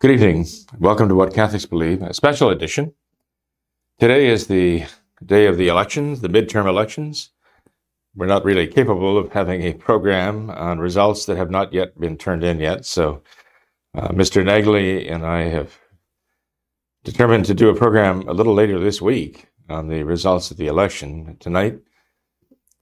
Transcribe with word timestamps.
Good 0.00 0.12
evening. 0.12 0.46
Welcome 0.78 1.10
to 1.10 1.14
What 1.14 1.34
Catholics 1.34 1.66
Believe, 1.66 2.00
a 2.00 2.14
special 2.14 2.48
edition. 2.48 2.94
Today 3.98 4.28
is 4.28 4.46
the 4.46 4.86
day 5.22 5.44
of 5.44 5.58
the 5.58 5.68
elections, 5.68 6.22
the 6.22 6.28
midterm 6.28 6.66
elections. 6.66 7.28
We're 8.14 8.24
not 8.24 8.42
really 8.42 8.66
capable 8.66 9.18
of 9.18 9.30
having 9.30 9.60
a 9.60 9.74
program 9.74 10.48
on 10.48 10.78
results 10.78 11.26
that 11.26 11.36
have 11.36 11.50
not 11.50 11.74
yet 11.74 12.00
been 12.00 12.16
turned 12.16 12.42
in 12.42 12.60
yet. 12.60 12.86
So, 12.86 13.22
uh, 13.94 14.08
Mr. 14.08 14.42
Nagley 14.42 15.12
and 15.12 15.26
I 15.26 15.50
have 15.50 15.76
determined 17.04 17.44
to 17.44 17.54
do 17.54 17.68
a 17.68 17.76
program 17.76 18.26
a 18.26 18.32
little 18.32 18.54
later 18.54 18.78
this 18.78 19.02
week 19.02 19.48
on 19.68 19.88
the 19.88 20.02
results 20.04 20.50
of 20.50 20.56
the 20.56 20.68
election. 20.68 21.36
Tonight, 21.40 21.78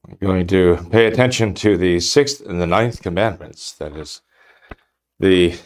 I'm 0.09 0.19
going 0.21 0.47
to 0.47 0.87
pay 0.93 1.07
attention 1.07 1.55
to 1.55 1.77
the 1.77 1.99
sixth 1.99 2.41
and 2.47 2.61
the 2.61 2.67
ninth 2.69 3.03
commandments. 3.03 3.73
That 3.73 3.97
is 3.97 4.21
the 5.19 5.59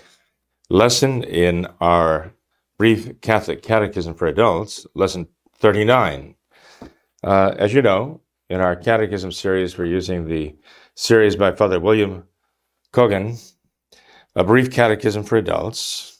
lesson 0.72 1.22
in 1.24 1.66
our 1.82 2.32
brief 2.78 3.20
Catholic 3.20 3.62
Catechism 3.62 4.14
for 4.14 4.26
Adults, 4.26 4.86
lesson 4.94 5.28
39. 5.58 6.34
Uh, 7.22 7.54
as 7.58 7.74
you 7.74 7.82
know, 7.82 8.22
in 8.48 8.60
our 8.60 8.74
Catechism 8.74 9.32
series, 9.32 9.76
we're 9.76 9.84
using 9.84 10.26
the 10.26 10.56
series 10.94 11.36
by 11.36 11.52
Father 11.52 11.78
William 11.78 12.24
Cogan, 12.90 13.36
A 14.34 14.42
Brief 14.42 14.70
Catechism 14.70 15.24
for 15.24 15.36
Adults, 15.36 16.18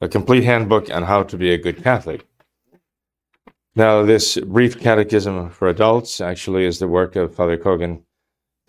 a 0.00 0.08
complete 0.08 0.44
handbook 0.44 0.90
on 0.90 1.02
how 1.02 1.22
to 1.22 1.36
be 1.36 1.52
a 1.52 1.58
good 1.58 1.82
Catholic. 1.82 2.26
Now, 3.76 4.02
this 4.02 4.38
brief 4.38 4.78
catechism 4.80 5.50
for 5.50 5.68
adults 5.68 6.20
actually 6.20 6.64
is 6.64 6.78
the 6.78 6.88
work 6.88 7.16
of 7.16 7.34
Father 7.34 7.58
Cogan 7.58 8.04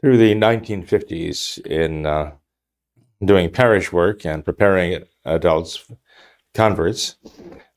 through 0.02 0.18
the 0.18 0.34
1950s 0.34 1.66
in 1.68 2.06
uh, 2.06 2.32
doing 3.26 3.52
parish 3.52 3.92
work 3.92 4.26
and 4.26 4.46
preparing 4.46 5.04
adults, 5.26 5.86
converts. 6.54 7.16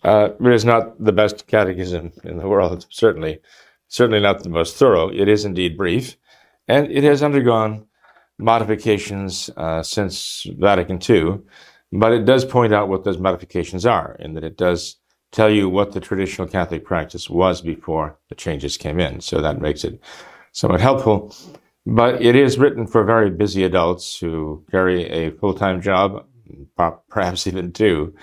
Uh, 0.05 0.31
it 0.41 0.53
is 0.53 0.65
not 0.65 1.03
the 1.03 1.13
best 1.13 1.47
catechism 1.47 2.13
in 2.25 2.39
the 2.39 2.49
world, 2.49 2.87
certainly, 2.91 3.41
certainly 3.89 4.21
not 4.21 4.43
the 4.43 4.49
most 4.49 4.77
thorough. 4.77 5.09
It 5.09 5.29
is 5.29 5.45
indeed 5.45 5.77
brief, 5.77 6.17
and 6.69 6.91
it 6.91 7.05
has 7.05 7.23
undergone 7.23 7.87
modifications 8.39 9.51
uh, 9.57 9.83
since 9.83 10.47
Vatican 10.59 11.01
II, 11.09 11.41
but 11.93 12.13
it 12.13 12.25
does 12.25 12.45
point 12.45 12.73
out 12.73 12.89
what 12.89 13.05
those 13.05 13.19
modifications 13.19 13.85
are, 13.85 14.17
in 14.21 14.35
that 14.35 14.45
it 14.45 14.57
does 14.57 14.97
tell 15.33 15.51
you 15.51 15.69
what 15.69 15.93
the 15.93 16.01
traditional 16.01 16.47
Catholic 16.47 16.85
practice 16.85 17.29
was 17.29 17.61
before 17.61 18.19
the 18.29 18.35
changes 18.35 18.77
came 18.77 19.01
in. 19.01 19.21
So 19.21 19.41
that 19.41 19.61
makes 19.61 19.85
it 19.85 20.01
somewhat 20.53 20.81
helpful. 20.81 21.35
But 21.91 22.21
it 22.21 22.37
is 22.37 22.59
written 22.59 22.87
for 22.87 23.03
very 23.03 23.31
busy 23.31 23.65
adults 23.65 24.19
who 24.19 24.63
carry 24.71 25.05
a 25.07 25.31
full 25.31 25.55
time 25.55 25.81
job, 25.81 26.27
perhaps 27.09 27.47
even 27.47 27.73
two. 27.73 28.15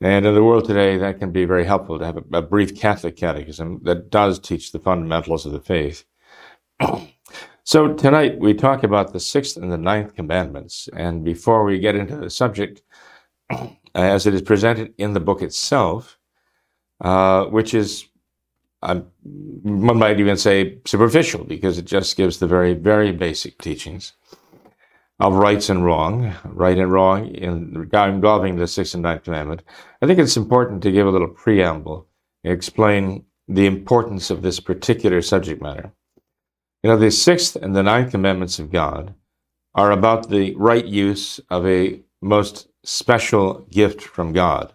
And 0.00 0.24
in 0.24 0.32
the 0.32 0.44
world 0.44 0.64
today, 0.64 0.96
that 0.98 1.18
can 1.18 1.32
be 1.32 1.44
very 1.44 1.64
helpful 1.64 1.98
to 1.98 2.06
have 2.06 2.18
a, 2.18 2.38
a 2.38 2.42
brief 2.42 2.78
Catholic 2.78 3.16
catechism 3.16 3.80
that 3.82 4.10
does 4.10 4.38
teach 4.38 4.70
the 4.70 4.78
fundamentals 4.78 5.44
of 5.44 5.50
the 5.50 5.60
faith. 5.60 6.04
so 7.64 7.92
tonight 7.94 8.38
we 8.38 8.54
talk 8.54 8.84
about 8.84 9.12
the 9.12 9.18
sixth 9.18 9.56
and 9.56 9.72
the 9.72 9.78
ninth 9.78 10.14
commandments. 10.14 10.88
And 10.94 11.24
before 11.24 11.64
we 11.64 11.80
get 11.80 11.96
into 11.96 12.16
the 12.16 12.30
subject, 12.30 12.80
as 13.96 14.24
it 14.24 14.34
is 14.34 14.42
presented 14.42 14.94
in 14.98 15.14
the 15.14 15.20
book 15.20 15.42
itself, 15.42 16.16
uh, 17.00 17.46
which 17.46 17.74
is 17.74 18.06
um, 18.84 19.06
one 19.62 19.98
might 19.98 20.20
even 20.20 20.36
say 20.36 20.78
superficial 20.84 21.44
because 21.44 21.78
it 21.78 21.86
just 21.86 22.16
gives 22.16 22.38
the 22.38 22.46
very, 22.46 22.74
very 22.74 23.12
basic 23.12 23.58
teachings 23.58 24.12
of 25.20 25.34
rights 25.34 25.70
and 25.70 25.84
wrong, 25.84 26.34
right 26.44 26.76
and 26.76 26.92
wrong 26.92 27.28
in 27.28 27.88
involving 27.92 28.56
the 28.56 28.66
sixth 28.66 28.94
and 28.94 29.02
ninth 29.02 29.24
commandment. 29.24 29.62
I 30.02 30.06
think 30.06 30.18
it's 30.18 30.36
important 30.36 30.82
to 30.82 30.92
give 30.92 31.06
a 31.06 31.10
little 31.10 31.28
preamble, 31.28 32.06
explain 32.42 33.24
the 33.48 33.66
importance 33.66 34.30
of 34.30 34.42
this 34.42 34.60
particular 34.60 35.22
subject 35.22 35.62
matter. 35.62 35.92
You 36.82 36.90
know, 36.90 36.98
the 36.98 37.10
sixth 37.10 37.56
and 37.56 37.74
the 37.74 37.82
ninth 37.82 38.10
commandments 38.10 38.58
of 38.58 38.70
God 38.70 39.14
are 39.74 39.92
about 39.92 40.28
the 40.28 40.54
right 40.56 40.84
use 40.84 41.40
of 41.48 41.66
a 41.66 42.02
most 42.20 42.68
special 42.84 43.66
gift 43.70 44.02
from 44.02 44.32
God 44.32 44.74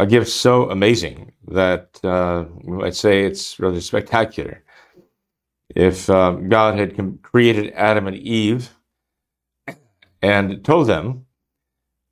a 0.00 0.06
gift 0.06 0.30
so 0.30 0.70
amazing 0.70 1.30
that 1.48 2.00
uh, 2.02 2.46
I'd 2.82 2.96
say 2.96 3.24
it's 3.24 3.60
rather 3.60 3.82
spectacular. 3.82 4.64
If 5.76 6.08
uh, 6.08 6.32
God 6.32 6.78
had 6.78 6.96
com- 6.96 7.18
created 7.22 7.74
Adam 7.74 8.06
and 8.06 8.16
Eve 8.16 8.70
and 10.22 10.64
told 10.64 10.86
them 10.86 11.26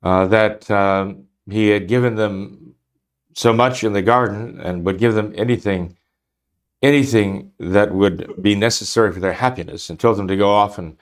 uh, 0.03 0.27
that 0.27 0.69
um, 0.69 1.25
He 1.49 1.69
had 1.69 1.87
given 1.87 2.13
them 2.13 2.75
so 3.33 3.53
much 3.53 3.83
in 3.83 3.93
the 3.93 4.03
garden 4.03 4.59
and 4.61 4.85
would 4.85 4.99
give 4.99 5.15
them 5.15 5.33
anything, 5.35 5.97
anything 6.83 7.53
that 7.59 7.91
would 7.91 8.39
be 8.39 8.53
necessary 8.53 9.11
for 9.11 9.19
their 9.19 9.33
happiness, 9.33 9.89
and 9.89 9.99
told 9.99 10.17
them 10.17 10.27
to 10.27 10.37
go 10.37 10.49
off 10.51 10.77
and 10.77 10.95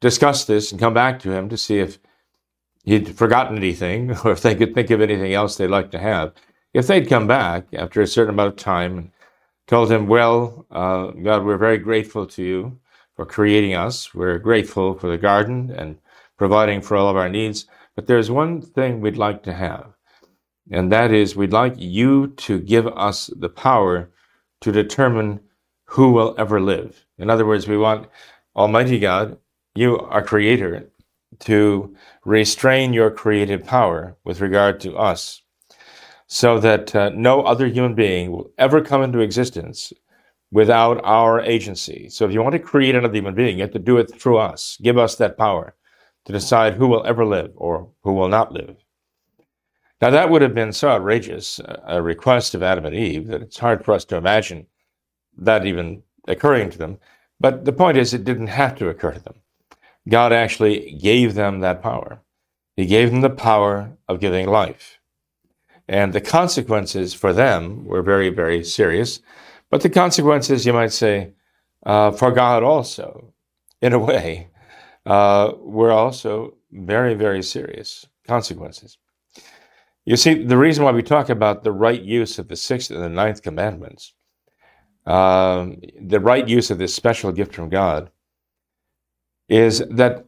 discuss 0.00 0.46
this 0.46 0.72
and 0.72 0.80
come 0.80 0.94
back 0.94 1.20
to 1.20 1.30
Him 1.30 1.50
to 1.50 1.58
see 1.58 1.78
if 1.78 1.98
he'd 2.84 3.16
forgotten 3.16 3.56
anything 3.56 4.16
or 4.24 4.32
if 4.32 4.42
they 4.42 4.54
could 4.54 4.74
think 4.74 4.90
of 4.90 5.00
anything 5.00 5.34
else 5.34 5.56
they'd 5.56 5.68
like 5.68 5.90
to 5.92 5.98
have. 5.98 6.32
If 6.74 6.86
they'd 6.86 7.08
come 7.08 7.26
back 7.26 7.66
after 7.74 8.00
a 8.00 8.06
certain 8.06 8.34
amount 8.34 8.54
of 8.54 8.56
time 8.56 8.98
and 8.98 9.10
told 9.66 9.90
him, 9.90 10.06
Well, 10.06 10.66
uh, 10.70 11.08
God, 11.08 11.44
we're 11.44 11.58
very 11.58 11.78
grateful 11.78 12.26
to 12.26 12.42
you 12.42 12.78
for 13.16 13.26
creating 13.26 13.74
us. 13.74 14.14
We're 14.14 14.38
grateful 14.38 14.98
for 14.98 15.08
the 15.08 15.18
garden 15.18 15.70
and 15.70 15.98
providing 16.38 16.80
for 16.80 16.96
all 16.96 17.08
of 17.08 17.16
our 17.16 17.28
needs. 17.28 17.66
But 17.94 18.06
there's 18.06 18.30
one 18.30 18.62
thing 18.62 19.00
we'd 19.00 19.18
like 19.18 19.42
to 19.42 19.52
have, 19.52 19.92
and 20.70 20.90
that 20.92 21.12
is 21.12 21.36
we'd 21.36 21.52
like 21.52 21.74
you 21.76 22.28
to 22.38 22.58
give 22.58 22.86
us 22.86 23.26
the 23.36 23.50
power 23.50 24.10
to 24.62 24.72
determine 24.72 25.40
who 25.84 26.12
will 26.12 26.34
ever 26.38 26.60
live. 26.60 27.04
In 27.18 27.28
other 27.28 27.44
words, 27.44 27.68
we 27.68 27.76
want 27.76 28.08
Almighty 28.56 28.98
God, 28.98 29.36
you, 29.74 29.98
our 29.98 30.22
Creator, 30.22 30.90
to 31.40 31.94
restrain 32.24 32.92
your 32.92 33.10
creative 33.10 33.64
power 33.64 34.16
with 34.24 34.40
regard 34.40 34.80
to 34.80 34.96
us 34.96 35.42
so 36.26 36.58
that 36.58 36.94
uh, 36.94 37.10
no 37.14 37.42
other 37.42 37.66
human 37.66 37.94
being 37.94 38.30
will 38.30 38.50
ever 38.58 38.80
come 38.80 39.02
into 39.02 39.20
existence 39.20 39.92
without 40.50 41.00
our 41.04 41.40
agency. 41.40 42.08
So 42.08 42.24
if 42.24 42.32
you 42.32 42.42
want 42.42 42.52
to 42.52 42.58
create 42.58 42.94
another 42.94 43.14
human 43.14 43.34
being, 43.34 43.56
you 43.56 43.62
have 43.62 43.72
to 43.72 43.78
do 43.78 43.98
it 43.98 44.14
through 44.14 44.38
us. 44.38 44.78
Give 44.82 44.98
us 44.98 45.16
that 45.16 45.36
power 45.36 45.74
to 46.24 46.32
decide 46.32 46.74
who 46.74 46.86
will 46.86 47.04
ever 47.04 47.24
live 47.24 47.52
or 47.56 47.90
who 48.02 48.12
will 48.12 48.28
not 48.28 48.52
live. 48.52 48.76
Now, 50.00 50.10
that 50.10 50.30
would 50.30 50.42
have 50.42 50.54
been 50.54 50.72
so 50.72 50.88
outrageous 50.88 51.60
a 51.86 52.02
request 52.02 52.54
of 52.54 52.62
Adam 52.62 52.84
and 52.84 52.94
Eve 52.94 53.28
that 53.28 53.42
it's 53.42 53.58
hard 53.58 53.84
for 53.84 53.94
us 53.94 54.04
to 54.06 54.16
imagine 54.16 54.66
that 55.38 55.64
even 55.64 56.02
occurring 56.26 56.70
to 56.70 56.78
them. 56.78 56.98
But 57.38 57.64
the 57.64 57.72
point 57.72 57.98
is, 57.98 58.12
it 58.12 58.24
didn't 58.24 58.48
have 58.48 58.76
to 58.76 58.88
occur 58.88 59.12
to 59.12 59.20
them. 59.20 59.41
God 60.08 60.32
actually 60.32 60.98
gave 61.00 61.34
them 61.34 61.60
that 61.60 61.82
power. 61.82 62.20
He 62.76 62.86
gave 62.86 63.10
them 63.10 63.20
the 63.20 63.30
power 63.30 63.96
of 64.08 64.20
giving 64.20 64.48
life. 64.48 64.98
And 65.88 66.12
the 66.12 66.20
consequences 66.20 67.14
for 67.14 67.32
them 67.32 67.84
were 67.84 68.02
very, 68.02 68.30
very 68.30 68.64
serious. 68.64 69.20
But 69.70 69.82
the 69.82 69.90
consequences, 69.90 70.64
you 70.64 70.72
might 70.72 70.92
say, 70.92 71.34
uh, 71.84 72.12
for 72.12 72.30
God 72.30 72.62
also, 72.62 73.32
in 73.80 73.92
a 73.92 73.98
way, 73.98 74.48
uh, 75.06 75.52
were 75.58 75.90
also 75.90 76.54
very, 76.70 77.14
very 77.14 77.42
serious 77.42 78.06
consequences. 78.26 78.98
You 80.04 80.16
see, 80.16 80.34
the 80.44 80.56
reason 80.56 80.84
why 80.84 80.92
we 80.92 81.02
talk 81.02 81.28
about 81.28 81.62
the 81.62 81.72
right 81.72 82.02
use 82.02 82.38
of 82.38 82.48
the 82.48 82.56
sixth 82.56 82.90
and 82.90 83.02
the 83.02 83.08
ninth 83.08 83.42
commandments, 83.42 84.14
um, 85.06 85.80
the 86.00 86.20
right 86.20 86.48
use 86.48 86.70
of 86.70 86.78
this 86.78 86.94
special 86.94 87.32
gift 87.32 87.54
from 87.54 87.68
God, 87.68 88.10
is 89.48 89.80
that 89.90 90.26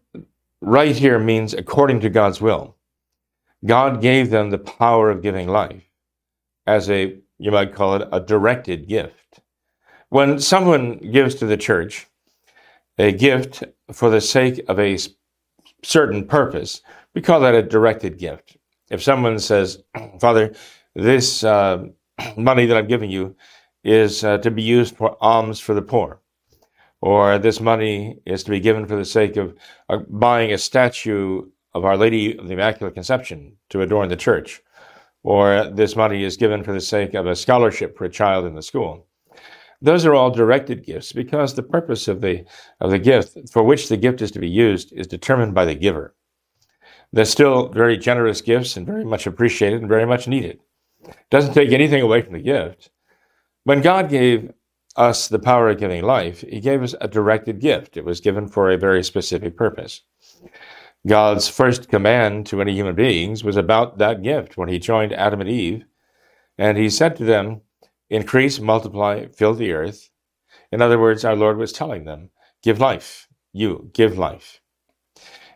right 0.60 0.96
here 0.96 1.18
means 1.18 1.54
according 1.54 2.00
to 2.00 2.10
God's 2.10 2.40
will. 2.40 2.76
God 3.66 4.02
gave 4.02 4.30
them 4.30 4.50
the 4.50 4.58
power 4.58 5.10
of 5.10 5.22
giving 5.22 5.48
life 5.48 5.82
as 6.66 6.90
a, 6.90 7.18
you 7.38 7.50
might 7.50 7.74
call 7.74 7.96
it, 7.96 8.08
a 8.12 8.20
directed 8.20 8.88
gift. 8.88 9.40
When 10.10 10.38
someone 10.38 10.98
gives 10.98 11.34
to 11.36 11.46
the 11.46 11.56
church 11.56 12.06
a 12.98 13.12
gift 13.12 13.64
for 13.92 14.10
the 14.10 14.20
sake 14.20 14.64
of 14.68 14.78
a 14.78 14.98
certain 15.82 16.26
purpose, 16.26 16.82
We 17.14 17.22
call 17.22 17.40
that 17.40 17.54
a 17.54 17.62
directed 17.62 18.18
gift. 18.18 18.56
If 18.90 19.02
someone 19.02 19.38
says, 19.38 19.82
Father, 20.20 20.54
this 20.94 21.44
uh, 21.44 21.86
money 22.36 22.66
that 22.66 22.76
I'm 22.76 22.88
giving 22.88 23.10
you 23.10 23.36
is 23.84 24.24
uh, 24.24 24.38
to 24.38 24.50
be 24.50 24.62
used 24.62 24.96
for 24.96 25.16
alms 25.20 25.60
for 25.60 25.74
the 25.74 25.82
poor, 25.82 26.20
or 27.04 27.38
this 27.38 27.60
money 27.60 28.18
is 28.24 28.42
to 28.42 28.50
be 28.50 28.58
given 28.58 28.86
for 28.86 28.96
the 28.96 29.04
sake 29.04 29.36
of 29.36 29.54
uh, 29.90 29.98
buying 30.08 30.54
a 30.54 30.56
statue 30.56 31.42
of 31.74 31.84
Our 31.84 31.98
Lady 31.98 32.34
of 32.38 32.48
the 32.48 32.54
Immaculate 32.54 32.94
Conception 32.94 33.58
to 33.68 33.82
adorn 33.82 34.08
the 34.08 34.16
church, 34.16 34.62
or 35.22 35.68
this 35.68 35.96
money 35.96 36.24
is 36.24 36.38
given 36.38 36.64
for 36.64 36.72
the 36.72 36.80
sake 36.80 37.12
of 37.12 37.26
a 37.26 37.36
scholarship 37.36 37.98
for 37.98 38.06
a 38.06 38.10
child 38.10 38.46
in 38.46 38.54
the 38.54 38.62
school. 38.62 39.06
Those 39.82 40.06
are 40.06 40.14
all 40.14 40.30
directed 40.30 40.86
gifts 40.86 41.12
because 41.12 41.52
the 41.52 41.62
purpose 41.62 42.08
of 42.08 42.22
the, 42.22 42.46
of 42.80 42.90
the 42.90 42.98
gift 42.98 43.50
for 43.50 43.62
which 43.62 43.90
the 43.90 43.98
gift 43.98 44.22
is 44.22 44.30
to 44.30 44.38
be 44.38 44.48
used 44.48 44.90
is 44.94 45.06
determined 45.06 45.52
by 45.52 45.66
the 45.66 45.74
giver. 45.74 46.14
They're 47.12 47.26
still 47.26 47.68
very 47.68 47.98
generous 47.98 48.40
gifts 48.40 48.78
and 48.78 48.86
very 48.86 49.04
much 49.04 49.26
appreciated 49.26 49.80
and 49.80 49.90
very 49.90 50.06
much 50.06 50.26
needed. 50.26 50.60
Doesn't 51.28 51.52
take 51.52 51.70
anything 51.70 52.00
away 52.00 52.22
from 52.22 52.32
the 52.32 52.40
gift. 52.40 52.88
When 53.64 53.82
God 53.82 54.08
gave 54.08 54.54
us 54.96 55.28
the 55.28 55.38
power 55.38 55.70
of 55.70 55.78
giving 55.78 56.02
life, 56.02 56.42
He 56.42 56.60
gave 56.60 56.82
us 56.82 56.94
a 57.00 57.08
directed 57.08 57.60
gift. 57.60 57.96
It 57.96 58.04
was 58.04 58.20
given 58.20 58.48
for 58.48 58.70
a 58.70 58.78
very 58.78 59.02
specific 59.02 59.56
purpose. 59.56 60.02
God's 61.06 61.48
first 61.48 61.88
command 61.88 62.46
to 62.46 62.60
any 62.60 62.72
human 62.72 62.94
beings 62.94 63.44
was 63.44 63.56
about 63.56 63.98
that 63.98 64.22
gift 64.22 64.56
when 64.56 64.68
He 64.68 64.78
joined 64.78 65.12
Adam 65.12 65.40
and 65.40 65.50
Eve, 65.50 65.84
and 66.58 66.78
He 66.78 66.88
said 66.88 67.16
to 67.16 67.24
them, 67.24 67.60
Increase, 68.10 68.60
multiply, 68.60 69.26
fill 69.26 69.54
the 69.54 69.72
earth. 69.72 70.10
In 70.70 70.80
other 70.80 70.98
words, 70.98 71.24
our 71.24 71.36
Lord 71.36 71.56
was 71.56 71.72
telling 71.72 72.04
them, 72.04 72.30
Give 72.62 72.80
life. 72.80 73.28
You, 73.52 73.90
give 73.92 74.18
life. 74.18 74.60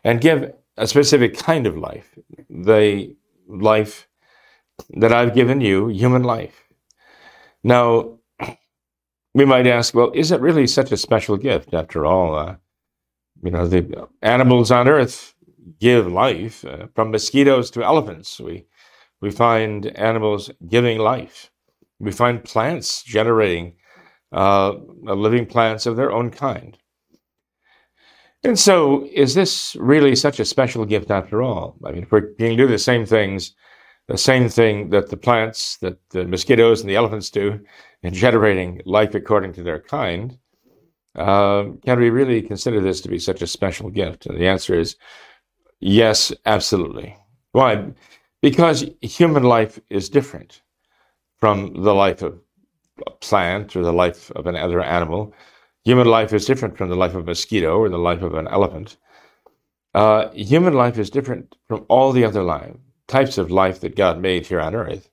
And 0.03 0.21
give 0.21 0.53
a 0.77 0.87
specific 0.87 1.37
kind 1.37 1.67
of 1.67 1.77
life, 1.77 2.17
the 2.49 3.15
life 3.47 4.07
that 4.91 5.11
I've 5.11 5.35
given 5.35 5.59
you, 5.59 5.87
human 5.87 6.23
life. 6.23 6.63
Now, 7.63 8.18
we 9.33 9.45
might 9.45 9.67
ask, 9.67 9.93
well, 9.93 10.11
is 10.13 10.31
it 10.31 10.41
really 10.41 10.67
such 10.67 10.91
a 10.91 10.97
special 10.97 11.37
gift 11.37 11.73
after 11.73 12.05
all? 12.05 12.35
Uh, 12.35 12.55
you 13.43 13.51
know, 13.51 13.67
the 13.67 14.07
animals 14.21 14.71
on 14.71 14.87
earth 14.87 15.33
give 15.79 16.11
life. 16.11 16.65
Uh, 16.65 16.87
from 16.95 17.11
mosquitoes 17.11 17.69
to 17.71 17.83
elephants, 17.83 18.39
we, 18.39 18.65
we 19.21 19.31
find 19.31 19.85
animals 19.97 20.49
giving 20.67 20.97
life. 20.97 21.51
We 21.99 22.11
find 22.11 22.43
plants 22.43 23.03
generating 23.03 23.75
uh, 24.31 24.73
living 25.03 25.45
plants 25.45 25.85
of 25.85 25.95
their 25.95 26.11
own 26.11 26.31
kind. 26.31 26.77
And 28.43 28.57
so, 28.57 29.05
is 29.11 29.35
this 29.35 29.75
really 29.79 30.15
such 30.15 30.39
a 30.39 30.45
special 30.45 30.85
gift 30.85 31.11
after 31.11 31.41
all? 31.41 31.77
I 31.85 31.91
mean, 31.91 32.03
if 32.03 32.11
we're 32.11 32.33
going 32.39 32.55
to 32.55 32.63
do 32.63 32.67
the 32.67 32.77
same 32.77 33.05
things, 33.05 33.53
the 34.07 34.17
same 34.17 34.47
thing 34.47 34.91
that 34.91 35.09
the 35.09 35.17
plants, 35.17 35.77
that 35.77 35.97
the 36.11 36.25
mosquitoes 36.25 36.79
and 36.79 36.89
the 36.89 36.95
elephants 36.95 37.29
do 37.29 37.59
in 38.03 38.13
generating 38.13 38.81
life 38.85 39.13
according 39.15 39.53
to 39.53 39.63
their 39.63 39.79
kind, 39.79 40.37
uh, 41.15 41.65
can 41.85 41.99
we 41.99 42.09
really 42.09 42.41
consider 42.41 42.79
this 42.79 43.01
to 43.01 43.09
be 43.09 43.19
such 43.19 43.41
a 43.41 43.47
special 43.47 43.89
gift? 43.89 44.25
And 44.25 44.37
the 44.37 44.47
answer 44.47 44.77
is 44.77 44.95
yes, 45.79 46.31
absolutely. 46.45 47.17
Why? 47.51 47.91
Because 48.41 48.85
human 49.01 49.43
life 49.43 49.79
is 49.89 50.09
different 50.09 50.61
from 51.39 51.73
the 51.83 51.93
life 51.93 52.21
of 52.21 52.39
a 53.07 53.11
plant 53.11 53.75
or 53.75 53.83
the 53.83 53.93
life 53.93 54.31
of 54.31 54.45
another 54.45 54.81
animal. 54.81 55.33
Human 55.83 56.07
life 56.07 56.33
is 56.33 56.45
different 56.45 56.77
from 56.77 56.89
the 56.89 56.95
life 56.95 57.15
of 57.15 57.23
a 57.23 57.25
mosquito 57.25 57.77
or 57.77 57.89
the 57.89 57.97
life 57.97 58.21
of 58.21 58.33
an 58.35 58.47
elephant. 58.47 58.97
Uh, 59.93 60.29
human 60.31 60.73
life 60.73 60.97
is 60.97 61.09
different 61.09 61.55
from 61.67 61.85
all 61.89 62.11
the 62.11 62.23
other 62.23 62.43
life, 62.43 62.75
types 63.07 63.37
of 63.37 63.49
life 63.49 63.79
that 63.79 63.95
God 63.95 64.19
made 64.19 64.45
here 64.45 64.59
on 64.59 64.75
earth. 64.75 65.09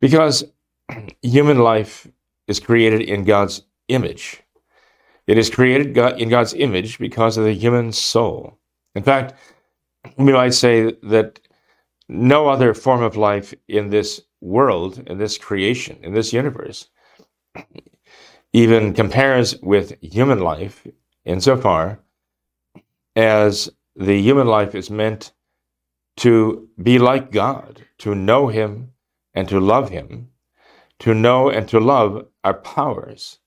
Because 0.00 0.44
human 1.22 1.58
life 1.58 2.06
is 2.46 2.60
created 2.60 3.02
in 3.02 3.24
God's 3.24 3.62
image. 3.88 4.42
It 5.26 5.36
is 5.36 5.50
created 5.50 5.96
in 5.96 6.28
God's 6.28 6.54
image 6.54 6.98
because 6.98 7.36
of 7.36 7.44
the 7.44 7.52
human 7.52 7.92
soul. 7.92 8.58
In 8.94 9.02
fact, 9.02 9.34
we 10.16 10.32
might 10.32 10.54
say 10.54 10.92
that 11.02 11.40
no 12.08 12.48
other 12.48 12.72
form 12.72 13.02
of 13.02 13.16
life 13.16 13.52
in 13.68 13.90
this 13.90 14.22
world, 14.40 15.02
in 15.06 15.18
this 15.18 15.36
creation, 15.36 15.98
in 16.02 16.14
this 16.14 16.32
universe, 16.32 16.88
even 18.52 18.94
compares 18.94 19.60
with 19.60 20.00
human 20.00 20.40
life 20.40 20.86
insofar 21.24 22.00
as 23.14 23.68
the 23.94 24.18
human 24.18 24.46
life 24.46 24.74
is 24.74 24.90
meant 24.90 25.32
to 26.16 26.68
be 26.82 26.98
like 26.98 27.30
God, 27.30 27.84
to 27.98 28.14
know 28.14 28.48
Him 28.48 28.92
and 29.34 29.48
to 29.48 29.60
love 29.60 29.90
Him, 29.90 30.30
to 31.00 31.14
know 31.14 31.48
and 31.48 31.68
to 31.68 31.80
love 31.80 32.26
our 32.44 32.54
powers 32.54 33.38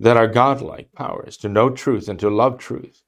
that 0.00 0.16
are 0.16 0.26
godlike 0.26 0.92
powers, 0.92 1.36
to 1.38 1.48
know 1.48 1.70
truth 1.70 2.08
and 2.08 2.18
to 2.20 2.30
love 2.30 2.58
truth, 2.58 3.02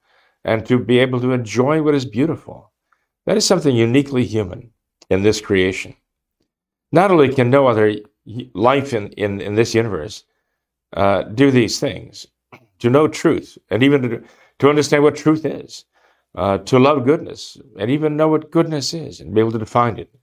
and 0.44 0.64
to 0.66 0.78
be 0.78 0.98
able 0.98 1.20
to 1.20 1.32
enjoy 1.32 1.82
what 1.82 1.94
is 1.94 2.04
beautiful. 2.04 2.72
That 3.26 3.36
is 3.36 3.46
something 3.46 3.76
uniquely 3.76 4.24
human 4.24 4.70
in 5.10 5.22
this 5.22 5.40
creation. 5.40 5.94
Not 6.92 7.10
only 7.10 7.34
can 7.34 7.50
no 7.50 7.66
other 7.66 7.96
life 8.54 8.94
in, 8.94 9.08
in, 9.12 9.40
in 9.40 9.54
this 9.54 9.74
universe 9.74 10.24
uh, 10.94 11.22
do 11.22 11.50
these 11.50 11.78
things, 11.78 12.26
to 12.78 12.88
know 12.88 13.08
truth, 13.08 13.58
and 13.70 13.82
even 13.82 14.02
to, 14.02 14.24
to 14.60 14.68
understand 14.68 15.02
what 15.02 15.16
truth 15.16 15.44
is, 15.44 15.84
uh, 16.34 16.58
to 16.58 16.78
love 16.78 17.04
goodness, 17.04 17.58
and 17.78 17.90
even 17.90 18.16
know 18.16 18.28
what 18.28 18.50
goodness 18.50 18.94
is, 18.94 19.20
and 19.20 19.34
be 19.34 19.40
able 19.40 19.52
to 19.52 19.58
define 19.58 19.98
it, 19.98 20.14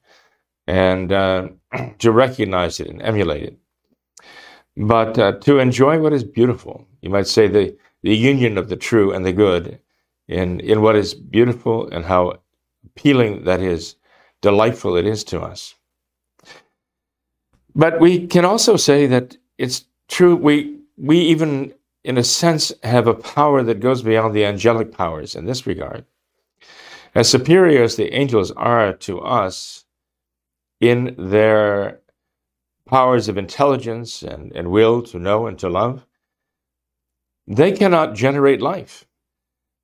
and 0.67 1.11
uh, 1.11 1.49
to 1.99 2.11
recognize 2.11 2.79
it 2.79 2.87
and 2.87 3.01
emulate 3.01 3.43
it. 3.43 3.57
But 4.77 5.17
uh, 5.17 5.33
to 5.39 5.59
enjoy 5.59 5.99
what 5.99 6.13
is 6.13 6.23
beautiful, 6.23 6.85
you 7.01 7.09
might 7.09 7.27
say 7.27 7.47
the, 7.47 7.77
the 8.01 8.15
union 8.15 8.57
of 8.57 8.69
the 8.69 8.75
true 8.75 9.13
and 9.13 9.25
the 9.25 9.31
good 9.31 9.79
in, 10.27 10.59
in 10.59 10.81
what 10.81 10.95
is 10.95 11.13
beautiful 11.13 11.87
and 11.89 12.05
how 12.05 12.39
appealing 12.85 13.45
that 13.45 13.61
is, 13.61 13.95
delightful 14.41 14.95
it 14.95 15.05
is 15.05 15.23
to 15.25 15.41
us. 15.41 15.75
But 17.73 17.99
we 17.99 18.27
can 18.27 18.45
also 18.45 18.77
say 18.77 19.05
that 19.07 19.37
it's 19.57 19.85
true, 20.07 20.35
we, 20.35 20.79
we 20.97 21.19
even, 21.19 21.73
in 22.03 22.17
a 22.17 22.23
sense, 22.23 22.71
have 22.83 23.07
a 23.07 23.13
power 23.13 23.63
that 23.63 23.79
goes 23.79 24.01
beyond 24.01 24.33
the 24.33 24.45
angelic 24.45 24.91
powers 24.91 25.35
in 25.35 25.45
this 25.45 25.67
regard. 25.67 26.05
As 27.13 27.29
superior 27.29 27.83
as 27.83 27.95
the 27.95 28.13
angels 28.13 28.51
are 28.51 28.93
to 28.93 29.21
us 29.21 29.84
in 30.89 31.15
their 31.17 32.01
powers 32.85 33.27
of 33.27 33.37
intelligence 33.37 34.21
and, 34.21 34.51
and 34.55 34.69
will 34.69 35.01
to 35.03 35.19
know 35.19 35.47
and 35.47 35.57
to 35.59 35.69
love, 35.69 36.05
they 37.47 37.71
cannot 37.71 38.15
generate 38.15 38.61
life. 38.61 39.05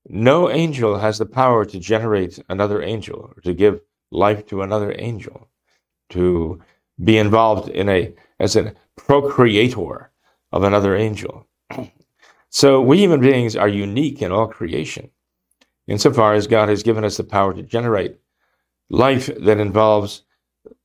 No 0.08 0.50
angel 0.50 0.98
has 0.98 1.18
the 1.18 1.26
power 1.26 1.66
to 1.66 1.80
generate 1.80 2.40
another 2.50 2.82
angel 2.82 3.34
or 3.36 3.42
to 3.44 3.54
give 3.54 3.82
life 4.12 4.46
to 4.48 4.62
another 4.62 4.96
angel, 4.98 5.48
to 6.10 6.60
be 7.04 7.18
involved 7.18 7.70
in 7.70 7.88
a 7.90 8.14
as 8.40 8.56
a 8.56 8.74
procreator 8.96 10.12
of 10.52 10.64
another 10.64 10.96
angel. 10.96 11.48
So 12.54 12.82
we 12.82 12.98
human 12.98 13.22
beings 13.22 13.56
are 13.56 13.70
unique 13.70 14.22
in 14.22 14.34
all 14.34 14.46
creation, 14.46 15.10
insofar 15.88 16.34
as 16.34 16.48
God 16.48 16.68
has 16.68 16.84
given 16.84 17.06
us 17.06 17.16
the 17.16 17.24
power 17.24 17.54
to 17.54 17.64
generate 17.64 18.18
life 18.90 19.28
that 19.40 19.58
involves 19.58 20.24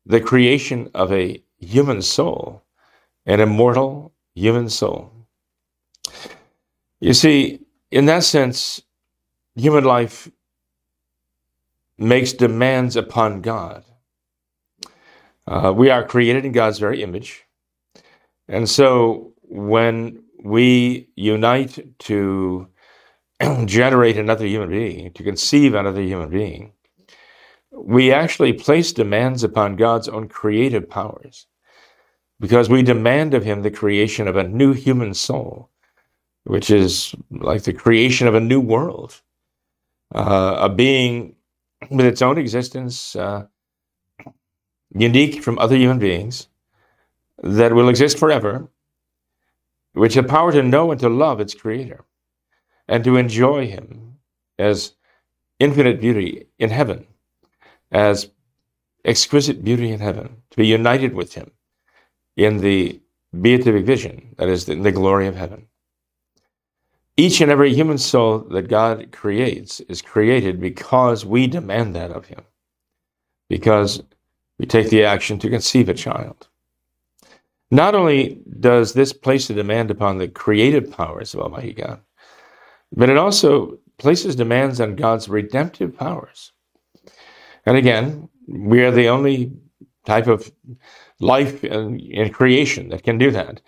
the 0.06 0.20
creation 0.20 0.88
of 0.94 1.12
a 1.12 1.42
human 1.58 2.00
soul, 2.00 2.62
an 3.26 3.40
immortal 3.40 4.14
human 4.34 4.70
soul. 4.70 5.12
You 7.00 7.12
see, 7.12 7.60
in 7.90 8.06
that 8.06 8.22
sense, 8.24 8.82
human 9.56 9.84
life 9.84 10.30
makes 11.98 12.32
demands 12.32 12.94
upon 12.96 13.40
God. 13.40 13.84
Uh, 15.46 15.72
we 15.74 15.90
are 15.90 16.04
created 16.04 16.44
in 16.44 16.52
God's 16.52 16.78
very 16.78 17.02
image. 17.02 17.44
And 18.48 18.68
so 18.68 19.32
when 19.42 20.22
we 20.42 21.08
unite 21.16 21.98
to 22.00 22.68
generate 23.64 24.16
another 24.16 24.46
human 24.46 24.70
being, 24.70 25.12
to 25.12 25.22
conceive 25.22 25.74
another 25.74 26.02
human 26.02 26.30
being, 26.30 26.72
we 27.76 28.12
actually 28.12 28.52
place 28.52 28.92
demands 28.92 29.44
upon 29.44 29.76
God's 29.76 30.08
own 30.08 30.28
creative 30.28 30.88
powers. 30.88 31.46
Because 32.40 32.68
we 32.68 32.82
demand 32.82 33.34
of 33.34 33.44
Him 33.44 33.62
the 33.62 33.70
creation 33.70 34.28
of 34.28 34.36
a 34.36 34.46
new 34.46 34.72
human 34.72 35.14
soul, 35.14 35.70
which 36.44 36.70
is 36.70 37.14
like 37.30 37.62
the 37.62 37.72
creation 37.72 38.26
of 38.26 38.34
a 38.34 38.40
new 38.40 38.60
world, 38.60 39.20
uh, 40.14 40.56
a 40.60 40.68
being 40.68 41.34
with 41.90 42.06
its 42.06 42.22
own 42.22 42.38
existence, 42.38 43.16
uh, 43.16 43.46
unique 44.94 45.42
from 45.42 45.58
other 45.58 45.76
human 45.76 45.98
beings, 45.98 46.48
that 47.42 47.74
will 47.74 47.88
exist 47.88 48.18
forever, 48.18 48.68
which 49.92 50.14
have 50.14 50.28
power 50.28 50.52
to 50.52 50.62
know 50.62 50.90
and 50.90 51.00
to 51.00 51.08
love 51.08 51.40
its 51.40 51.54
creator, 51.54 52.04
and 52.88 53.02
to 53.04 53.16
enjoy 53.16 53.66
him 53.66 54.18
as 54.58 54.92
infinite 55.58 56.00
beauty 56.00 56.46
in 56.58 56.70
heaven 56.70 57.06
as 57.92 58.28
exquisite 59.04 59.64
beauty 59.64 59.90
in 59.90 60.00
heaven, 60.00 60.42
to 60.50 60.56
be 60.56 60.66
united 60.66 61.14
with 61.14 61.34
him 61.34 61.50
in 62.36 62.58
the 62.58 63.00
beatific 63.40 63.84
vision, 63.84 64.34
that 64.38 64.48
is, 64.48 64.68
in 64.68 64.82
the 64.82 64.92
glory 64.92 65.26
of 65.26 65.36
heaven. 65.36 65.66
Each 67.16 67.40
and 67.40 67.50
every 67.50 67.72
human 67.72 67.98
soul 67.98 68.40
that 68.50 68.68
God 68.68 69.10
creates 69.10 69.80
is 69.80 70.02
created 70.02 70.60
because 70.60 71.24
we 71.24 71.46
demand 71.46 71.94
that 71.94 72.10
of 72.10 72.26
him, 72.26 72.44
because 73.48 74.02
we 74.58 74.66
take 74.66 74.90
the 74.90 75.04
action 75.04 75.38
to 75.38 75.50
conceive 75.50 75.88
a 75.88 75.94
child. 75.94 76.48
Not 77.70 77.94
only 77.94 78.40
does 78.60 78.92
this 78.92 79.12
place 79.12 79.50
a 79.50 79.54
demand 79.54 79.90
upon 79.90 80.18
the 80.18 80.28
creative 80.28 80.90
powers 80.90 81.34
of 81.34 81.40
Almighty 81.40 81.72
God, 81.72 82.00
but 82.94 83.08
it 83.08 83.16
also 83.16 83.78
places 83.98 84.36
demands 84.36 84.80
on 84.80 84.94
God's 84.94 85.28
redemptive 85.28 85.96
powers. 85.96 86.52
And 87.66 87.76
again, 87.76 88.28
we 88.48 88.82
are 88.84 88.92
the 88.92 89.08
only 89.08 89.52
type 90.06 90.28
of 90.28 90.50
life 91.18 91.64
in, 91.64 92.30
creation 92.32 92.88
that 92.90 93.02
can 93.02 93.18
do 93.18 93.30
that. 93.32 93.60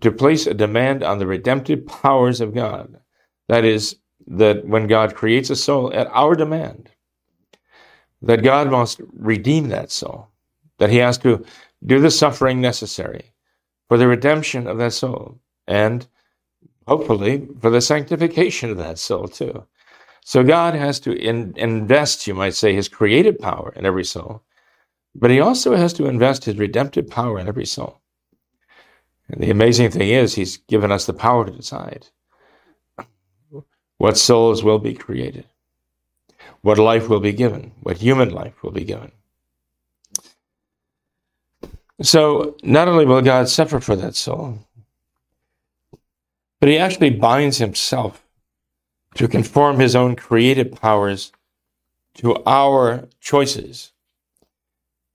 To 0.00 0.12
place 0.12 0.46
a 0.46 0.54
demand 0.54 1.02
on 1.02 1.18
the 1.18 1.26
redemptive 1.26 1.86
powers 1.86 2.40
of 2.40 2.54
God. 2.54 2.98
That 3.48 3.64
is, 3.64 3.96
that 4.26 4.66
when 4.66 4.86
God 4.86 5.14
creates 5.14 5.50
a 5.50 5.56
soul 5.56 5.92
at 5.92 6.06
our 6.08 6.34
demand, 6.34 6.90
that 8.22 8.42
God 8.42 8.70
must 8.70 9.00
redeem 9.12 9.68
that 9.68 9.90
soul, 9.90 10.28
that 10.78 10.90
He 10.90 10.96
has 10.98 11.18
to 11.18 11.44
do 11.84 12.00
the 12.00 12.10
suffering 12.10 12.60
necessary 12.60 13.32
for 13.88 13.98
the 13.98 14.08
redemption 14.08 14.66
of 14.66 14.78
that 14.78 14.94
soul, 14.94 15.38
and 15.66 16.06
hopefully 16.88 17.46
for 17.60 17.70
the 17.70 17.82
sanctification 17.82 18.70
of 18.70 18.78
that 18.78 18.98
soul 18.98 19.28
too. 19.28 19.66
So 20.26 20.42
God 20.42 20.74
has 20.74 20.98
to 21.00 21.12
in, 21.12 21.52
invest, 21.56 22.26
you 22.26 22.32
might 22.34 22.54
say, 22.54 22.74
his 22.74 22.88
creative 22.88 23.38
power 23.38 23.74
in 23.76 23.84
every 23.84 24.04
soul, 24.04 24.42
but 25.14 25.30
he 25.30 25.38
also 25.38 25.76
has 25.76 25.92
to 25.92 26.06
invest 26.06 26.46
his 26.46 26.56
redemptive 26.56 27.08
power 27.08 27.38
in 27.38 27.46
every 27.46 27.66
soul. 27.66 28.00
And 29.28 29.42
the 29.42 29.50
amazing 29.50 29.90
thing 29.90 30.08
is, 30.08 30.34
he's 30.34 30.56
given 30.56 30.90
us 30.90 31.04
the 31.04 31.12
power 31.12 31.44
to 31.44 31.52
decide 31.52 32.06
what 33.98 34.16
souls 34.16 34.64
will 34.64 34.78
be 34.78 34.94
created, 34.94 35.44
what 36.62 36.78
life 36.78 37.10
will 37.10 37.20
be 37.20 37.32
given, 37.32 37.72
what 37.82 37.98
human 37.98 38.30
life 38.30 38.62
will 38.62 38.72
be 38.72 38.84
given. 38.84 39.12
So, 42.00 42.56
not 42.62 42.88
only 42.88 43.04
will 43.04 43.22
God 43.22 43.48
suffer 43.48 43.78
for 43.78 43.94
that 43.96 44.14
soul, 44.14 44.58
but 46.60 46.70
he 46.70 46.78
actually 46.78 47.10
binds 47.10 47.58
himself 47.58 48.23
to 49.14 49.28
conform 49.28 49.78
his 49.78 49.94
own 49.94 50.16
creative 50.16 50.72
powers 50.72 51.32
to 52.14 52.42
our 52.44 53.08
choices. 53.20 53.92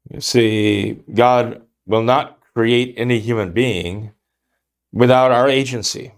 You 0.09 0.21
see, 0.21 0.99
God 1.13 1.61
will 1.85 2.03
not 2.03 2.39
create 2.53 2.93
any 2.97 3.19
human 3.19 3.51
being 3.51 4.11
without 4.91 5.31
our 5.31 5.47
agency. 5.47 6.13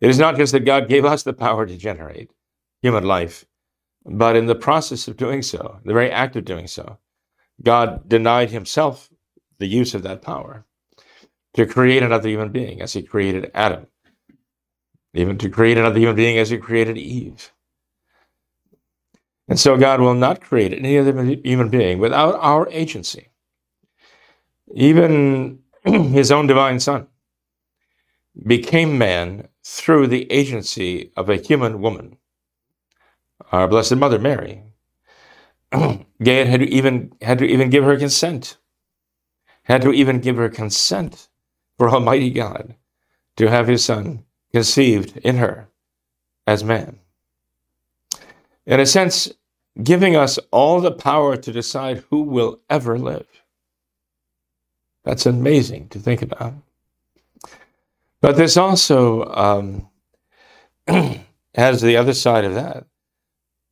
It 0.00 0.10
is 0.10 0.18
not 0.18 0.36
just 0.36 0.52
that 0.52 0.64
God 0.64 0.88
gave 0.88 1.04
us 1.04 1.22
the 1.22 1.32
power 1.32 1.66
to 1.66 1.76
generate 1.76 2.30
human 2.82 3.04
life, 3.04 3.44
but 4.04 4.36
in 4.36 4.46
the 4.46 4.54
process 4.54 5.08
of 5.08 5.16
doing 5.16 5.42
so, 5.42 5.80
the 5.84 5.92
very 5.92 6.10
act 6.10 6.36
of 6.36 6.44
doing 6.44 6.66
so, 6.66 6.98
God 7.62 8.08
denied 8.08 8.50
himself 8.50 9.10
the 9.58 9.66
use 9.66 9.94
of 9.94 10.02
that 10.04 10.22
power 10.22 10.64
to 11.54 11.66
create 11.66 12.02
another 12.02 12.28
human 12.28 12.50
being 12.50 12.80
as 12.80 12.92
he 12.92 13.02
created 13.02 13.50
Adam, 13.54 13.88
even 15.18 15.36
to 15.38 15.50
create 15.50 15.76
another 15.76 15.98
human 15.98 16.16
being 16.16 16.38
as 16.38 16.50
he 16.50 16.58
created 16.58 16.96
Eve. 16.96 17.52
And 19.48 19.58
so 19.58 19.76
God 19.76 20.00
will 20.00 20.14
not 20.14 20.40
create 20.40 20.72
any 20.72 20.96
other 20.98 21.24
human 21.42 21.70
being 21.70 21.98
without 21.98 22.36
our 22.36 22.68
agency. 22.70 23.28
Even 24.74 25.60
his 25.84 26.30
own 26.30 26.46
divine 26.46 26.78
son 26.78 27.08
became 28.46 28.98
man 28.98 29.48
through 29.64 30.06
the 30.06 30.30
agency 30.30 31.10
of 31.16 31.28
a 31.28 31.36
human 31.36 31.80
woman, 31.80 32.16
our 33.50 33.66
Blessed 33.66 33.96
Mother 33.96 34.18
Mary. 34.18 34.62
God 35.72 36.06
had 36.46 36.60
to 36.60 36.68
even 36.68 37.12
had 37.22 37.38
to 37.38 37.46
even 37.46 37.70
give 37.70 37.84
her 37.84 37.96
consent, 37.96 38.58
had 39.64 39.82
to 39.82 39.92
even 39.92 40.20
give 40.20 40.36
her 40.36 40.48
consent 40.48 41.28
for 41.76 41.90
Almighty 41.90 42.30
God 42.30 42.74
to 43.36 43.48
have 43.48 43.66
his 43.66 43.84
Son 43.84 44.24
conceived 44.52 45.16
in 45.18 45.36
her 45.36 45.68
as 46.46 46.64
man. 46.64 46.98
In 48.66 48.80
a 48.80 48.86
sense, 48.86 49.32
giving 49.82 50.16
us 50.16 50.38
all 50.50 50.80
the 50.80 50.90
power 50.90 51.36
to 51.36 51.52
decide 51.52 52.04
who 52.10 52.22
will 52.22 52.60
ever 52.68 52.98
live. 52.98 53.26
That's 55.04 55.26
amazing 55.26 55.88
to 55.88 55.98
think 55.98 56.22
about. 56.22 56.54
But 58.20 58.36
this 58.36 58.56
also 58.56 59.24
um, 59.24 59.88
has 61.54 61.80
the 61.80 61.96
other 61.96 62.14
side 62.14 62.44
of 62.44 62.54
that, 62.54 62.84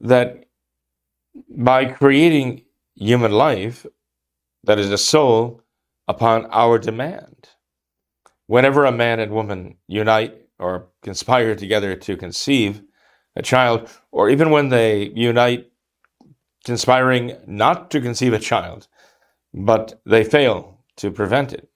that 0.00 0.44
by 1.50 1.86
creating 1.86 2.62
human 2.94 3.32
life, 3.32 3.84
that 4.64 4.78
is 4.78 4.90
a 4.90 4.98
soul, 4.98 5.62
upon 6.08 6.46
our 6.46 6.78
demand, 6.78 7.48
whenever 8.46 8.84
a 8.84 8.92
man 8.92 9.18
and 9.18 9.32
woman 9.32 9.76
unite 9.88 10.45
or 10.58 10.86
conspire 11.02 11.54
together 11.54 11.94
to 11.96 12.16
conceive 12.16 12.82
a 13.34 13.42
child, 13.42 13.88
or 14.10 14.30
even 14.30 14.50
when 14.50 14.70
they 14.70 15.10
unite 15.14 15.70
conspiring 16.64 17.36
not 17.46 17.90
to 17.90 18.00
conceive 18.00 18.32
a 18.32 18.38
child, 18.38 18.88
but 19.52 20.00
they 20.04 20.24
fail 20.24 20.80
to 20.96 21.10
prevent 21.10 21.52
it, 21.52 21.68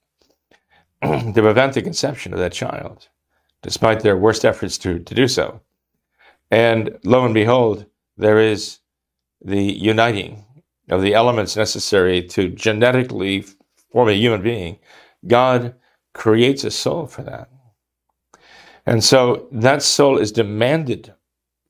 to 1.02 1.32
prevent 1.34 1.74
the 1.74 1.82
conception 1.82 2.32
of 2.32 2.38
that 2.38 2.52
child, 2.52 3.08
despite 3.62 4.00
their 4.00 4.16
worst 4.16 4.44
efforts 4.44 4.78
to, 4.78 4.98
to 4.98 5.14
do 5.14 5.28
so. 5.28 5.60
And 6.50 6.98
lo 7.04 7.24
and 7.24 7.34
behold, 7.34 7.86
there 8.16 8.40
is 8.40 8.78
the 9.42 9.62
uniting 9.62 10.44
of 10.88 11.02
the 11.02 11.14
elements 11.14 11.56
necessary 11.56 12.22
to 12.22 12.48
genetically 12.48 13.44
form 13.92 14.08
a 14.08 14.12
human 14.12 14.42
being. 14.42 14.78
God 15.26 15.74
creates 16.14 16.64
a 16.64 16.70
soul 16.70 17.06
for 17.06 17.22
that. 17.22 17.48
And 18.86 19.04
so 19.04 19.48
that 19.52 19.82
soul 19.82 20.18
is 20.18 20.32
demanded 20.32 21.12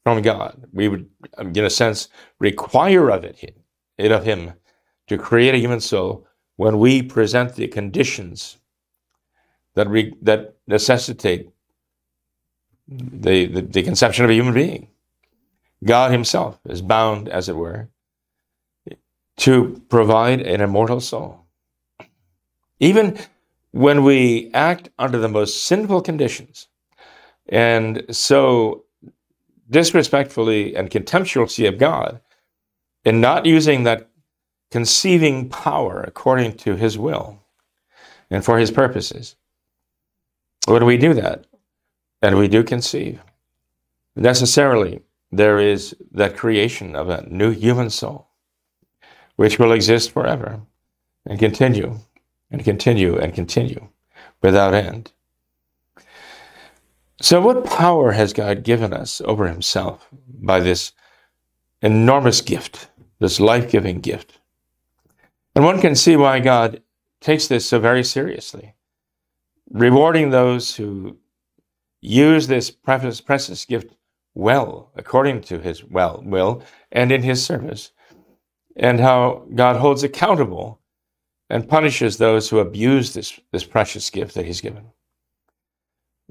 from 0.02 0.22
God. 0.22 0.66
We 0.72 0.88
would, 0.88 1.08
um, 1.38 1.52
in 1.54 1.64
a 1.64 1.70
sense, 1.70 2.08
require 2.38 3.10
of 3.10 3.24
it, 3.24 3.56
it 3.98 4.12
of 4.12 4.24
Him 4.24 4.52
to 5.08 5.18
create 5.18 5.54
a 5.54 5.58
human 5.58 5.80
soul 5.80 6.26
when 6.56 6.78
we 6.78 7.02
present 7.02 7.54
the 7.54 7.68
conditions 7.68 8.58
that 9.74 9.88
re, 9.88 10.14
that 10.22 10.56
necessitate 10.66 11.50
the, 12.88 13.46
the, 13.46 13.62
the 13.62 13.82
conception 13.82 14.24
of 14.24 14.30
a 14.30 14.34
human 14.34 14.54
being. 14.54 14.88
God 15.84 16.12
Himself 16.12 16.58
is 16.68 16.82
bound, 16.82 17.28
as 17.28 17.48
it 17.48 17.56
were, 17.56 17.88
to 19.38 19.82
provide 19.88 20.40
an 20.40 20.60
immortal 20.60 21.00
soul. 21.00 21.46
Even 22.78 23.18
when 23.72 24.04
we 24.04 24.50
act 24.52 24.90
under 24.98 25.18
the 25.18 25.28
most 25.28 25.64
sinful 25.64 26.02
conditions 26.02 26.68
and 27.50 28.04
so 28.11 28.85
disrespectfully 29.69 30.75
and 30.75 30.90
contemptuously 30.90 31.66
of 31.66 31.78
God 31.78 32.21
in 33.04 33.21
not 33.21 33.47
using 33.47 33.85
that 33.85 34.09
conceiving 34.71 35.49
power 35.49 36.02
according 36.02 36.57
to 36.59 36.76
his 36.76 36.97
will 36.97 37.40
and 38.30 38.45
for 38.45 38.59
his 38.59 38.71
purposes. 38.71 39.37
When 40.66 40.85
we 40.85 40.97
do 40.97 41.14
that, 41.14 41.47
and 42.23 42.37
we 42.37 42.49
do 42.49 42.62
conceive, 42.62 43.21
necessarily 44.14 45.00
there 45.33 45.59
is 45.59 45.97
that 46.12 46.37
creation 46.37 46.95
of 46.95 47.09
a 47.09 47.26
new 47.28 47.50
human 47.50 47.90
soul, 47.90 48.28
which 49.37 49.59
will 49.59 49.73
exist 49.73 50.11
forever 50.11 50.61
and 51.25 51.38
continue 51.38 51.99
and 52.50 52.64
continue 52.64 53.16
and 53.16 53.35
continue 53.35 53.88
without 54.42 54.75
end. 54.75 55.12
So, 57.20 57.40
what 57.40 57.66
power 57.66 58.12
has 58.12 58.32
God 58.32 58.62
given 58.62 58.92
us 58.94 59.20
over 59.20 59.46
Himself 59.46 60.08
by 60.26 60.60
this 60.60 60.92
enormous 61.82 62.40
gift, 62.40 62.88
this 63.18 63.38
life 63.38 63.70
giving 63.70 64.00
gift? 64.00 64.38
And 65.54 65.64
one 65.64 65.80
can 65.80 65.94
see 65.94 66.16
why 66.16 66.40
God 66.40 66.82
takes 67.20 67.46
this 67.46 67.66
so 67.66 67.78
very 67.78 68.02
seriously, 68.04 68.74
rewarding 69.70 70.30
those 70.30 70.76
who 70.76 71.18
use 72.00 72.46
this 72.46 72.70
precious, 72.70 73.20
precious 73.20 73.66
gift 73.66 73.94
well, 74.34 74.90
according 74.96 75.42
to 75.42 75.58
His 75.58 75.84
well 75.84 76.22
will 76.24 76.62
and 76.90 77.12
in 77.12 77.22
His 77.22 77.44
service, 77.44 77.92
and 78.76 78.98
how 78.98 79.44
God 79.54 79.76
holds 79.76 80.02
accountable 80.02 80.80
and 81.50 81.68
punishes 81.68 82.16
those 82.16 82.48
who 82.48 82.60
abuse 82.60 83.12
this, 83.12 83.38
this 83.52 83.64
precious 83.64 84.08
gift 84.08 84.34
that 84.36 84.46
he's 84.46 84.60
given. 84.60 84.86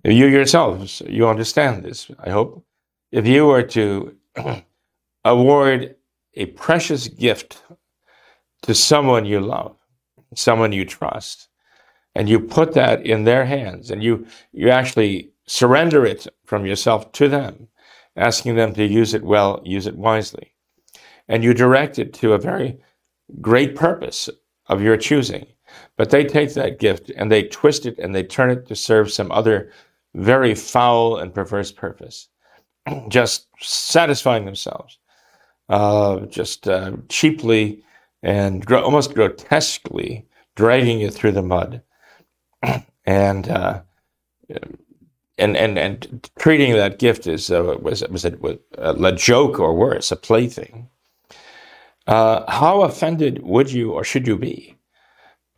You 0.04 0.28
yourselves, 0.28 1.02
you 1.08 1.28
understand 1.28 1.84
this, 1.84 2.10
I 2.20 2.30
hope. 2.30 2.64
If 3.12 3.28
you 3.28 3.46
were 3.46 3.64
to 3.64 4.16
award 5.26 5.96
a 6.36 6.46
precious 6.48 7.08
gift 7.08 7.64
to 8.62 8.74
someone 8.74 9.26
you 9.26 9.42
love, 9.42 9.76
someone 10.36 10.72
you 10.72 10.86
trust, 10.86 11.50
and 12.16 12.30
you 12.30 12.40
put 12.40 12.74
that 12.74 13.06
in 13.06 13.24
their 13.24 13.46
hands 13.46 13.92
and 13.92 14.04
you, 14.04 14.26
you 14.52 14.70
actually 14.70 15.32
surrender 15.48 16.06
it 16.06 16.28
from 16.46 16.66
yourself 16.66 17.12
to 17.14 17.28
them, 17.28 17.68
asking 18.16 18.56
them 18.56 18.74
to 18.74 18.86
use 18.86 19.14
it 19.14 19.24
well, 19.24 19.62
use 19.66 19.86
it 19.86 19.98
wisely. 19.98 20.54
And 21.28 21.44
you 21.44 21.54
direct 21.54 22.00
it 22.00 22.14
to 22.16 22.34
a 22.34 22.40
very 22.40 22.80
great 23.42 23.76
purpose 23.76 24.30
of 24.68 24.82
your 24.82 24.98
choosing. 24.98 25.46
But 25.98 26.10
they 26.10 26.24
take 26.24 26.54
that 26.54 26.80
gift 26.80 27.12
and 27.16 27.32
they 27.32 27.44
twist 27.44 27.86
it 27.86 28.00
and 28.00 28.16
they 28.16 28.24
turn 28.24 28.50
it 28.50 28.68
to 28.68 28.76
serve 28.76 29.12
some 29.12 29.32
other 29.32 29.72
very 30.16 30.56
foul 30.56 31.18
and 31.18 31.34
perverse 31.34 31.72
purpose, 31.72 32.28
just 33.10 33.48
satisfying 33.60 34.46
themselves, 34.46 34.98
uh, 35.70 36.22
just 36.22 36.68
uh, 36.68 36.94
cheaply 37.10 37.84
and 38.24 38.66
gro- 38.66 38.84
almost 38.84 39.14
grotesquely 39.14 40.26
dragging 40.56 41.00
you 41.00 41.10
through 41.10 41.32
the 41.32 41.42
mud, 41.42 41.82
and 43.06 43.50
uh, 43.50 43.82
and 45.38 45.56
and 45.56 45.78
and 45.78 46.30
treating 46.38 46.74
that 46.74 47.00
gift 47.00 47.28
as 47.28 47.50
uh, 47.50 47.78
was 47.82 48.04
was 48.10 48.26
it 48.26 48.40
a 48.78 49.12
joke 49.14 49.60
or 49.60 49.74
worse, 49.74 50.12
a 50.12 50.16
plaything. 50.16 50.90
Uh, 52.08 52.50
how 52.52 52.82
offended 52.82 53.44
would 53.44 53.72
you 53.72 53.92
or 53.92 54.04
should 54.04 54.26
you 54.26 54.36
be 54.36 54.76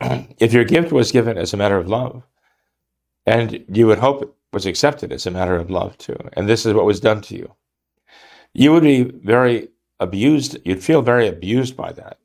if 0.38 0.52
your 0.52 0.64
gift 0.64 0.92
was 0.92 1.10
given 1.10 1.38
as 1.38 1.54
a 1.54 1.56
matter 1.56 1.78
of 1.78 1.88
love, 1.88 2.22
and 3.26 3.64
you 3.68 3.86
would 3.86 3.98
hope 3.98 4.36
was 4.52 4.66
accepted 4.66 5.12
as 5.12 5.26
a 5.26 5.30
matter 5.30 5.56
of 5.56 5.70
love 5.70 5.96
too, 5.98 6.16
and 6.34 6.48
this 6.48 6.66
is 6.66 6.74
what 6.74 6.84
was 6.84 7.00
done 7.00 7.22
to 7.22 7.36
you? 7.36 7.54
You 8.54 8.72
would 8.72 8.82
be 8.82 9.02
very 9.02 9.68
abused. 9.98 10.58
You'd 10.64 10.84
feel 10.84 11.02
very 11.02 11.26
abused 11.28 11.76
by 11.76 11.92
that. 11.92 12.18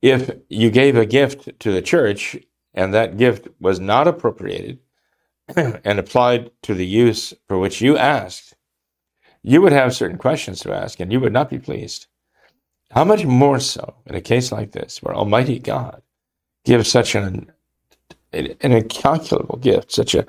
If 0.00 0.30
you 0.48 0.70
gave 0.70 0.96
a 0.96 1.06
gift 1.06 1.58
to 1.60 1.72
the 1.72 1.82
church 1.82 2.36
and 2.74 2.92
that 2.94 3.16
gift 3.16 3.48
was 3.60 3.80
not 3.80 4.08
appropriated 4.08 4.78
and 5.56 5.98
applied 5.98 6.50
to 6.62 6.74
the 6.74 6.86
use 6.86 7.34
for 7.48 7.58
which 7.58 7.80
you 7.80 7.96
asked, 7.96 8.54
you 9.42 9.60
would 9.60 9.72
have 9.72 9.94
certain 9.94 10.18
questions 10.18 10.60
to 10.60 10.72
ask 10.72 11.00
and 11.00 11.12
you 11.12 11.20
would 11.20 11.32
not 11.32 11.50
be 11.50 11.58
pleased. 11.58 12.06
How 12.90 13.04
much 13.04 13.24
more 13.24 13.58
so 13.58 13.94
in 14.06 14.14
a 14.14 14.20
case 14.20 14.52
like 14.52 14.72
this, 14.72 15.02
where 15.02 15.14
Almighty 15.14 15.58
God 15.58 16.02
gives 16.64 16.90
such 16.90 17.14
an, 17.14 17.50
an 18.32 18.56
incalculable 18.60 19.56
gift, 19.56 19.90
such 19.90 20.14
a, 20.14 20.26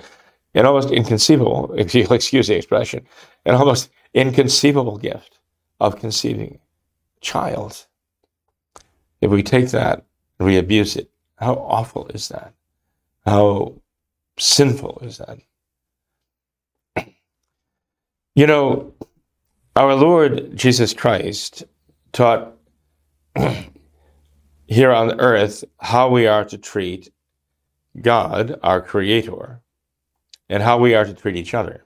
an 0.53 0.65
almost 0.65 0.91
inconceivable, 0.91 1.73
if 1.77 1.93
you'll 1.95 2.13
excuse 2.13 2.47
the 2.47 2.55
expression, 2.55 3.05
an 3.45 3.55
almost 3.55 3.89
inconceivable 4.13 4.97
gift 4.97 5.39
of 5.79 5.99
conceiving 5.99 6.59
a 7.17 7.19
child. 7.21 7.85
If 9.21 9.31
we 9.31 9.43
take 9.43 9.69
that 9.69 10.05
and 10.39 10.47
we 10.47 10.57
abuse 10.57 10.95
it, 10.95 11.09
how 11.37 11.55
awful 11.55 12.07
is 12.07 12.29
that? 12.29 12.53
How 13.25 13.73
sinful 14.37 14.99
is 15.03 15.19
that? 15.19 15.39
You 18.35 18.47
know, 18.47 18.91
our 19.75 19.93
Lord 19.93 20.57
Jesus 20.57 20.91
Christ 20.91 21.65
taught 22.13 22.53
here 24.67 24.91
on 24.91 25.19
earth 25.19 25.63
how 25.77 26.09
we 26.09 26.25
are 26.25 26.43
to 26.45 26.57
treat 26.57 27.13
God, 28.01 28.59
our 28.63 28.81
Creator, 28.81 29.61
and 30.53 30.61
how 30.61 30.77
we 30.77 30.93
are 30.93 31.03
to 31.03 31.15
treat 31.15 31.35
each 31.35 31.55
other. 31.55 31.83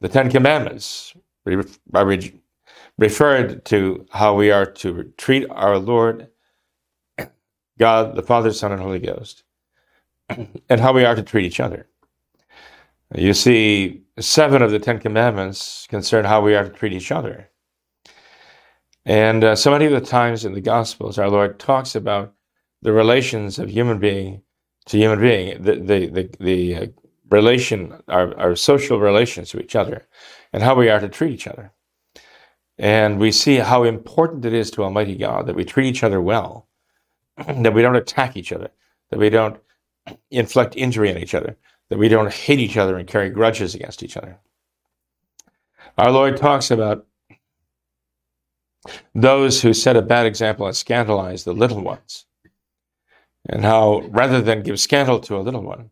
The 0.00 0.08
Ten 0.08 0.28
Commandments 0.28 1.14
referred 2.98 3.64
to 3.66 4.06
how 4.10 4.34
we 4.34 4.50
are 4.50 4.66
to 4.66 5.04
treat 5.16 5.46
our 5.50 5.78
Lord, 5.78 6.26
God, 7.78 8.16
the 8.16 8.22
Father, 8.22 8.52
Son, 8.52 8.72
and 8.72 8.82
Holy 8.82 8.98
Ghost, 8.98 9.44
and 10.28 10.80
how 10.80 10.92
we 10.92 11.04
are 11.04 11.14
to 11.14 11.22
treat 11.22 11.46
each 11.46 11.60
other. 11.60 11.86
You 13.14 13.34
see, 13.34 14.02
seven 14.18 14.62
of 14.62 14.72
the 14.72 14.80
Ten 14.80 14.98
Commandments 14.98 15.86
concern 15.88 16.24
how 16.24 16.40
we 16.40 16.56
are 16.56 16.64
to 16.64 16.70
treat 16.70 16.92
each 16.92 17.12
other. 17.12 17.50
And 19.04 19.44
uh, 19.44 19.54
so 19.54 19.70
many 19.70 19.84
of 19.84 19.92
the 19.92 20.00
times 20.00 20.44
in 20.44 20.54
the 20.54 20.60
Gospels, 20.60 21.18
our 21.18 21.30
Lord 21.30 21.60
talks 21.60 21.94
about 21.94 22.34
the 22.82 22.92
relations 22.92 23.60
of 23.60 23.70
human 23.70 24.00
being 24.00 24.42
to 24.86 24.96
human 24.96 25.20
being, 25.20 25.62
the, 25.62 25.76
the, 25.76 26.06
the, 26.08 26.30
the 26.40 26.74
uh, 26.74 26.86
relation, 27.30 28.02
our, 28.08 28.36
our 28.38 28.56
social 28.56 28.98
relations 28.98 29.50
to 29.50 29.60
each 29.60 29.76
other, 29.76 30.06
and 30.52 30.62
how 30.62 30.74
we 30.74 30.88
are 30.88 31.00
to 31.00 31.08
treat 31.08 31.32
each 31.32 31.46
other. 31.46 31.72
And 32.78 33.18
we 33.18 33.30
see 33.30 33.56
how 33.56 33.84
important 33.84 34.44
it 34.44 34.54
is 34.54 34.70
to 34.72 34.82
Almighty 34.82 35.16
God 35.16 35.46
that 35.46 35.54
we 35.54 35.64
treat 35.64 35.86
each 35.86 36.02
other 36.02 36.20
well, 36.20 36.68
that 37.46 37.74
we 37.74 37.82
don't 37.82 37.96
attack 37.96 38.36
each 38.36 38.52
other, 38.52 38.70
that 39.10 39.18
we 39.18 39.30
don't 39.30 39.60
inflict 40.30 40.76
injury 40.76 41.10
on 41.10 41.18
each 41.18 41.34
other, 41.34 41.56
that 41.88 41.98
we 41.98 42.08
don't 42.08 42.32
hate 42.32 42.58
each 42.58 42.76
other 42.76 42.96
and 42.98 43.08
carry 43.08 43.30
grudges 43.30 43.74
against 43.74 44.02
each 44.02 44.16
other. 44.16 44.38
Our 45.98 46.10
Lord 46.10 46.36
talks 46.36 46.70
about 46.70 47.06
those 49.14 49.60
who 49.60 49.74
set 49.74 49.96
a 49.96 50.02
bad 50.02 50.26
example 50.26 50.66
and 50.66 50.74
scandalize 50.74 51.44
the 51.44 51.52
little 51.52 51.82
ones, 51.82 52.24
and 53.48 53.62
how 53.62 54.00
rather 54.08 54.40
than 54.40 54.62
give 54.62 54.80
scandal 54.80 55.20
to 55.20 55.36
a 55.36 55.42
little 55.42 55.62
one, 55.62 55.90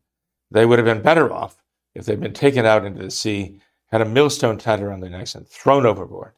they 0.51 0.67
would 0.67 0.79
have 0.79 0.87
been 0.87 1.03
better 1.03 1.33
off 1.33 1.63
if 1.95 2.05
they'd 2.05 2.21
been 2.21 2.33
taken 2.33 2.65
out 2.65 2.85
into 2.85 3.03
the 3.03 3.11
sea, 3.11 3.61
had 3.91 4.01
a 4.01 4.05
millstone 4.05 4.59
tied 4.59 4.81
around 4.81 5.01
their 5.01 5.11
necks, 5.11 5.35
and 5.35 5.47
thrown 5.49 5.87
overboard, 5.87 6.33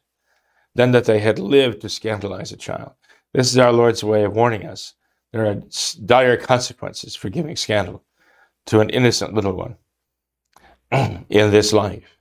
than 0.74 0.92
that 0.92 1.04
they 1.04 1.18
had 1.18 1.38
lived 1.38 1.80
to 1.80 1.88
scandalize 1.88 2.52
a 2.52 2.56
child. 2.56 2.92
This 3.32 3.50
is 3.50 3.58
our 3.58 3.72
Lord's 3.72 4.02
way 4.02 4.24
of 4.24 4.34
warning 4.34 4.66
us. 4.66 4.94
There 5.32 5.46
are 5.46 5.62
dire 6.04 6.36
consequences 6.36 7.14
for 7.14 7.28
giving 7.28 7.56
scandal 7.56 8.02
to 8.66 8.80
an 8.80 8.90
innocent 8.90 9.34
little 9.34 9.52
one 9.52 9.76
in 11.28 11.50
this 11.50 11.72
life. 11.72 12.18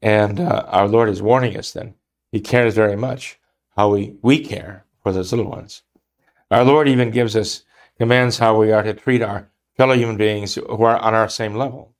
And 0.00 0.40
uh, 0.40 0.64
our 0.68 0.88
Lord 0.88 1.08
is 1.08 1.20
warning 1.20 1.56
us 1.56 1.72
then. 1.72 1.94
He 2.30 2.40
cares 2.40 2.74
very 2.74 2.96
much 2.96 3.38
how 3.76 3.90
we, 3.90 4.14
we 4.22 4.40
care 4.40 4.84
for 5.02 5.12
those 5.12 5.32
little 5.32 5.50
ones. 5.50 5.82
Our 6.50 6.64
Lord 6.64 6.88
even 6.88 7.10
gives 7.10 7.36
us 7.36 7.64
commands 7.98 8.38
how 8.38 8.58
we 8.58 8.72
are 8.72 8.82
to 8.82 8.94
treat 8.94 9.22
our 9.22 9.48
fellow 9.78 9.94
human 9.94 10.16
beings 10.16 10.56
who 10.56 10.84
are 10.84 10.98
on 10.98 11.14
our 11.14 11.28
same 11.28 11.54
level. 11.54 11.94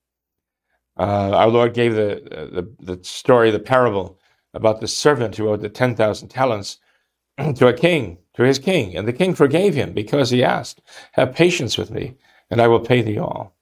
Uh, 0.99 1.31
our 1.33 1.49
Lord 1.49 1.75
gave 1.75 1.95
the, 1.95 2.69
the, 2.81 2.95
the 2.97 3.05
story, 3.05 3.51
the 3.51 3.61
parable 3.61 4.19
about 4.53 4.81
the 4.81 4.89
servant 4.89 5.37
who 5.37 5.49
owed 5.49 5.61
the 5.61 5.69
10,000 5.69 6.29
talents 6.29 6.79
to 7.55 7.69
a 7.69 7.73
king, 7.73 8.19
to 8.35 8.43
his 8.43 8.59
king. 8.59 8.97
And 8.97 9.07
the 9.07 9.13
king 9.13 9.35
forgave 9.35 9.75
him 9.75 9.93
because 9.93 10.31
he 10.31 10.43
asked, 10.43 10.83
Have 11.13 11.35
patience 11.35 11.79
with 11.79 11.91
me, 11.91 12.17
and 12.51 12.61
I 12.61 12.67
will 12.67 12.81
pay 12.81 13.01
thee 13.01 13.19
all. 13.19 13.55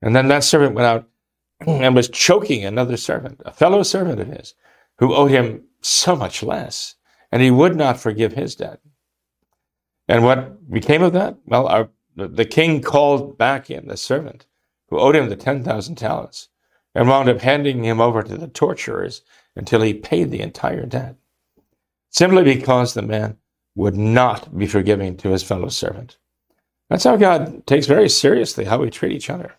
And 0.00 0.14
then 0.14 0.28
that 0.28 0.44
servant 0.44 0.74
went 0.74 0.86
out 0.86 1.08
and 1.66 1.94
was 1.94 2.08
choking 2.08 2.64
another 2.64 2.96
servant, 2.96 3.40
a 3.44 3.52
fellow 3.52 3.82
servant 3.82 4.20
of 4.20 4.28
his, 4.28 4.54
who 4.98 5.14
owed 5.14 5.32
him 5.32 5.64
so 5.80 6.14
much 6.14 6.42
less, 6.42 6.94
and 7.32 7.42
he 7.42 7.50
would 7.50 7.74
not 7.74 7.98
forgive 7.98 8.34
his 8.34 8.54
debt. 8.54 8.80
And 10.06 10.22
what 10.22 10.70
became 10.70 11.02
of 11.02 11.14
that? 11.14 11.36
Well, 11.46 11.66
our, 11.66 11.88
the 12.16 12.44
king 12.44 12.80
called 12.80 13.36
back 13.36 13.70
in 13.70 13.88
the 13.88 13.96
servant 13.96 14.46
who 14.88 14.98
owed 14.98 15.16
him 15.16 15.28
the 15.28 15.36
10,000 15.36 15.94
talents 15.96 16.48
and 16.94 17.08
wound 17.08 17.28
up 17.28 17.40
handing 17.40 17.82
him 17.84 18.00
over 18.00 18.22
to 18.22 18.36
the 18.36 18.48
torturers 18.48 19.22
until 19.56 19.82
he 19.82 19.94
paid 19.94 20.30
the 20.30 20.40
entire 20.40 20.86
debt, 20.86 21.16
simply 22.10 22.44
because 22.44 22.94
the 22.94 23.02
man 23.02 23.36
would 23.74 23.96
not 23.96 24.56
be 24.56 24.66
forgiving 24.66 25.16
to 25.16 25.30
his 25.30 25.42
fellow 25.42 25.68
servant. 25.68 26.16
That's 26.88 27.04
how 27.04 27.16
God 27.16 27.66
takes 27.66 27.86
very 27.86 28.08
seriously 28.08 28.64
how 28.64 28.78
we 28.78 28.90
treat 28.90 29.12
each 29.12 29.30
other. 29.30 29.54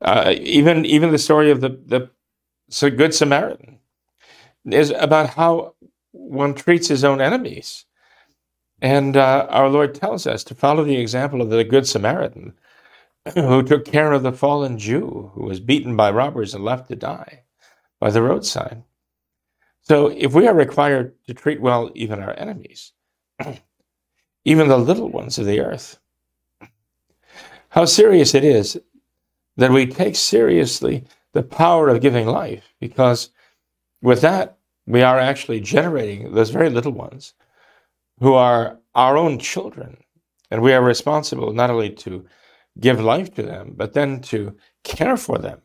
Uh, 0.00 0.34
even 0.38 0.84
even 0.84 1.10
the 1.10 1.18
story 1.18 1.50
of 1.50 1.60
the 1.60 1.70
the 1.70 2.90
good 2.90 3.14
Samaritan 3.14 3.78
is 4.70 4.90
about 4.90 5.30
how 5.30 5.74
one 6.12 6.54
treats 6.54 6.88
his 6.88 7.04
own 7.04 7.20
enemies, 7.20 7.84
and 8.80 9.16
uh, 9.16 9.46
our 9.50 9.68
Lord 9.68 9.94
tells 9.94 10.26
us 10.26 10.44
to 10.44 10.54
follow 10.54 10.84
the 10.84 10.96
example 10.96 11.42
of 11.42 11.50
the 11.50 11.64
good 11.64 11.86
Samaritan, 11.86 12.54
who 13.34 13.62
took 13.62 13.84
care 13.84 14.12
of 14.12 14.22
the 14.22 14.32
fallen 14.32 14.78
Jew 14.78 15.30
who 15.34 15.44
was 15.44 15.60
beaten 15.60 15.96
by 15.96 16.10
robbers 16.10 16.54
and 16.54 16.64
left 16.64 16.88
to 16.88 16.96
die 16.96 17.42
by 18.00 18.10
the 18.10 18.22
roadside. 18.22 18.82
So, 19.82 20.08
if 20.08 20.34
we 20.34 20.46
are 20.46 20.54
required 20.54 21.14
to 21.26 21.34
treat 21.34 21.60
well 21.60 21.90
even 21.94 22.20
our 22.20 22.38
enemies, 22.38 22.92
even 24.44 24.68
the 24.68 24.78
little 24.78 25.08
ones 25.08 25.38
of 25.38 25.46
the 25.46 25.60
earth, 25.60 25.98
how 27.70 27.84
serious 27.84 28.34
it 28.34 28.44
is 28.44 28.78
that 29.56 29.72
we 29.72 29.86
take 29.86 30.14
seriously 30.14 31.04
the 31.32 31.42
power 31.42 31.88
of 31.88 32.00
giving 32.00 32.26
life, 32.26 32.74
because 32.80 33.30
with 34.02 34.20
that, 34.20 34.58
we 34.86 35.02
are 35.02 35.18
actually 35.18 35.60
generating 35.60 36.32
those 36.32 36.50
very 36.50 36.70
little 36.70 36.92
ones 36.92 37.34
who 38.20 38.34
are 38.34 38.78
our 38.94 39.16
own 39.16 39.38
children. 39.38 39.98
And 40.50 40.62
we 40.62 40.72
are 40.72 40.82
responsible 40.82 41.52
not 41.52 41.70
only 41.70 41.90
to 41.90 42.24
give 42.80 43.00
life 43.00 43.34
to 43.34 43.42
them, 43.42 43.74
but 43.76 43.92
then 43.92 44.20
to 44.22 44.56
care 44.84 45.16
for 45.16 45.38
them, 45.38 45.60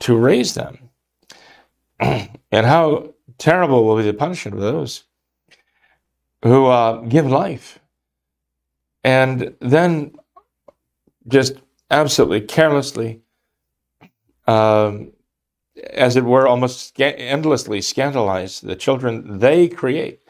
to 0.00 0.16
raise 0.16 0.54
them. 0.54 0.90
and 2.00 2.66
how 2.66 3.14
terrible 3.38 3.84
will 3.84 3.96
be 3.96 4.02
the 4.02 4.14
punishment 4.14 4.56
of 4.56 4.62
those 4.62 5.04
who 6.42 6.66
uh, 6.66 7.00
give 7.02 7.26
life 7.26 7.78
and 9.04 9.54
then 9.60 10.14
just 11.28 11.54
absolutely 11.90 12.40
carelessly, 12.40 13.20
um, 14.46 15.12
as 15.90 16.16
it 16.16 16.24
were, 16.24 16.46
almost 16.46 16.88
sca- 16.88 17.18
endlessly 17.18 17.80
scandalize 17.80 18.60
the 18.60 18.76
children 18.76 19.38
they 19.38 19.68
create, 19.68 20.20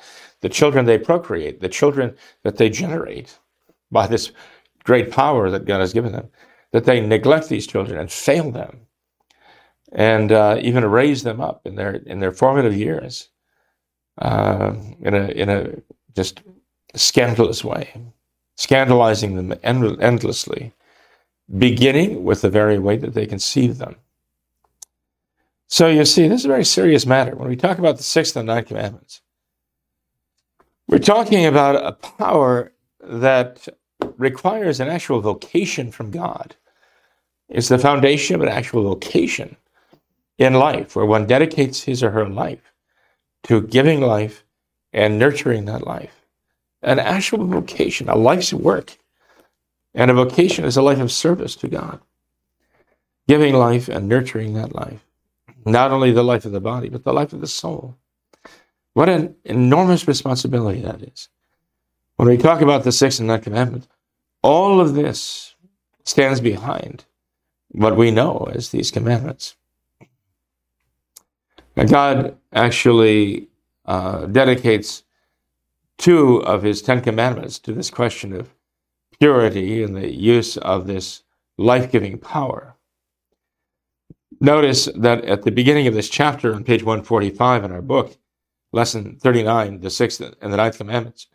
the 0.44 0.50
children 0.50 0.84
they 0.84 0.98
procreate, 0.98 1.62
the 1.62 1.70
children 1.70 2.14
that 2.42 2.58
they 2.58 2.68
generate 2.68 3.38
by 3.90 4.06
this 4.06 4.30
great 4.84 5.10
power 5.10 5.48
that 5.48 5.64
God 5.64 5.80
has 5.80 5.94
given 5.94 6.12
them, 6.12 6.28
that 6.72 6.84
they 6.84 7.00
neglect 7.00 7.48
these 7.48 7.66
children 7.66 7.98
and 7.98 8.12
fail 8.12 8.50
them, 8.50 8.80
and 9.90 10.32
uh, 10.32 10.58
even 10.60 10.84
raise 10.84 11.22
them 11.22 11.40
up 11.40 11.62
in 11.64 11.76
their 11.76 11.94
in 11.94 12.20
their 12.20 12.30
formative 12.30 12.76
years 12.76 13.30
uh, 14.18 14.74
in 15.00 15.14
a 15.14 15.28
in 15.28 15.48
a 15.48 15.76
just 16.14 16.42
scandalous 16.94 17.64
way, 17.64 17.94
scandalizing 18.56 19.36
them 19.36 19.58
end- 19.62 20.02
endlessly, 20.02 20.74
beginning 21.56 22.22
with 22.22 22.42
the 22.42 22.50
very 22.50 22.78
way 22.78 22.98
that 22.98 23.14
they 23.14 23.24
conceive 23.24 23.78
them. 23.78 23.96
So 25.68 25.86
you 25.88 26.04
see, 26.04 26.28
this 26.28 26.40
is 26.40 26.44
a 26.44 26.48
very 26.48 26.66
serious 26.66 27.06
matter. 27.06 27.34
When 27.34 27.48
we 27.48 27.56
talk 27.56 27.78
about 27.78 27.96
the 27.96 28.02
sixth 28.02 28.36
and 28.36 28.46
ninth 28.46 28.68
commandments, 28.68 29.22
we're 30.88 30.98
talking 30.98 31.46
about 31.46 31.76
a 31.76 31.92
power 31.92 32.72
that 33.00 33.68
requires 34.16 34.80
an 34.80 34.88
actual 34.88 35.20
vocation 35.20 35.90
from 35.90 36.10
God. 36.10 36.56
It's 37.48 37.68
the 37.68 37.78
foundation 37.78 38.36
of 38.36 38.42
an 38.42 38.48
actual 38.48 38.82
vocation 38.84 39.56
in 40.38 40.54
life 40.54 40.96
where 40.96 41.06
one 41.06 41.26
dedicates 41.26 41.82
his 41.82 42.02
or 42.02 42.10
her 42.10 42.28
life 42.28 42.72
to 43.44 43.62
giving 43.62 44.00
life 44.00 44.44
and 44.92 45.18
nurturing 45.18 45.64
that 45.66 45.86
life. 45.86 46.26
An 46.82 46.98
actual 46.98 47.46
vocation, 47.46 48.08
a 48.08 48.16
life's 48.16 48.52
work. 48.52 48.98
And 49.94 50.10
a 50.10 50.14
vocation 50.14 50.64
is 50.64 50.76
a 50.76 50.82
life 50.82 50.98
of 50.98 51.12
service 51.12 51.54
to 51.56 51.68
God. 51.68 52.00
Giving 53.28 53.54
life 53.54 53.88
and 53.88 54.08
nurturing 54.08 54.54
that 54.54 54.74
life. 54.74 55.04
Not 55.64 55.92
only 55.92 56.12
the 56.12 56.24
life 56.24 56.44
of 56.44 56.52
the 56.52 56.60
body, 56.60 56.88
but 56.88 57.04
the 57.04 57.12
life 57.12 57.32
of 57.32 57.40
the 57.40 57.46
soul. 57.46 57.96
What 58.94 59.08
an 59.08 59.34
enormous 59.44 60.08
responsibility 60.08 60.80
that 60.82 61.02
is. 61.02 61.28
When 62.16 62.28
we 62.28 62.36
talk 62.38 62.60
about 62.60 62.84
the 62.84 62.92
sixth 62.92 63.18
and 63.18 63.28
ninth 63.28 63.42
commandments, 63.42 63.88
all 64.42 64.80
of 64.80 64.94
this 64.94 65.54
stands 66.04 66.40
behind 66.40 67.04
what 67.68 67.96
we 67.96 68.10
know 68.10 68.48
as 68.54 68.68
these 68.70 68.90
commandments. 68.90 69.56
God 71.76 72.36
actually 72.52 73.48
uh, 73.84 74.26
dedicates 74.26 75.02
two 75.98 76.42
of 76.44 76.62
his 76.62 76.80
Ten 76.80 77.00
Commandments 77.00 77.58
to 77.60 77.72
this 77.72 77.90
question 77.90 78.32
of 78.32 78.54
purity 79.18 79.82
and 79.82 79.96
the 79.96 80.12
use 80.12 80.56
of 80.58 80.86
this 80.86 81.24
life 81.58 81.90
giving 81.90 82.18
power. 82.18 82.76
Notice 84.40 84.88
that 84.94 85.24
at 85.24 85.42
the 85.42 85.50
beginning 85.50 85.86
of 85.86 85.94
this 85.94 86.08
chapter 86.08 86.54
on 86.54 86.64
page 86.64 86.84
145 86.84 87.64
in 87.64 87.72
our 87.72 87.82
book, 87.82 88.16
lesson 88.74 89.16
39, 89.20 89.80
the 89.80 89.88
sixth 89.88 90.20
and 90.20 90.52
the 90.52 90.56
ninth 90.56 90.78
commandments, 90.78 91.28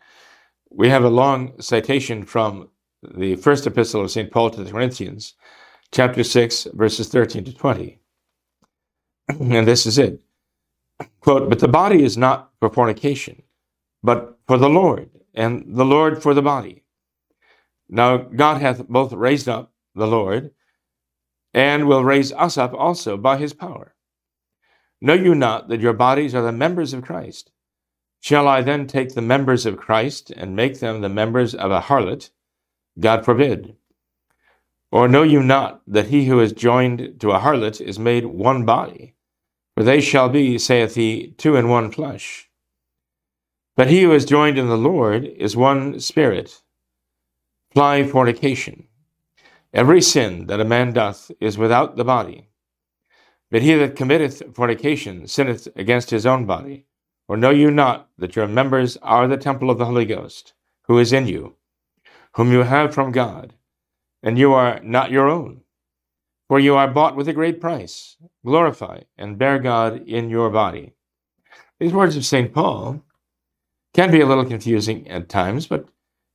we 0.70 0.88
have 0.90 1.04
a 1.04 1.08
long 1.08 1.58
citation 1.60 2.24
from 2.24 2.68
the 3.02 3.34
first 3.36 3.66
epistle 3.66 4.02
of 4.02 4.10
St. 4.10 4.30
Paul 4.30 4.50
to 4.50 4.62
the 4.62 4.70
Corinthians, 4.70 5.34
chapter 5.90 6.22
6, 6.22 6.68
verses 6.74 7.08
13 7.08 7.44
to 7.44 7.54
20. 7.54 7.98
And 9.40 9.66
this 9.66 9.86
is 9.86 9.96
it. 9.96 10.20
Quote, 11.20 11.48
but 11.48 11.60
the 11.60 11.68
body 11.68 12.04
is 12.04 12.18
not 12.18 12.50
for 12.60 12.68
fornication, 12.68 13.42
but 14.02 14.38
for 14.46 14.58
the 14.58 14.68
Lord, 14.68 15.08
and 15.34 15.64
the 15.66 15.84
Lord 15.84 16.22
for 16.22 16.34
the 16.34 16.42
body. 16.42 16.84
Now 17.88 18.18
God 18.18 18.60
hath 18.60 18.86
both 18.86 19.12
raised 19.12 19.48
up 19.48 19.72
the 19.94 20.06
Lord, 20.06 20.50
and 21.54 21.86
will 21.86 22.04
raise 22.04 22.32
us 22.32 22.58
up 22.58 22.74
also 22.74 23.16
by 23.16 23.38
his 23.38 23.54
power. 23.54 23.94
Know 25.00 25.14
you 25.14 25.34
not 25.34 25.68
that 25.68 25.80
your 25.80 25.94
bodies 25.94 26.34
are 26.34 26.42
the 26.42 26.52
members 26.52 26.92
of 26.92 27.02
Christ? 27.02 27.50
Shall 28.20 28.46
I 28.46 28.60
then 28.60 28.86
take 28.86 29.14
the 29.14 29.22
members 29.22 29.64
of 29.64 29.78
Christ 29.78 30.30
and 30.30 30.54
make 30.54 30.80
them 30.80 31.00
the 31.00 31.08
members 31.08 31.54
of 31.54 31.70
a 31.70 31.80
harlot? 31.80 32.30
God 32.98 33.24
forbid. 33.24 33.76
Or 34.92 35.08
know 35.08 35.22
you 35.22 35.42
not 35.42 35.80
that 35.86 36.08
he 36.08 36.26
who 36.26 36.38
is 36.40 36.52
joined 36.52 37.18
to 37.20 37.30
a 37.30 37.38
harlot 37.38 37.80
is 37.80 37.98
made 37.98 38.26
one 38.26 38.66
body? 38.66 39.14
For 39.74 39.84
they 39.84 40.02
shall 40.02 40.28
be, 40.28 40.58
saith 40.58 40.96
he, 40.96 41.34
two 41.38 41.56
in 41.56 41.68
one 41.68 41.90
flesh. 41.90 42.50
But 43.76 43.88
he 43.88 44.02
who 44.02 44.12
is 44.12 44.26
joined 44.26 44.58
in 44.58 44.68
the 44.68 44.76
Lord 44.76 45.24
is 45.24 45.56
one 45.56 46.00
spirit. 46.00 46.60
Fly 47.72 48.04
fornication. 48.04 48.88
Every 49.72 50.02
sin 50.02 50.48
that 50.48 50.60
a 50.60 50.64
man 50.64 50.92
doth 50.92 51.30
is 51.40 51.56
without 51.56 51.96
the 51.96 52.04
body. 52.04 52.49
But 53.50 53.62
he 53.62 53.74
that 53.74 53.96
committeth 53.96 54.54
fornication 54.54 55.26
sinneth 55.26 55.68
against 55.74 56.10
his 56.10 56.26
own 56.26 56.46
body. 56.46 56.86
Or 57.26 57.36
know 57.36 57.50
you 57.50 57.70
not 57.70 58.08
that 58.18 58.34
your 58.34 58.48
members 58.48 58.96
are 59.02 59.28
the 59.28 59.36
temple 59.36 59.70
of 59.70 59.78
the 59.78 59.86
Holy 59.86 60.04
Ghost, 60.04 60.52
who 60.82 60.98
is 60.98 61.12
in 61.12 61.28
you, 61.28 61.54
whom 62.34 62.50
you 62.50 62.64
have 62.64 62.92
from 62.92 63.12
God, 63.12 63.54
and 64.22 64.36
you 64.36 64.52
are 64.52 64.80
not 64.82 65.12
your 65.12 65.28
own? 65.28 65.60
For 66.48 66.58
you 66.58 66.74
are 66.74 66.88
bought 66.88 67.14
with 67.14 67.28
a 67.28 67.32
great 67.32 67.60
price. 67.60 68.16
Glorify 68.44 69.02
and 69.16 69.38
bear 69.38 69.60
God 69.60 70.08
in 70.08 70.28
your 70.28 70.50
body. 70.50 70.94
These 71.78 71.92
words 71.92 72.16
of 72.16 72.24
St. 72.24 72.52
Paul 72.52 73.04
can 73.94 74.10
be 74.10 74.20
a 74.20 74.26
little 74.26 74.44
confusing 74.44 75.08
at 75.08 75.28
times, 75.28 75.68
but 75.68 75.88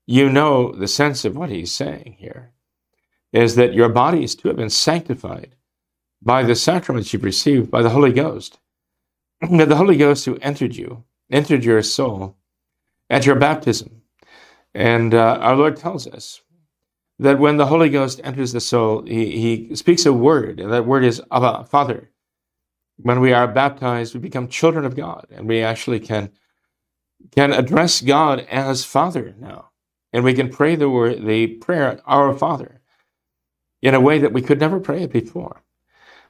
you 0.07 0.29
know 0.29 0.71
the 0.71 0.87
sense 0.87 1.25
of 1.25 1.35
what 1.35 1.49
he's 1.49 1.71
saying 1.71 2.15
here 2.19 2.51
is 3.33 3.55
that 3.55 3.73
your 3.73 3.89
bodies 3.89 4.35
too 4.35 4.47
have 4.47 4.57
been 4.57 4.69
sanctified 4.69 5.54
by 6.25 6.43
the 6.43 6.55
sacraments 6.55 7.13
you've 7.13 7.23
received 7.23 7.71
by 7.71 7.83
the 7.83 7.91
Holy 7.91 8.11
Ghost. 8.11 8.59
That 9.51 9.69
the 9.69 9.75
Holy 9.77 9.97
Ghost 9.97 10.25
who 10.25 10.37
entered 10.41 10.75
you, 10.75 11.03
entered 11.31 11.63
your 11.63 11.83
soul 11.83 12.37
at 13.09 13.25
your 13.25 13.35
baptism. 13.35 14.01
And 14.73 15.13
uh, 15.13 15.37
our 15.41 15.55
Lord 15.55 15.77
tells 15.77 16.07
us 16.07 16.41
that 17.19 17.39
when 17.39 17.57
the 17.57 17.67
Holy 17.67 17.89
Ghost 17.89 18.21
enters 18.23 18.51
the 18.51 18.61
soul, 18.61 19.03
he, 19.05 19.67
he 19.67 19.75
speaks 19.75 20.05
a 20.05 20.13
word, 20.13 20.59
and 20.59 20.71
that 20.71 20.85
word 20.85 21.05
is 21.05 21.21
Abba, 21.31 21.65
Father. 21.65 22.09
When 22.97 23.19
we 23.19 23.33
are 23.33 23.47
baptized, 23.47 24.13
we 24.13 24.19
become 24.19 24.47
children 24.47 24.85
of 24.85 24.95
God, 24.95 25.27
and 25.31 25.47
we 25.47 25.61
actually 25.61 25.99
can, 25.99 26.31
can 27.31 27.53
address 27.53 28.01
God 28.01 28.41
as 28.49 28.85
Father 28.85 29.35
now. 29.39 29.71
And 30.13 30.23
we 30.23 30.33
can 30.33 30.49
pray 30.49 30.75
the 30.75 30.89
word, 30.89 31.25
the 31.25 31.47
prayer, 31.47 32.01
Our 32.05 32.33
Father, 32.37 32.81
in 33.81 33.95
a 33.95 34.01
way 34.01 34.19
that 34.19 34.33
we 34.33 34.41
could 34.41 34.59
never 34.59 34.79
pray 34.79 35.03
it 35.03 35.11
before. 35.11 35.61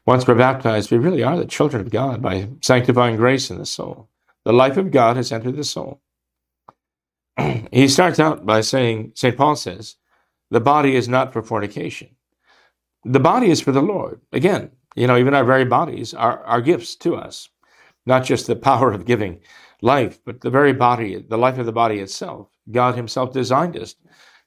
Once 0.06 0.28
we're 0.28 0.36
baptized, 0.36 0.92
we 0.92 0.98
really 0.98 1.24
are 1.24 1.38
the 1.38 1.46
children 1.46 1.82
of 1.82 1.92
God 1.92 2.22
by 2.22 2.48
sanctifying 2.62 3.16
grace 3.16 3.50
in 3.50 3.58
the 3.58 3.66
soul. 3.66 4.10
The 4.44 4.54
life 4.54 4.78
of 4.78 4.92
God 4.92 5.18
has 5.18 5.32
entered 5.32 5.56
the 5.56 5.64
soul. 5.64 6.02
he 7.72 7.88
starts 7.88 8.20
out 8.20 8.46
by 8.46 8.62
saying, 8.62 9.14
St. 9.16 9.36
Paul 9.36 9.56
says, 9.56 9.96
the 10.52 10.60
body 10.60 10.96
is 10.96 11.08
not 11.08 11.34
for 11.34 11.42
fornication. 11.42 12.16
The 13.04 13.20
body 13.20 13.50
is 13.50 13.62
for 13.62 13.72
the 13.72 13.82
Lord. 13.82 14.22
Again, 14.32 14.72
you 14.96 15.08
know, 15.08 15.18
even 15.18 15.34
our 15.34 15.44
very 15.44 15.66
bodies 15.66 16.14
are, 16.14 16.44
are 16.44 16.62
gifts 16.62 16.96
to 16.98 17.16
us, 17.16 17.50
not 18.06 18.24
just 18.24 18.46
the 18.46 18.56
power 18.56 18.92
of 18.92 19.06
giving 19.06 19.42
life, 19.82 20.20
but 20.24 20.42
the 20.42 20.52
very 20.52 20.74
body, 20.74 21.18
the 21.28 21.38
life 21.38 21.58
of 21.58 21.66
the 21.66 21.72
body 21.72 22.00
itself. 22.00 22.48
God 22.72 22.96
Himself 22.96 23.34
designed 23.34 23.76
us 23.76 23.96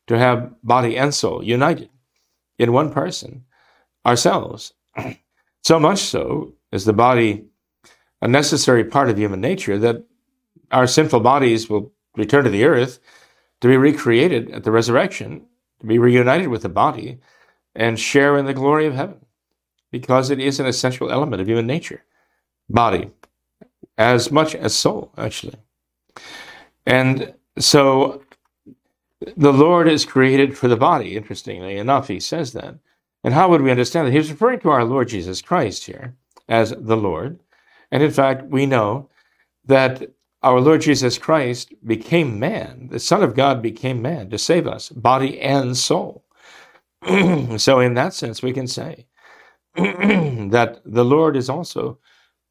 to 0.06 0.18
have 0.18 0.54
body 0.62 0.96
and 0.96 1.12
soul 1.12 1.42
united 1.42 1.90
in 2.58 2.72
one 2.72 2.92
person, 2.92 3.44
ourselves. 4.06 4.72
so 5.68 5.78
much 5.78 5.98
so 5.98 6.54
is 6.72 6.86
the 6.86 6.94
body 6.94 7.44
a 8.22 8.26
necessary 8.26 8.84
part 8.84 9.10
of 9.10 9.18
human 9.18 9.42
nature 9.42 9.76
that 9.76 10.02
our 10.70 10.86
sinful 10.86 11.20
bodies 11.20 11.68
will 11.68 11.92
return 12.16 12.44
to 12.44 12.48
the 12.48 12.64
earth 12.64 12.98
to 13.60 13.68
be 13.68 13.76
recreated 13.76 14.50
at 14.50 14.64
the 14.64 14.70
resurrection 14.70 15.44
to 15.80 15.86
be 15.86 15.98
reunited 15.98 16.48
with 16.48 16.62
the 16.62 16.70
body 16.70 17.18
and 17.74 18.00
share 18.00 18.38
in 18.38 18.46
the 18.46 18.54
glory 18.54 18.86
of 18.86 18.94
heaven 18.94 19.20
because 19.90 20.30
it 20.30 20.40
is 20.40 20.58
an 20.58 20.64
essential 20.64 21.10
element 21.10 21.42
of 21.42 21.46
human 21.46 21.66
nature 21.66 22.02
body 22.70 23.10
as 23.98 24.32
much 24.32 24.54
as 24.54 24.74
soul 24.74 25.12
actually. 25.18 25.58
And 26.86 27.34
so 27.58 28.22
the 29.36 29.52
lord 29.52 29.86
is 29.86 30.06
created 30.06 30.56
for 30.56 30.66
the 30.68 30.82
body 30.88 31.14
interestingly 31.14 31.76
enough 31.76 32.08
he 32.08 32.20
says 32.20 32.54
that 32.54 32.78
and 33.24 33.34
how 33.34 33.48
would 33.48 33.62
we 33.62 33.70
understand 33.70 34.06
that 34.06 34.12
he's 34.12 34.30
referring 34.30 34.60
to 34.60 34.70
our 34.70 34.84
lord 34.84 35.08
jesus 35.08 35.42
christ 35.42 35.84
here 35.84 36.14
as 36.48 36.74
the 36.78 36.96
lord 36.96 37.38
and 37.90 38.02
in 38.02 38.10
fact 38.10 38.44
we 38.46 38.66
know 38.66 39.08
that 39.64 40.10
our 40.42 40.60
Lord 40.60 40.80
Jesus 40.82 41.18
Christ 41.18 41.72
became 41.84 42.38
man. 42.38 42.88
The 42.90 43.00
Son 43.00 43.22
of 43.22 43.34
God 43.34 43.60
became 43.60 44.00
man 44.00 44.30
to 44.30 44.38
save 44.38 44.66
us, 44.66 44.88
body 44.88 45.40
and 45.40 45.76
soul. 45.76 46.24
so, 47.56 47.80
in 47.80 47.94
that 47.94 48.14
sense, 48.14 48.42
we 48.42 48.52
can 48.52 48.66
say 48.66 49.06
that 49.74 50.80
the 50.84 51.04
Lord 51.04 51.36
is 51.36 51.48
also 51.48 51.98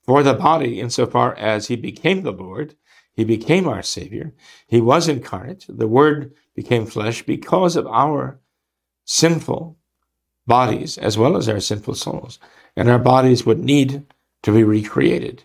for 0.05 0.23
the 0.23 0.33
body 0.33 0.79
insofar 0.79 1.35
as 1.35 1.67
he 1.67 1.75
became 1.75 2.23
the 2.23 2.31
Lord. 2.31 2.75
He 3.13 3.23
became 3.23 3.67
our 3.67 3.81
Savior. 3.81 4.33
He 4.67 4.79
was 4.79 5.07
incarnate. 5.07 5.65
The 5.67 5.87
Word 5.87 6.33
became 6.55 6.85
flesh 6.85 7.23
because 7.23 7.75
of 7.75 7.87
our 7.87 8.39
sinful 9.05 9.77
bodies 10.47 10.97
as 10.97 11.17
well 11.17 11.37
as 11.37 11.49
our 11.49 11.59
sinful 11.59 11.95
souls. 11.95 12.39
And 12.75 12.89
our 12.89 12.99
bodies 12.99 13.45
would 13.45 13.59
need 13.59 14.05
to 14.43 14.53
be 14.53 14.63
recreated 14.63 15.43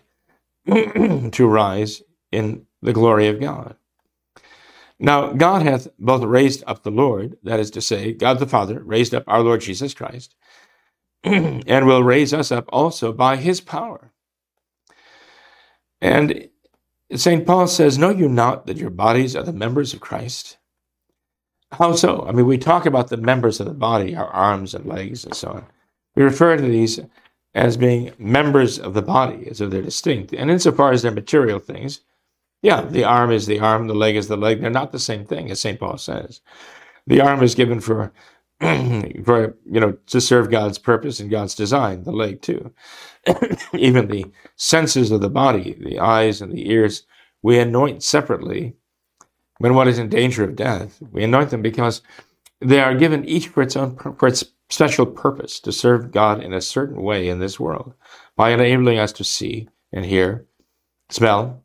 to 0.67 1.47
rise 1.47 2.03
in 2.31 2.65
the 2.81 2.93
glory 2.93 3.27
of 3.27 3.39
God. 3.39 3.75
Now, 4.99 5.33
God 5.33 5.63
hath 5.63 5.87
both 5.99 6.23
raised 6.23 6.63
up 6.67 6.83
the 6.83 6.91
Lord, 6.91 7.37
that 7.43 7.59
is 7.59 7.71
to 7.71 7.81
say, 7.81 8.13
God 8.13 8.39
the 8.39 8.47
Father 8.47 8.81
raised 8.83 9.13
up 9.13 9.23
our 9.27 9.41
Lord 9.41 9.61
Jesus 9.61 9.93
Christ, 9.93 10.35
and 11.23 11.87
will 11.87 12.03
raise 12.03 12.33
us 12.33 12.51
up 12.51 12.65
also 12.69 13.11
by 13.11 13.35
his 13.37 13.61
power. 13.61 14.11
And 16.01 16.49
St. 17.15 17.45
Paul 17.45 17.67
says, 17.67 17.97
Know 17.97 18.09
you 18.09 18.29
not 18.29 18.67
that 18.67 18.77
your 18.77 18.89
bodies 18.89 19.35
are 19.35 19.43
the 19.43 19.53
members 19.53 19.93
of 19.93 19.99
Christ? 20.01 20.57
How 21.73 21.93
so? 21.95 22.25
I 22.27 22.31
mean, 22.31 22.45
we 22.45 22.57
talk 22.59 22.85
about 22.85 23.09
the 23.09 23.17
members 23.17 23.59
of 23.59 23.67
the 23.67 23.73
body, 23.73 24.15
our 24.15 24.27
arms 24.27 24.75
and 24.75 24.85
legs 24.85 25.25
and 25.25 25.35
so 25.35 25.49
on. 25.49 25.65
We 26.15 26.23
refer 26.23 26.55
to 26.55 26.63
these 26.63 26.99
as 27.55 27.77
being 27.77 28.13
members 28.19 28.79
of 28.79 28.93
the 28.93 29.01
body, 29.01 29.47
as 29.49 29.61
if 29.61 29.71
they're 29.71 29.81
distinct. 29.81 30.33
And 30.33 30.51
insofar 30.51 30.91
as 30.91 31.01
they're 31.01 31.11
material 31.11 31.59
things, 31.59 32.01
yeah, 32.61 32.81
the 32.81 33.03
arm 33.03 33.31
is 33.31 33.47
the 33.47 33.59
arm, 33.59 33.87
the 33.87 33.95
leg 33.95 34.15
is 34.15 34.27
the 34.27 34.37
leg. 34.37 34.61
They're 34.61 34.69
not 34.69 34.91
the 34.91 34.99
same 34.99 35.25
thing, 35.25 35.51
as 35.51 35.59
St. 35.61 35.79
Paul 35.79 35.97
says. 35.97 36.41
The 37.07 37.21
arm 37.21 37.43
is 37.43 37.55
given 37.55 37.79
for, 37.81 38.13
for 38.61 39.57
you 39.65 39.79
know, 39.79 39.97
to 40.07 40.21
serve 40.21 40.51
God's 40.51 40.77
purpose 40.77 41.19
and 41.19 41.31
God's 41.31 41.55
design, 41.55 42.03
the 42.03 42.11
leg 42.11 42.41
too. 42.41 42.73
Even 43.73 44.07
the 44.07 44.25
senses 44.55 45.11
of 45.11 45.21
the 45.21 45.29
body, 45.29 45.75
the 45.79 45.99
eyes 45.99 46.41
and 46.41 46.53
the 46.53 46.69
ears, 46.71 47.05
we 47.41 47.59
anoint 47.59 48.03
separately 48.03 48.75
when 49.63 49.75
one 49.75 49.87
is 49.87 49.97
in 49.97 50.09
danger 50.09 50.43
of 50.43 50.57
death. 50.57 51.01
We 51.13 51.23
anoint 51.23 51.49
them 51.49 51.61
because 51.61 52.01
they 52.59 52.81
are 52.81 52.93
given 52.93 53.23
each 53.23 53.47
for 53.47 53.63
its 53.63 53.77
own 53.77 53.95
for 53.95 54.27
its 54.27 54.43
special 54.69 55.05
purpose 55.05 55.61
to 55.61 55.71
serve 55.71 56.11
God 56.11 56.43
in 56.43 56.51
a 56.51 56.59
certain 56.59 57.01
way 57.01 57.29
in 57.29 57.39
this 57.39 57.61
world 57.61 57.93
by 58.35 58.49
enabling 58.49 58.99
us 58.99 59.13
to 59.13 59.23
see 59.23 59.69
and 59.93 60.03
hear, 60.03 60.45
smell, 61.09 61.63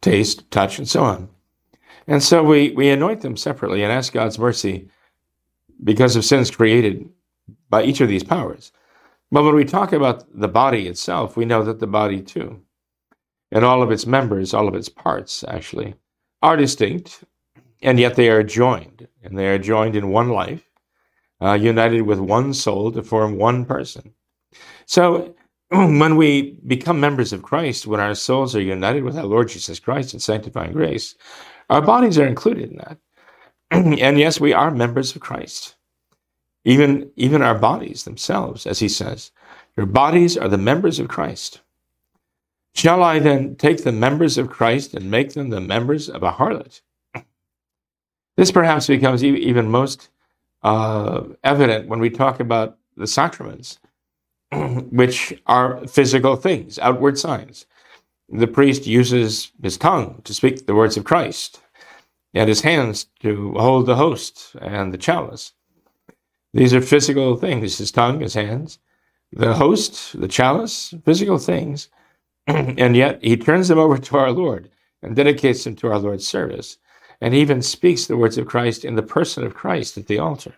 taste, 0.00 0.50
touch, 0.50 0.78
and 0.78 0.88
so 0.88 1.02
on. 1.02 1.28
And 2.06 2.22
so 2.22 2.42
we, 2.42 2.70
we 2.70 2.88
anoint 2.88 3.20
them 3.20 3.36
separately 3.36 3.82
and 3.82 3.92
ask 3.92 4.14
God's 4.14 4.38
mercy 4.38 4.88
because 5.84 6.16
of 6.16 6.24
sins 6.24 6.50
created 6.50 7.10
by 7.68 7.82
each 7.82 8.00
of 8.00 8.08
these 8.08 8.24
powers. 8.24 8.72
But 9.30 9.42
when 9.42 9.54
we 9.54 9.66
talk 9.66 9.92
about 9.92 10.24
the 10.32 10.48
body 10.48 10.88
itself, 10.88 11.36
we 11.36 11.44
know 11.44 11.62
that 11.64 11.78
the 11.78 11.86
body 11.86 12.22
too, 12.22 12.62
and 13.52 13.66
all 13.66 13.82
of 13.82 13.90
its 13.90 14.06
members, 14.06 14.54
all 14.54 14.66
of 14.66 14.74
its 14.74 14.88
parts 14.88 15.44
actually, 15.46 15.94
are 16.42 16.56
distinct, 16.56 17.24
and 17.82 17.98
yet 17.98 18.16
they 18.16 18.28
are 18.28 18.42
joined, 18.42 19.08
and 19.22 19.38
they 19.38 19.48
are 19.48 19.58
joined 19.58 19.96
in 19.96 20.10
one 20.10 20.30
life 20.30 20.64
uh, 21.40 21.52
united 21.54 22.02
with 22.02 22.18
one 22.18 22.52
soul 22.54 22.92
to 22.92 23.02
form 23.02 23.36
one 23.36 23.64
person. 23.64 24.12
So, 24.86 25.34
when 25.70 26.16
we 26.16 26.58
become 26.66 27.00
members 27.00 27.32
of 27.32 27.42
Christ, 27.42 27.86
when 27.86 28.00
our 28.00 28.14
souls 28.14 28.56
are 28.56 28.60
united 28.60 29.04
with 29.04 29.16
our 29.16 29.24
Lord 29.24 29.48
Jesus 29.48 29.78
Christ 29.78 30.14
in 30.14 30.20
sanctifying 30.20 30.72
grace, 30.72 31.14
our 31.70 31.82
bodies 31.82 32.18
are 32.18 32.26
included 32.26 32.70
in 32.70 32.78
that. 32.78 32.98
and 33.70 34.18
yes, 34.18 34.40
we 34.40 34.52
are 34.52 34.70
members 34.70 35.14
of 35.14 35.20
Christ. 35.20 35.76
Even, 36.64 37.10
even 37.16 37.42
our 37.42 37.58
bodies 37.58 38.04
themselves, 38.04 38.66
as 38.66 38.78
he 38.78 38.88
says, 38.88 39.30
your 39.76 39.86
bodies 39.86 40.36
are 40.36 40.48
the 40.48 40.58
members 40.58 40.98
of 40.98 41.08
Christ. 41.08 41.60
Shall 42.74 43.02
I 43.02 43.18
then 43.18 43.56
take 43.56 43.82
the 43.82 43.92
members 43.92 44.38
of 44.38 44.50
Christ 44.50 44.94
and 44.94 45.10
make 45.10 45.34
them 45.34 45.50
the 45.50 45.60
members 45.60 46.08
of 46.08 46.22
a 46.22 46.32
harlot? 46.32 46.80
This 48.36 48.52
perhaps 48.52 48.86
becomes 48.86 49.24
even 49.24 49.68
most 49.68 50.10
uh, 50.62 51.24
evident 51.42 51.88
when 51.88 51.98
we 51.98 52.10
talk 52.10 52.38
about 52.38 52.78
the 52.96 53.06
sacraments, 53.06 53.78
which 54.52 55.34
are 55.46 55.86
physical 55.88 56.36
things, 56.36 56.78
outward 56.78 57.18
signs. 57.18 57.66
The 58.28 58.46
priest 58.46 58.86
uses 58.86 59.50
his 59.62 59.76
tongue 59.76 60.20
to 60.24 60.34
speak 60.34 60.66
the 60.66 60.74
words 60.74 60.96
of 60.96 61.04
Christ, 61.04 61.60
and 62.34 62.48
his 62.48 62.60
hands 62.60 63.06
to 63.20 63.54
hold 63.54 63.86
the 63.86 63.96
host 63.96 64.54
and 64.60 64.92
the 64.92 64.98
chalice. 64.98 65.52
These 66.52 66.74
are 66.74 66.80
physical 66.80 67.36
things 67.36 67.78
his 67.78 67.90
tongue, 67.90 68.20
his 68.20 68.34
hands, 68.34 68.78
the 69.32 69.54
host, 69.54 70.18
the 70.20 70.28
chalice, 70.28 70.94
physical 71.04 71.38
things. 71.38 71.88
and 72.78 72.96
yet 72.96 73.22
he 73.22 73.36
turns 73.36 73.68
them 73.68 73.78
over 73.78 73.98
to 73.98 74.16
our 74.16 74.32
Lord 74.32 74.70
and 75.02 75.14
dedicates 75.14 75.64
them 75.64 75.76
to 75.76 75.88
our 75.88 75.98
Lord's 75.98 76.26
service 76.26 76.78
and 77.20 77.34
even 77.34 77.60
speaks 77.60 78.06
the 78.06 78.16
words 78.16 78.38
of 78.38 78.46
Christ 78.46 78.84
in 78.84 78.94
the 78.94 79.02
person 79.02 79.44
of 79.44 79.54
Christ 79.54 79.98
at 79.98 80.06
the 80.06 80.18
altar. 80.18 80.54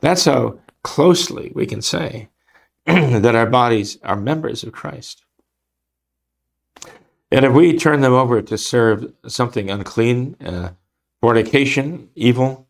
That's 0.00 0.24
how 0.24 0.58
closely 0.82 1.52
we 1.54 1.64
can 1.64 1.80
say 1.80 2.28
that 2.86 3.34
our 3.36 3.46
bodies 3.46 3.98
are 4.02 4.16
members 4.16 4.64
of 4.64 4.72
Christ. 4.72 5.24
And 7.30 7.44
if 7.44 7.52
we 7.52 7.76
turn 7.76 8.00
them 8.00 8.12
over 8.12 8.42
to 8.42 8.58
serve 8.58 9.12
something 9.28 9.70
unclean, 9.70 10.36
uh, 10.44 10.70
fornication, 11.20 12.08
evil, 12.14 12.66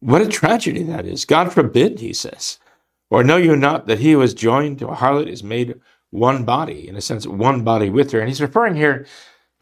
what 0.00 0.22
a 0.22 0.28
tragedy 0.28 0.82
that 0.84 1.06
is. 1.06 1.24
God 1.24 1.52
forbid, 1.52 2.00
he 2.00 2.12
says. 2.12 2.58
Or 3.10 3.22
know 3.22 3.36
you 3.36 3.56
not 3.56 3.86
that 3.86 4.00
he 4.00 4.12
who 4.12 4.22
is 4.22 4.34
joined 4.34 4.78
to 4.80 4.88
a 4.88 4.96
harlot 4.96 5.28
is 5.28 5.42
made 5.44 5.80
one 6.14 6.44
body, 6.44 6.88
in 6.88 6.94
a 6.94 7.00
sense, 7.00 7.26
one 7.26 7.64
body 7.64 7.90
with 7.90 8.12
her. 8.12 8.20
And 8.20 8.28
he's 8.28 8.40
referring 8.40 8.76
here 8.76 9.04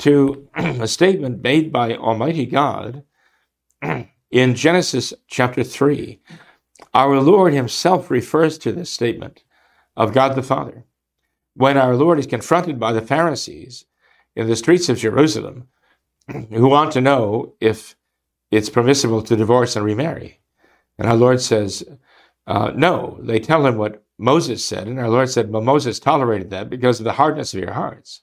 to 0.01 0.49
a 0.55 0.87
statement 0.87 1.43
made 1.43 1.73
by 1.73 1.97
Almighty 1.97 2.45
God 2.45 3.05
in 4.31 4.55
Genesis 4.55 5.15
chapter 5.29 5.65
3. 5.65 6.21
Our 6.93 7.21
Lord 7.21 7.55
himself 7.55 8.11
refers 8.11 8.59
to 8.59 8.73
this 8.73 8.91
statement 8.91 9.45
of 9.97 10.13
God 10.13 10.35
the 10.35 10.43
Father. 10.43 10.85
When 11.55 11.79
our 11.79 11.97
Lord 11.97 12.19
is 12.19 12.27
confronted 12.27 12.79
by 12.79 12.93
the 12.93 13.01
Pharisees 13.01 13.87
in 14.37 14.47
the 14.47 14.57
streets 14.57 14.91
of 14.91 14.99
Jerusalem, 14.99 15.69
who 16.51 16.69
want 16.69 16.93
to 16.93 17.01
know 17.01 17.55
if 17.61 17.97
it's 18.51 18.69
permissible 18.69 19.23
to 19.23 19.37
divorce 19.37 19.75
and 19.75 19.85
remarry. 19.85 20.41
And 20.99 21.09
our 21.09 21.17
Lord 21.17 21.41
says, 21.41 21.83
uh, 22.47 22.73
no. 22.75 23.19
They 23.23 23.41
tell 23.41 23.67
him 23.67 23.79
what 23.79 24.05
Moses 24.23 24.65
said, 24.65 24.87
and 24.87 25.01
our 25.01 25.11
Lord 25.11 25.29
said, 25.29 25.51
well, 25.51 25.63
Moses 25.63 25.99
tolerated 25.99 26.51
that 26.51 26.71
because 26.71 27.01
of 27.01 27.05
the 27.05 27.15
hardness 27.15 27.53
of 27.55 27.61
your 27.61 27.73
hearts. 27.73 28.21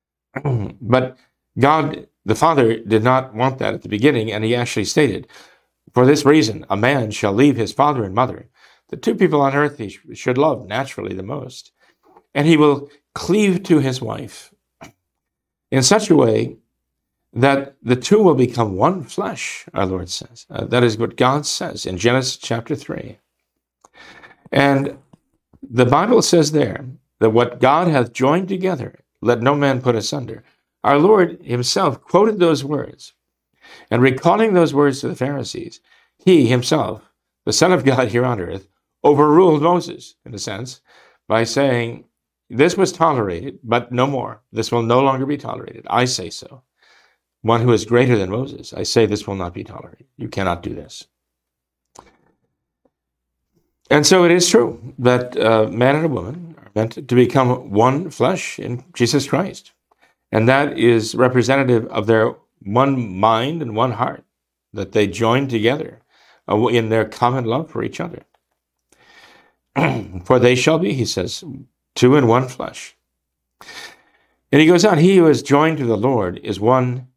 but 0.80 1.18
God, 1.58 2.06
the 2.24 2.36
Father, 2.36 2.78
did 2.78 3.02
not 3.02 3.34
want 3.34 3.58
that 3.58 3.74
at 3.74 3.82
the 3.82 3.88
beginning, 3.88 4.30
and 4.30 4.44
he 4.44 4.54
actually 4.54 4.84
stated, 4.84 5.26
For 5.92 6.06
this 6.06 6.24
reason, 6.24 6.64
a 6.70 6.76
man 6.76 7.10
shall 7.10 7.32
leave 7.32 7.56
his 7.56 7.72
father 7.72 8.04
and 8.04 8.14
mother, 8.14 8.48
the 8.90 8.96
two 8.96 9.16
people 9.16 9.40
on 9.40 9.56
earth 9.56 9.78
he 9.78 9.88
should 10.14 10.38
love 10.38 10.68
naturally 10.68 11.14
the 11.14 11.24
most, 11.24 11.72
and 12.32 12.46
he 12.46 12.56
will 12.56 12.88
cleave 13.12 13.64
to 13.64 13.80
his 13.80 14.00
wife 14.00 14.54
in 15.72 15.82
such 15.82 16.10
a 16.10 16.16
way 16.16 16.58
that 17.32 17.74
the 17.82 17.96
two 17.96 18.22
will 18.22 18.36
become 18.36 18.76
one 18.76 19.02
flesh, 19.02 19.66
our 19.74 19.84
Lord 19.84 20.10
says. 20.10 20.46
Uh, 20.48 20.64
that 20.66 20.84
is 20.84 20.96
what 20.96 21.16
God 21.16 21.44
says 21.44 21.86
in 21.86 21.98
Genesis 21.98 22.36
chapter 22.36 22.76
3. 22.76 23.18
And 24.52 24.96
the 25.62 25.86
Bible 25.86 26.22
says 26.22 26.52
there 26.52 26.86
that 27.20 27.30
what 27.30 27.60
God 27.60 27.88
hath 27.88 28.12
joined 28.12 28.48
together, 28.48 29.00
let 29.20 29.42
no 29.42 29.54
man 29.54 29.80
put 29.80 29.96
asunder. 29.96 30.44
Our 30.84 30.98
Lord 30.98 31.42
himself 31.42 32.00
quoted 32.00 32.38
those 32.38 32.64
words. 32.64 33.14
And 33.90 34.00
recalling 34.00 34.54
those 34.54 34.72
words 34.72 35.00
to 35.00 35.08
the 35.08 35.16
Pharisees, 35.16 35.80
he 36.24 36.46
himself, 36.46 37.02
the 37.44 37.52
Son 37.52 37.72
of 37.72 37.84
God 37.84 38.08
here 38.08 38.24
on 38.24 38.40
earth, 38.40 38.68
overruled 39.04 39.62
Moses, 39.62 40.14
in 40.24 40.34
a 40.34 40.38
sense, 40.38 40.80
by 41.28 41.44
saying, 41.44 42.04
This 42.48 42.76
was 42.76 42.92
tolerated, 42.92 43.58
but 43.62 43.92
no 43.92 44.06
more. 44.06 44.42
This 44.52 44.72
will 44.72 44.82
no 44.82 45.00
longer 45.00 45.26
be 45.26 45.36
tolerated. 45.36 45.86
I 45.90 46.06
say 46.06 46.30
so. 46.30 46.62
One 47.42 47.60
who 47.60 47.72
is 47.72 47.84
greater 47.84 48.16
than 48.16 48.30
Moses, 48.30 48.72
I 48.72 48.82
say 48.82 49.06
this 49.06 49.26
will 49.26 49.36
not 49.36 49.54
be 49.54 49.64
tolerated. 49.64 50.06
You 50.16 50.28
cannot 50.28 50.62
do 50.62 50.74
this. 50.74 51.06
And 53.90 54.06
so 54.06 54.24
it 54.24 54.30
is 54.30 54.48
true 54.48 54.94
that 54.98 55.36
uh, 55.36 55.66
man 55.68 55.96
and 55.96 56.06
a 56.06 56.08
woman 56.08 56.56
are 56.58 56.70
meant 56.74 57.08
to 57.08 57.14
become 57.14 57.70
one 57.70 58.10
flesh 58.10 58.58
in 58.58 58.84
Jesus 58.92 59.26
Christ. 59.26 59.72
And 60.30 60.48
that 60.48 60.78
is 60.78 61.14
representative 61.14 61.86
of 61.86 62.06
their 62.06 62.34
one 62.60 63.18
mind 63.18 63.62
and 63.62 63.74
one 63.74 63.92
heart, 63.92 64.24
that 64.74 64.92
they 64.92 65.06
join 65.06 65.48
together 65.48 66.02
uh, 66.48 66.66
in 66.66 66.90
their 66.90 67.06
common 67.06 67.44
love 67.44 67.70
for 67.70 67.82
each 67.82 68.00
other. 68.00 68.24
for 70.24 70.38
they 70.38 70.54
shall 70.54 70.78
be, 70.78 70.92
he 70.92 71.06
says, 71.06 71.42
two 71.94 72.16
in 72.16 72.26
one 72.26 72.48
flesh. 72.48 72.94
And 74.52 74.60
he 74.60 74.66
goes 74.66 74.84
on, 74.84 74.98
he 74.98 75.16
who 75.16 75.26
is 75.26 75.42
joined 75.42 75.78
to 75.78 75.84
the 75.84 75.96
Lord 75.96 76.38
is 76.42 76.60
one 76.60 77.08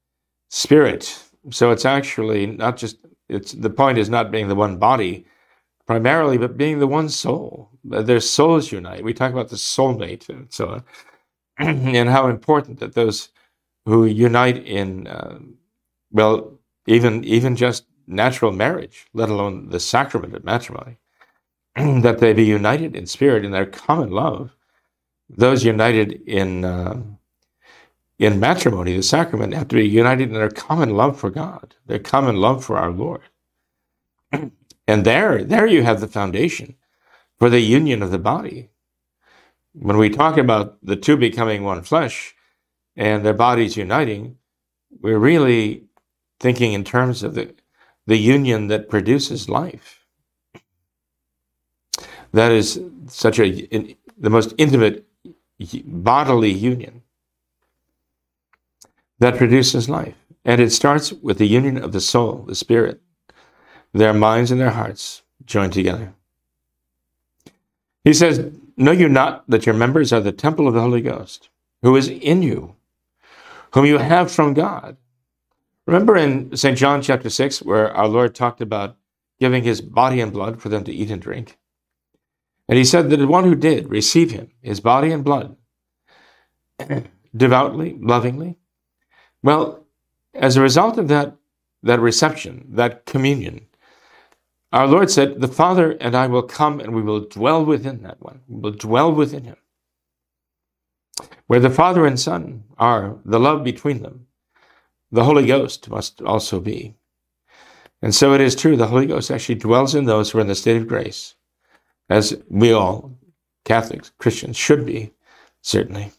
spirit. 0.49 1.21
So 1.49 1.71
it's 1.71 1.85
actually 1.85 2.45
not 2.45 2.77
just, 2.77 2.97
it's 3.29 3.53
the 3.53 3.69
point 3.69 3.97
is 3.97 4.09
not 4.09 4.31
being 4.31 4.47
the 4.47 4.55
one 4.55 4.77
body, 4.77 5.25
primarily, 5.91 6.37
but 6.37 6.55
being 6.55 6.79
the 6.79 6.87
one 6.87 7.09
soul. 7.09 7.69
Their 7.83 8.21
souls 8.21 8.71
unite. 8.71 9.03
We 9.03 9.13
talk 9.13 9.33
about 9.33 9.49
the 9.49 9.57
soulmate 9.57 10.29
and 10.29 10.47
so 10.53 10.69
on, 10.69 10.83
and 11.95 12.09
how 12.09 12.27
important 12.27 12.79
that 12.79 12.93
those 12.95 13.29
who 13.85 14.05
unite 14.05 14.65
in, 14.65 15.07
uh, 15.07 15.39
well, 16.11 16.57
even 16.87 17.25
even 17.25 17.57
just 17.57 17.85
natural 18.07 18.53
marriage, 18.53 19.07
let 19.13 19.27
alone 19.29 19.67
the 19.69 19.81
sacrament 19.81 20.33
of 20.33 20.45
matrimony, 20.45 20.97
that 21.75 22.19
they 22.19 22.31
be 22.31 22.45
united 22.45 22.95
in 22.95 23.05
spirit 23.05 23.43
in 23.43 23.51
their 23.51 23.65
common 23.65 24.11
love. 24.11 24.55
Those 25.29 25.65
united 25.65 26.21
in 26.25 26.63
uh, 26.63 27.01
in 28.17 28.39
matrimony, 28.39 28.95
the 28.95 29.03
sacrament, 29.03 29.53
have 29.53 29.67
to 29.69 29.75
be 29.75 29.89
united 29.89 30.29
in 30.29 30.35
their 30.35 30.49
common 30.51 30.91
love 30.91 31.19
for 31.19 31.29
God, 31.29 31.75
their 31.87 31.99
common 31.99 32.37
love 32.37 32.63
for 32.63 32.77
our 32.77 32.91
Lord. 32.91 33.23
And 34.91 35.05
there, 35.05 35.41
there 35.45 35.65
you 35.65 35.83
have 35.83 36.01
the 36.01 36.07
foundation 36.19 36.75
for 37.39 37.49
the 37.49 37.61
union 37.61 38.03
of 38.03 38.11
the 38.11 38.19
body. 38.19 38.71
When 39.71 39.95
we 39.95 40.09
talk 40.09 40.35
about 40.37 40.85
the 40.85 40.97
two 40.97 41.15
becoming 41.15 41.63
one 41.63 41.81
flesh 41.81 42.35
and 42.97 43.25
their 43.25 43.33
bodies 43.33 43.77
uniting, 43.77 44.35
we're 44.99 45.17
really 45.17 45.85
thinking 46.41 46.73
in 46.73 46.83
terms 46.83 47.23
of 47.23 47.35
the, 47.35 47.55
the 48.05 48.17
union 48.17 48.67
that 48.67 48.89
produces 48.89 49.47
life. 49.47 50.05
That 52.33 52.51
is 52.51 52.81
such 53.07 53.39
a 53.39 53.47
in, 53.47 53.95
the 54.17 54.29
most 54.29 54.53
intimate 54.57 55.07
bodily 55.85 56.51
union 56.51 57.01
that 59.19 59.37
produces 59.37 59.87
life. 59.87 60.17
And 60.43 60.59
it 60.59 60.73
starts 60.73 61.13
with 61.13 61.37
the 61.37 61.47
union 61.47 61.77
of 61.77 61.93
the 61.93 62.01
soul, 62.01 62.43
the 62.45 62.55
spirit, 62.55 62.99
their 63.93 64.13
minds 64.13 64.51
and 64.51 64.59
their 64.59 64.71
hearts 64.71 65.23
joined 65.45 65.73
together. 65.73 66.13
He 68.03 68.13
says, 68.13 68.51
Know 68.77 68.91
you 68.91 69.09
not 69.09 69.47
that 69.49 69.65
your 69.65 69.75
members 69.75 70.11
are 70.11 70.21
the 70.21 70.31
temple 70.31 70.67
of 70.67 70.73
the 70.73 70.81
Holy 70.81 71.01
Ghost, 71.01 71.49
who 71.81 71.95
is 71.95 72.07
in 72.07 72.41
you, 72.41 72.75
whom 73.73 73.85
you 73.85 73.97
have 73.97 74.31
from 74.31 74.53
God? 74.53 74.97
Remember 75.85 76.15
in 76.15 76.55
St. 76.55 76.77
John 76.77 77.01
chapter 77.01 77.29
6, 77.29 77.61
where 77.63 77.91
our 77.95 78.07
Lord 78.07 78.33
talked 78.33 78.61
about 78.61 78.95
giving 79.39 79.63
his 79.63 79.81
body 79.81 80.21
and 80.21 80.31
blood 80.31 80.61
for 80.61 80.69
them 80.69 80.83
to 80.85 80.91
eat 80.91 81.11
and 81.11 81.21
drink? 81.21 81.57
And 82.67 82.77
he 82.77 82.85
said 82.85 83.09
that 83.09 83.17
the 83.17 83.27
one 83.27 83.43
who 83.43 83.55
did 83.55 83.89
receive 83.89 84.31
him, 84.31 84.51
his 84.61 84.79
body 84.79 85.11
and 85.11 85.23
blood, 85.23 85.57
devoutly, 87.35 87.97
lovingly, 87.99 88.57
well, 89.43 89.85
as 90.33 90.55
a 90.55 90.61
result 90.61 90.97
of 90.97 91.07
that, 91.09 91.35
that 91.83 91.99
reception, 91.99 92.65
that 92.69 93.05
communion, 93.05 93.65
our 94.71 94.87
Lord 94.87 95.11
said, 95.11 95.41
The 95.41 95.47
Father 95.47 95.91
and 95.99 96.15
I 96.15 96.27
will 96.27 96.43
come 96.43 96.79
and 96.79 96.95
we 96.95 97.01
will 97.01 97.21
dwell 97.21 97.65
within 97.65 98.03
that 98.03 98.21
one. 98.21 98.41
We 98.47 98.61
will 98.61 98.71
dwell 98.71 99.11
within 99.11 99.43
him. 99.43 99.57
Where 101.47 101.59
the 101.59 101.69
Father 101.69 102.05
and 102.05 102.19
Son 102.19 102.63
are, 102.77 103.17
the 103.25 103.39
love 103.39 103.63
between 103.63 104.01
them, 104.01 104.27
the 105.11 105.25
Holy 105.25 105.45
Ghost 105.45 105.89
must 105.89 106.21
also 106.21 106.59
be. 106.61 106.95
And 108.01 108.15
so 108.15 108.33
it 108.33 108.41
is 108.41 108.55
true, 108.55 108.77
the 108.77 108.87
Holy 108.87 109.05
Ghost 109.05 109.29
actually 109.29 109.55
dwells 109.55 109.93
in 109.93 110.05
those 110.05 110.31
who 110.31 110.37
are 110.37 110.41
in 110.41 110.47
the 110.47 110.55
state 110.55 110.77
of 110.77 110.87
grace, 110.87 111.35
as 112.09 112.41
we 112.49 112.71
all, 112.71 113.11
Catholics, 113.65 114.11
Christians, 114.17 114.57
should 114.57 114.85
be, 114.85 115.11
certainly. 115.61 116.11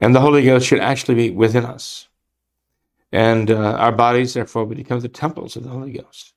And 0.00 0.14
the 0.14 0.20
Holy 0.20 0.44
Ghost 0.44 0.66
should 0.66 0.80
actually 0.80 1.14
be 1.14 1.30
within 1.30 1.64
us. 1.64 2.08
And 3.12 3.50
uh, 3.50 3.74
our 3.74 3.92
bodies, 3.92 4.34
therefore, 4.34 4.66
become 4.66 5.00
the 5.00 5.08
temples 5.08 5.56
of 5.56 5.64
the 5.64 5.70
Holy 5.70 5.92
Ghost. 5.92 6.34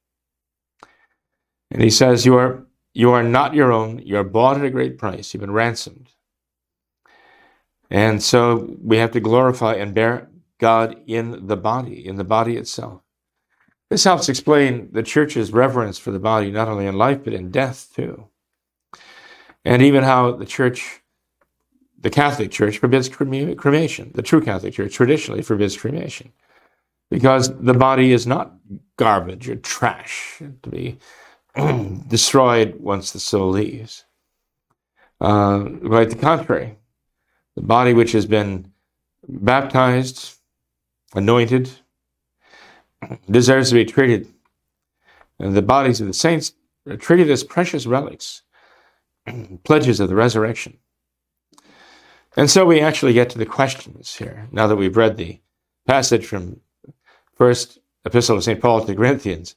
And 1.72 1.82
he 1.82 1.90
says, 1.90 2.26
You 2.26 2.36
are 2.38 2.66
you 2.94 3.12
are 3.12 3.24
not 3.24 3.56
your 3.56 3.72
own, 3.72 4.00
you 4.00 4.18
are 4.18 4.24
bought 4.24 4.58
at 4.58 4.66
a 4.66 4.70
great 4.70 4.98
price, 4.98 5.34
you've 5.34 5.42
been 5.42 5.52
ransomed. 5.52 6.10
And 7.90 8.22
so 8.22 8.76
we 8.82 8.98
have 8.98 9.12
to 9.12 9.20
glorify 9.20 9.74
and 9.76 9.94
bear 9.94 10.30
God 10.60 10.98
in 11.08 11.48
the 11.48 11.58
body, 11.58 12.06
in 12.06 12.18
the 12.18 12.24
body 12.24 12.56
itself. 12.56 13.02
This 13.90 14.04
helps 14.04 14.30
explain 14.30 14.90
the 14.92 15.04
church's 15.04 15.52
reverence 15.52 15.98
for 15.98 16.12
the 16.12 16.20
body, 16.20 16.52
not 16.52 16.68
only 16.68 16.86
in 16.86 16.98
life, 16.98 17.24
but 17.24 17.34
in 17.34 17.52
death 17.52 17.90
too. 17.96 18.28
And 19.66 19.82
even 19.82 20.04
how 20.04 20.32
the 20.32 20.46
church 20.46 21.04
the 22.04 22.10
Catholic 22.10 22.52
Church 22.52 22.80
forbids 22.80 23.08
cremation. 23.08 24.12
The 24.14 24.22
true 24.22 24.42
Catholic 24.42 24.74
Church 24.74 24.94
traditionally 24.94 25.42
forbids 25.42 25.78
cremation 25.78 26.34
because 27.10 27.58
the 27.60 27.74
body 27.74 28.12
is 28.12 28.28
not 28.28 28.54
garbage 28.98 29.48
or 29.48 29.56
trash 29.56 30.42
to 30.64 30.70
be 30.70 30.98
destroyed 32.08 32.76
once 32.80 33.12
the 33.12 33.20
soul 33.20 33.50
leaves. 33.50 34.06
Uh, 35.22 35.66
quite 35.86 36.10
the 36.10 36.16
contrary. 36.16 36.78
The 37.56 37.62
body 37.62 37.94
which 37.94 38.12
has 38.14 38.26
been 38.26 38.72
baptized, 39.28 40.38
anointed, 41.14 41.70
deserves 43.30 43.70
to 43.70 43.76
be 43.76 43.86
treated. 43.86 44.28
And 45.40 45.56
the 45.56 45.62
bodies 45.62 46.02
of 46.02 46.08
the 46.08 46.14
saints 46.14 46.54
are 46.90 46.98
treated 46.98 47.30
as 47.30 47.44
precious 47.44 47.86
relics, 47.86 48.42
pledges 49.64 50.00
of 50.00 50.10
the 50.10 50.16
resurrection. 50.16 50.78
And 52.36 52.50
so 52.50 52.66
we 52.66 52.82
actually 52.82 53.14
get 53.14 53.30
to 53.32 53.38
the 53.38 53.46
questions 53.46 54.16
here, 54.16 54.48
now 54.52 54.68
that 54.68 54.76
we've 54.76 54.98
read 54.98 55.18
the 55.18 55.40
passage 55.86 56.26
from 56.26 56.62
First 57.36 57.80
Epistle 58.06 58.38
of 58.38 58.44
St. 58.44 58.60
Paul 58.60 58.82
to 58.82 58.88
the 58.88 58.96
Corinthians. 58.96 59.56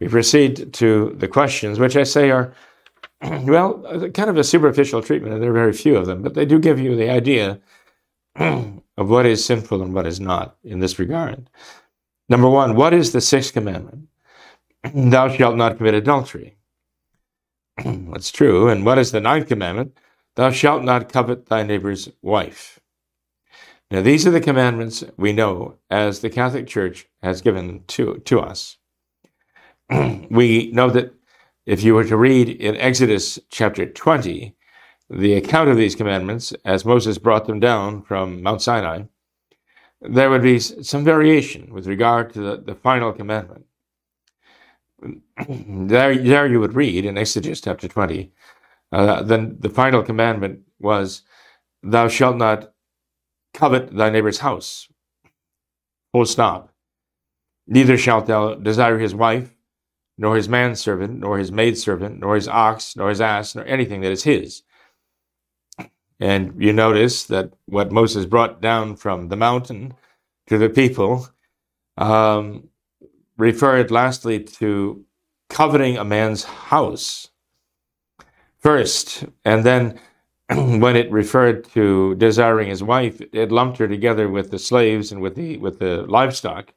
We 0.00 0.08
proceed 0.08 0.72
to 0.74 1.14
the 1.16 1.28
questions, 1.28 1.78
which 1.78 1.96
I 1.96 2.04
say 2.04 2.30
are, 2.30 2.54
well, 3.22 4.10
kind 4.14 4.30
of 4.30 4.38
a 4.38 4.44
superficial 4.44 5.02
treatment, 5.02 5.34
and 5.34 5.42
there 5.42 5.50
are 5.50 5.54
very 5.54 5.74
few 5.74 5.96
of 5.96 6.06
them, 6.06 6.22
but 6.22 6.34
they 6.34 6.46
do 6.46 6.58
give 6.58 6.80
you 6.80 6.96
the 6.96 7.10
idea 7.10 7.60
of 8.36 8.80
what 8.96 9.26
is 9.26 9.44
sinful 9.44 9.82
and 9.82 9.94
what 9.94 10.06
is 10.06 10.18
not 10.18 10.56
in 10.64 10.80
this 10.80 10.98
regard. 10.98 11.50
Number 12.28 12.48
one, 12.48 12.76
what 12.76 12.94
is 12.94 13.12
the 13.12 13.20
sixth 13.20 13.52
commandment? 13.52 14.08
Thou 14.94 15.28
shalt 15.28 15.56
not 15.56 15.76
commit 15.76 15.94
adultery. 15.94 16.56
That's 17.84 18.30
true. 18.30 18.68
And 18.68 18.84
what 18.84 18.98
is 18.98 19.12
the 19.12 19.20
ninth 19.20 19.48
commandment? 19.48 19.96
Thou 20.36 20.50
shalt 20.50 20.84
not 20.84 21.12
covet 21.12 21.46
thy 21.46 21.62
neighbor's 21.62 22.08
wife. 22.22 22.78
Now, 23.90 24.02
these 24.02 24.26
are 24.26 24.30
the 24.30 24.40
commandments 24.40 25.02
we 25.16 25.32
know 25.32 25.78
as 25.90 26.20
the 26.20 26.30
Catholic 26.30 26.68
Church 26.68 27.08
has 27.22 27.42
given 27.42 27.82
to, 27.88 28.18
to 28.24 28.40
us. 28.40 28.78
we 30.30 30.70
know 30.72 30.90
that 30.90 31.14
if 31.66 31.82
you 31.82 31.94
were 31.94 32.04
to 32.04 32.16
read 32.16 32.48
in 32.48 32.76
Exodus 32.76 33.38
chapter 33.50 33.86
20, 33.86 34.54
the 35.08 35.34
account 35.34 35.68
of 35.68 35.76
these 35.76 35.94
commandments 35.94 36.52
as 36.64 36.84
Moses 36.84 37.18
brought 37.18 37.46
them 37.46 37.60
down 37.60 38.02
from 38.02 38.42
Mount 38.42 38.62
Sinai, 38.62 39.02
there 40.00 40.30
would 40.30 40.42
be 40.42 40.58
some 40.58 41.04
variation 41.04 41.72
with 41.74 41.86
regard 41.86 42.32
to 42.32 42.40
the, 42.40 42.56
the 42.56 42.74
final 42.74 43.12
commandment. 43.12 43.66
there, 45.48 46.16
there 46.16 46.46
you 46.46 46.60
would 46.60 46.74
read 46.74 47.04
in 47.04 47.18
Exodus 47.18 47.60
chapter 47.60 47.88
20 47.88 48.32
uh, 48.92 49.22
then 49.22 49.56
the 49.60 49.68
final 49.68 50.02
commandment 50.02 50.60
was, 50.78 51.22
Thou 51.82 52.08
shalt 52.08 52.36
not 52.36 52.72
covet 53.54 53.94
thy 53.94 54.10
neighbor's 54.10 54.38
house. 54.38 54.88
Full 56.12 56.26
stop. 56.26 56.74
Neither 57.66 57.96
shalt 57.96 58.26
thou 58.26 58.54
desire 58.54 58.98
his 58.98 59.14
wife, 59.14 59.54
nor 60.20 60.36
his 60.36 60.50
manservant, 60.50 61.18
nor 61.18 61.38
his 61.38 61.50
maidservant, 61.50 62.20
nor 62.20 62.34
his 62.34 62.46
ox, 62.46 62.94
nor 62.94 63.08
his 63.08 63.22
ass, 63.22 63.54
nor 63.54 63.64
anything 63.64 64.02
that 64.02 64.12
is 64.12 64.22
his. 64.22 64.62
And 66.20 66.62
you 66.62 66.74
notice 66.74 67.24
that 67.24 67.54
what 67.64 67.90
Moses 67.90 68.26
brought 68.26 68.60
down 68.60 68.96
from 68.96 69.28
the 69.28 69.36
mountain 69.36 69.94
to 70.48 70.58
the 70.58 70.68
people 70.68 71.26
um, 71.96 72.68
referred 73.38 73.90
lastly 73.90 74.44
to 74.44 75.02
coveting 75.48 75.96
a 75.96 76.04
man's 76.04 76.44
house 76.44 77.28
first. 78.58 79.24
And 79.46 79.64
then 79.64 79.98
when 80.50 80.96
it 80.96 81.10
referred 81.10 81.64
to 81.72 82.14
desiring 82.16 82.68
his 82.68 82.82
wife, 82.82 83.22
it 83.32 83.50
lumped 83.50 83.78
her 83.78 83.88
together 83.88 84.28
with 84.28 84.50
the 84.50 84.58
slaves 84.58 85.12
and 85.12 85.22
with 85.22 85.34
the 85.34 85.56
with 85.56 85.78
the 85.78 86.02
livestock 86.02 86.74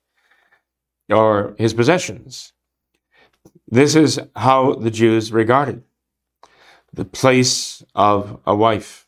or 1.10 1.56
his 1.58 1.74
possessions. 1.74 2.54
This 3.68 3.96
is 3.96 4.20
how 4.36 4.74
the 4.76 4.92
Jews 4.92 5.32
regarded 5.32 5.84
the 6.92 7.06
place 7.06 7.84
of 7.96 8.40
a 8.46 8.56
wife 8.56 9.08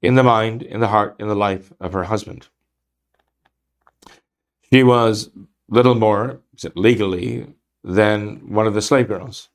in 0.00 0.14
the 0.14 0.22
mind, 0.22 0.62
in 0.62 0.80
the 0.80 0.88
heart, 0.88 1.16
in 1.18 1.28
the 1.28 1.36
life 1.36 1.72
of 1.80 1.92
her 1.92 2.04
husband. 2.04 2.48
She 4.72 4.82
was 4.82 5.30
little 5.68 5.94
more 5.94 6.40
legally 6.74 7.46
than 7.84 8.52
one 8.52 8.66
of 8.66 8.74
the 8.74 8.82
slave 8.82 9.08
girls. 9.08 9.48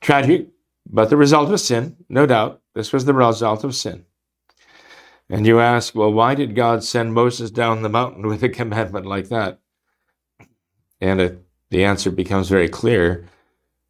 Tragic, 0.00 0.48
but 0.86 1.10
the 1.10 1.16
result 1.16 1.50
of 1.50 1.60
sin, 1.60 1.96
no 2.08 2.26
doubt, 2.26 2.60
this 2.74 2.92
was 2.92 3.04
the 3.04 3.14
result 3.14 3.64
of 3.64 3.74
sin. 3.74 4.04
And 5.30 5.46
you 5.46 5.58
ask, 5.58 5.94
well, 5.94 6.12
why 6.12 6.34
did 6.34 6.54
God 6.54 6.84
send 6.84 7.14
Moses 7.14 7.50
down 7.50 7.82
the 7.82 7.88
mountain 7.88 8.26
with 8.28 8.42
a 8.42 8.48
commandment 8.48 9.06
like 9.06 9.28
that? 9.28 9.60
And 11.00 11.20
it, 11.20 11.44
the 11.70 11.84
answer 11.84 12.10
becomes 12.10 12.48
very 12.48 12.68
clear 12.68 13.26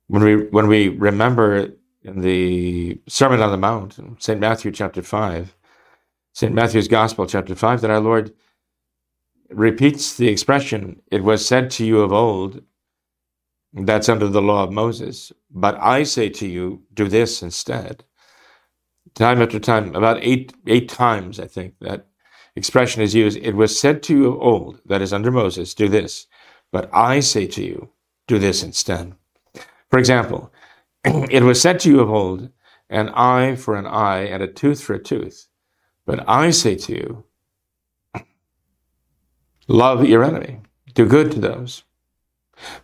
when 0.08 0.22
we 0.22 0.36
when 0.48 0.68
we 0.68 0.88
remember 0.88 1.70
in 2.02 2.20
the 2.20 3.00
Sermon 3.08 3.40
on 3.40 3.50
the 3.50 3.56
Mount, 3.56 3.98
St. 4.18 4.40
Matthew 4.40 4.70
chapter 4.72 5.02
five, 5.02 5.56
St. 6.34 6.52
Matthew's 6.52 6.88
Gospel, 6.88 7.26
chapter 7.26 7.54
5, 7.54 7.80
that 7.80 7.90
our 7.90 8.00
Lord 8.00 8.32
repeats 9.50 10.16
the 10.16 10.28
expression, 10.28 11.00
It 11.12 11.22
was 11.22 11.46
said 11.46 11.70
to 11.72 11.86
you 11.86 12.00
of 12.00 12.12
old, 12.12 12.62
that's 13.72 14.08
under 14.08 14.28
the 14.28 14.42
law 14.42 14.64
of 14.64 14.72
Moses, 14.72 15.32
but 15.50 15.76
I 15.80 16.02
say 16.02 16.28
to 16.30 16.46
you, 16.48 16.82
do 16.92 17.08
this 17.08 17.40
instead. 17.42 18.04
Time 19.14 19.40
after 19.40 19.60
time, 19.60 19.94
about 19.94 20.18
eight, 20.22 20.52
eight 20.66 20.88
times, 20.88 21.38
I 21.38 21.46
think, 21.46 21.74
that 21.80 22.06
expression 22.56 23.00
is 23.00 23.14
used. 23.14 23.38
It 23.38 23.54
was 23.54 23.78
said 23.78 24.02
to 24.04 24.16
you 24.16 24.32
of 24.32 24.40
old, 24.40 24.80
that 24.86 25.02
is 25.02 25.12
under 25.12 25.30
Moses, 25.30 25.72
do 25.72 25.88
this, 25.88 26.26
but 26.74 26.90
I 26.92 27.20
say 27.20 27.46
to 27.46 27.62
you, 27.64 27.90
do 28.26 28.36
this 28.40 28.64
instead. 28.64 29.14
For 29.90 29.98
example, 30.00 30.52
it 31.04 31.44
was 31.44 31.62
said 31.62 31.78
to 31.80 31.88
you 31.88 32.00
of 32.00 32.10
old, 32.10 32.50
an 32.90 33.10
eye 33.10 33.54
for 33.54 33.76
an 33.76 33.86
eye 33.86 34.24
and 34.24 34.42
a 34.42 34.48
tooth 34.48 34.82
for 34.82 34.94
a 34.94 34.98
tooth. 34.98 35.46
But 36.04 36.28
I 36.28 36.50
say 36.50 36.74
to 36.74 36.92
you, 36.92 37.24
love 39.68 40.04
your 40.04 40.24
enemy, 40.24 40.62
do 40.94 41.06
good 41.06 41.30
to 41.30 41.38
those, 41.38 41.84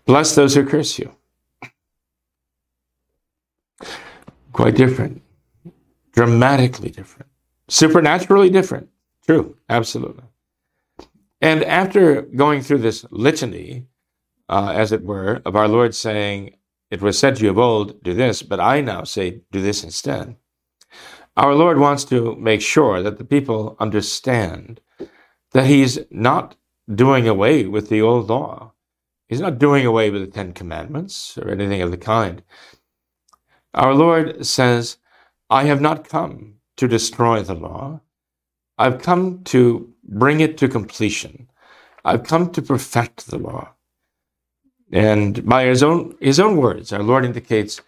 bless 0.05 0.37
those 0.37 0.55
who 0.55 0.65
curse 0.65 0.97
you. 0.97 1.11
Quite 4.53 4.77
different, 4.77 5.21
dramatically 6.13 6.91
different, 6.91 7.29
supernaturally 7.67 8.51
different. 8.51 8.89
True, 9.27 9.57
absolutely. 9.69 10.30
And 11.41 11.65
after 11.65 12.23
going 12.23 12.63
through 12.63 12.79
this 12.79 13.07
litany, 13.11 13.87
uh, 14.49 14.73
as 14.75 14.93
it 14.93 15.05
were, 15.05 15.43
of 15.47 15.57
our 15.57 15.69
Lord 15.69 15.95
saying, 15.95 16.57
It 16.91 17.03
was 17.03 17.19
said 17.19 17.37
to 17.37 17.45
you 17.45 17.51
of 17.51 17.59
old, 17.59 18.03
do 18.03 18.15
this, 18.15 18.43
but 18.43 18.61
I 18.61 18.81
now 18.81 19.05
say, 19.05 19.43
do 19.53 19.63
this 19.63 19.85
instead. 19.85 20.37
Our 21.37 21.55
Lord 21.55 21.79
wants 21.79 22.05
to 22.07 22.37
make 22.37 22.61
sure 22.61 23.03
that 23.03 23.19
the 23.19 23.25
people 23.25 23.77
understand 23.81 24.81
that 25.53 25.67
He's 25.67 25.99
not 26.11 26.57
doing 26.93 27.29
away 27.29 27.67
with 27.67 27.89
the 27.89 28.03
old 28.03 28.29
law. 28.29 28.73
He's 29.29 29.41
not 29.41 29.59
doing 29.59 29.87
away 29.87 30.11
with 30.11 30.23
the 30.23 30.31
Ten 30.31 30.53
Commandments 30.53 31.39
or 31.39 31.51
anything 31.51 31.83
of 31.83 31.93
the 31.93 31.97
kind. 31.97 32.43
Our 33.75 33.95
Lord 33.95 34.45
says, 34.45 34.99
I 35.49 35.65
have 35.65 35.81
not 35.81 36.09
come 36.09 36.57
to 36.77 36.89
destroy 36.89 37.43
the 37.43 37.55
law. 37.55 38.01
I've 38.79 39.01
come 39.03 39.45
to 39.45 39.93
bring 40.11 40.41
it 40.41 40.59
to 40.59 40.69
completion. 40.69 41.49
I've 42.05 42.25
come 42.25 42.51
to 42.53 42.63
perfect 42.63 43.29
the 43.29 43.39
law. 43.39 43.71
And 44.93 45.47
by 45.47 45.65
his 45.65 45.83
own, 45.83 46.17
his 46.21 46.41
own 46.41 46.57
words, 46.57 46.93
our 46.93 47.03
Lord 47.03 47.25
indicates 47.25 47.81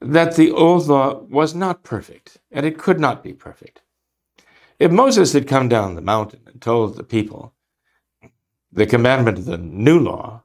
that 0.00 0.36
the 0.36 0.50
old 0.50 0.86
law 0.86 1.20
was 1.22 1.54
not 1.54 1.82
perfect, 1.82 2.36
and 2.52 2.66
it 2.66 2.78
could 2.78 3.00
not 3.00 3.22
be 3.22 3.32
perfect. 3.32 3.80
If 4.78 4.92
Moses 4.92 5.32
had 5.32 5.48
come 5.48 5.70
down 5.70 5.94
the 5.94 6.02
mountain 6.02 6.40
and 6.46 6.60
told 6.60 6.96
the 6.96 7.02
people 7.02 7.54
the 8.70 8.84
commandment 8.84 9.38
of 9.38 9.46
the 9.46 9.56
new 9.56 9.98
law 9.98 10.42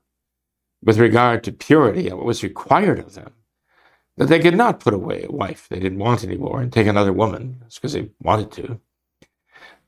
with 0.81 0.97
regard 0.97 1.43
to 1.43 1.51
purity 1.51 2.07
and 2.07 2.17
what 2.17 2.25
was 2.25 2.43
required 2.43 2.99
of 2.99 3.13
them, 3.13 3.33
that 4.15 4.27
they 4.27 4.39
could 4.39 4.55
not 4.55 4.79
put 4.79 4.93
away 4.93 5.23
a 5.23 5.31
wife 5.31 5.67
they 5.67 5.79
didn't 5.79 5.99
want 5.99 6.23
anymore 6.23 6.61
and 6.61 6.71
take 6.71 6.87
another 6.87 7.11
woman, 7.11 7.61
just 7.65 7.81
because 7.81 7.93
they 7.93 8.09
wanted 8.21 8.51
to, 8.53 8.79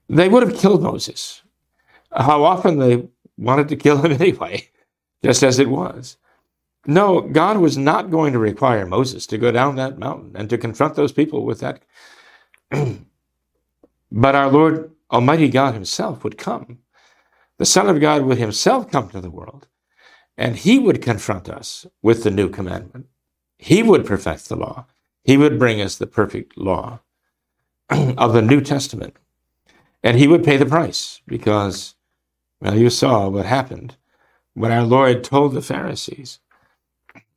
they 0.09 0.29
would 0.29 0.43
have 0.43 0.57
killed 0.57 0.83
Moses. 0.83 1.41
How 2.11 2.43
often 2.43 2.79
they 2.79 3.07
wanted 3.37 3.69
to 3.69 3.75
kill 3.75 4.01
him 4.01 4.11
anyway 4.21 4.69
just 5.23 5.43
as 5.43 5.59
it 5.59 5.69
was. 5.69 6.17
No, 6.85 7.21
God 7.21 7.57
was 7.57 7.77
not 7.77 8.11
going 8.11 8.33
to 8.33 8.39
require 8.39 8.85
Moses 8.85 9.25
to 9.27 9.37
go 9.37 9.51
down 9.51 9.77
that 9.77 9.97
mountain 9.97 10.33
and 10.35 10.49
to 10.49 10.57
confront 10.57 10.95
those 10.95 11.13
people 11.13 11.45
with 11.45 11.61
that. 11.61 11.81
but 14.11 14.35
our 14.35 14.51
Lord 14.51 14.91
Almighty 15.09 15.47
God 15.47 15.73
Himself 15.73 16.23
would 16.23 16.37
come. 16.37 16.79
The 17.57 17.65
Son 17.65 17.87
of 17.87 18.01
God 18.01 18.23
would 18.23 18.37
Himself 18.37 18.91
come 18.91 19.09
to 19.09 19.21
the 19.21 19.29
world, 19.29 19.67
and 20.37 20.57
He 20.57 20.77
would 20.77 21.01
confront 21.01 21.47
us 21.47 21.85
with 22.01 22.23
the 22.23 22.31
new 22.31 22.49
commandment. 22.49 23.07
He 23.57 23.81
would 23.81 24.05
perfect 24.05 24.49
the 24.49 24.57
law. 24.57 24.85
He 25.23 25.37
would 25.37 25.57
bring 25.57 25.79
us 25.79 25.95
the 25.95 26.07
perfect 26.07 26.57
law 26.57 26.99
of 27.89 28.33
the 28.33 28.41
New 28.41 28.59
Testament. 28.59 29.15
And 30.03 30.17
He 30.17 30.27
would 30.27 30.43
pay 30.43 30.57
the 30.57 30.65
price 30.65 31.21
because, 31.27 31.95
well, 32.59 32.77
you 32.77 32.89
saw 32.89 33.29
what 33.29 33.45
happened 33.45 33.95
when 34.53 34.71
our 34.71 34.83
Lord 34.83 35.23
told 35.23 35.53
the 35.53 35.61
Pharisees. 35.61 36.39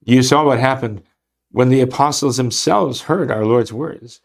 You 0.04 0.22
saw 0.22 0.44
what 0.44 0.58
happened 0.58 1.02
when 1.50 1.68
the 1.68 1.80
apostles 1.80 2.36
themselves 2.36 3.02
heard 3.02 3.30
our 3.30 3.44
Lord's 3.44 3.72
words 3.72 4.20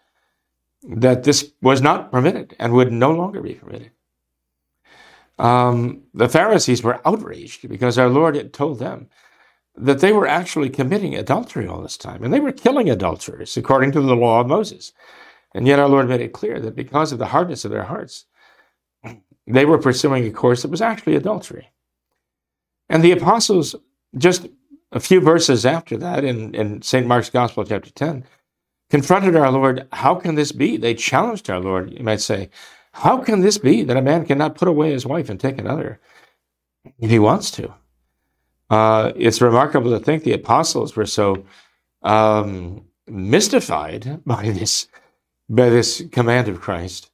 that 0.83 1.23
this 1.23 1.51
was 1.61 1.81
not 1.81 2.11
permitted 2.11 2.55
and 2.59 2.73
would 2.73 2.91
no 2.91 3.11
longer 3.11 3.41
be 3.41 3.53
permitted. 3.53 3.91
Um, 5.37 6.03
the 6.13 6.29
Pharisees 6.29 6.83
were 6.83 7.01
outraged 7.05 7.67
because 7.69 7.97
our 7.97 8.09
Lord 8.09 8.35
had 8.35 8.53
told 8.53 8.79
them 8.79 9.09
that 9.75 9.99
they 9.99 10.11
were 10.11 10.27
actually 10.27 10.69
committing 10.69 11.15
adultery 11.15 11.65
all 11.65 11.81
this 11.81 11.97
time, 11.97 12.23
and 12.23 12.33
they 12.33 12.39
were 12.39 12.51
killing 12.51 12.89
adulterers 12.89 13.55
according 13.55 13.91
to 13.93 14.01
the 14.01 14.15
law 14.15 14.41
of 14.41 14.47
Moses. 14.47 14.91
And 15.53 15.67
yet 15.67 15.79
our 15.79 15.89
Lord 15.89 16.07
made 16.07 16.21
it 16.21 16.33
clear 16.33 16.59
that 16.59 16.75
because 16.75 17.11
of 17.11 17.19
the 17.19 17.27
hardness 17.27 17.65
of 17.65 17.71
their 17.71 17.83
hearts, 17.83 18.25
they 19.55 19.65
were 19.65 19.77
pursuing 19.77 20.25
a 20.25 20.31
course 20.31 20.61
that 20.61 20.71
was 20.71 20.81
actually 20.81 21.15
adultery. 21.15 21.71
And 22.89 23.03
the 23.03 23.11
apostles, 23.11 23.75
just 24.17 24.47
a 24.91 24.99
few 24.99 25.21
verses 25.21 25.65
after 25.65 25.97
that, 25.97 26.23
in, 26.23 26.53
in 26.53 26.81
St. 26.81 27.07
Mark's 27.07 27.29
Gospel, 27.29 27.63
chapter 27.63 27.89
10, 27.89 28.25
confronted 28.89 29.35
our 29.35 29.51
Lord. 29.51 29.87
How 29.93 30.15
can 30.15 30.35
this 30.35 30.51
be? 30.51 30.77
They 30.77 30.93
challenged 30.93 31.49
our 31.49 31.59
Lord, 31.59 31.93
you 31.97 32.03
might 32.03 32.21
say. 32.21 32.49
How 32.93 33.19
can 33.19 33.41
this 33.41 33.57
be 33.57 33.83
that 33.83 33.95
a 33.95 34.01
man 34.01 34.25
cannot 34.25 34.55
put 34.55 34.67
away 34.67 34.91
his 34.91 35.05
wife 35.05 35.29
and 35.29 35.39
take 35.39 35.57
another 35.57 35.99
if 36.99 37.09
he 37.09 37.19
wants 37.19 37.51
to? 37.51 37.73
Uh, 38.69 39.11
it's 39.15 39.41
remarkable 39.41 39.91
to 39.91 40.03
think 40.03 40.23
the 40.23 40.33
apostles 40.33 40.95
were 40.95 41.05
so 41.05 41.45
um, 42.03 42.85
mystified 43.07 44.21
by 44.25 44.49
this 44.49 44.87
by 45.49 45.69
this 45.69 46.01
command 46.13 46.47
of 46.47 46.61
Christ 46.61 47.10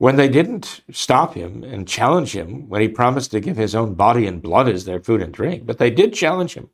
when 0.00 0.16
they 0.16 0.30
didn't 0.30 0.80
stop 0.90 1.34
him 1.34 1.62
and 1.62 1.86
challenge 1.86 2.34
him 2.34 2.66
when 2.70 2.80
he 2.80 2.88
promised 2.88 3.30
to 3.30 3.38
give 3.38 3.58
his 3.58 3.74
own 3.74 3.92
body 3.92 4.26
and 4.26 4.40
blood 4.40 4.66
as 4.66 4.86
their 4.86 4.98
food 4.98 5.20
and 5.20 5.30
drink, 5.30 5.66
but 5.66 5.76
they 5.76 5.90
did 5.90 6.14
challenge 6.14 6.54
him 6.54 6.70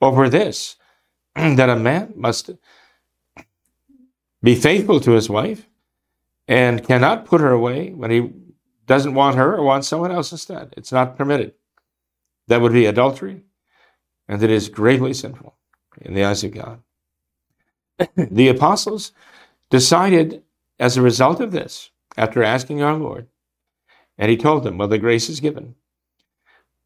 over 0.00 0.30
this 0.30 0.76
that 1.34 1.68
a 1.68 1.76
man 1.76 2.10
must 2.16 2.52
be 4.42 4.54
faithful 4.54 4.98
to 4.98 5.10
his 5.10 5.28
wife 5.28 5.68
and 6.48 6.82
cannot 6.82 7.26
put 7.26 7.42
her 7.42 7.50
away 7.50 7.90
when 7.90 8.10
he 8.10 8.32
doesn't 8.86 9.12
want 9.12 9.36
her 9.36 9.56
or 9.56 9.62
wants 9.62 9.86
someone 9.86 10.10
else 10.10 10.32
instead. 10.32 10.72
It's 10.74 10.90
not 10.90 11.18
permitted. 11.18 11.52
That 12.48 12.62
would 12.62 12.72
be 12.72 12.86
adultery, 12.86 13.42
and 14.26 14.42
it 14.42 14.50
is 14.50 14.70
gravely 14.70 15.12
sinful 15.12 15.54
in 16.00 16.14
the 16.14 16.24
eyes 16.24 16.44
of 16.44 16.54
God. 16.54 16.80
the 18.16 18.48
apostles 18.48 19.12
decided 19.68 20.44
as 20.78 20.96
a 20.96 21.02
result 21.02 21.40
of 21.40 21.52
this 21.52 21.89
after 22.16 22.42
asking 22.42 22.82
our 22.82 22.94
Lord. 22.94 23.28
And 24.18 24.30
he 24.30 24.36
told 24.36 24.64
them, 24.64 24.78
Well, 24.78 24.88
the 24.88 24.98
grace 24.98 25.28
is 25.28 25.40
given. 25.40 25.74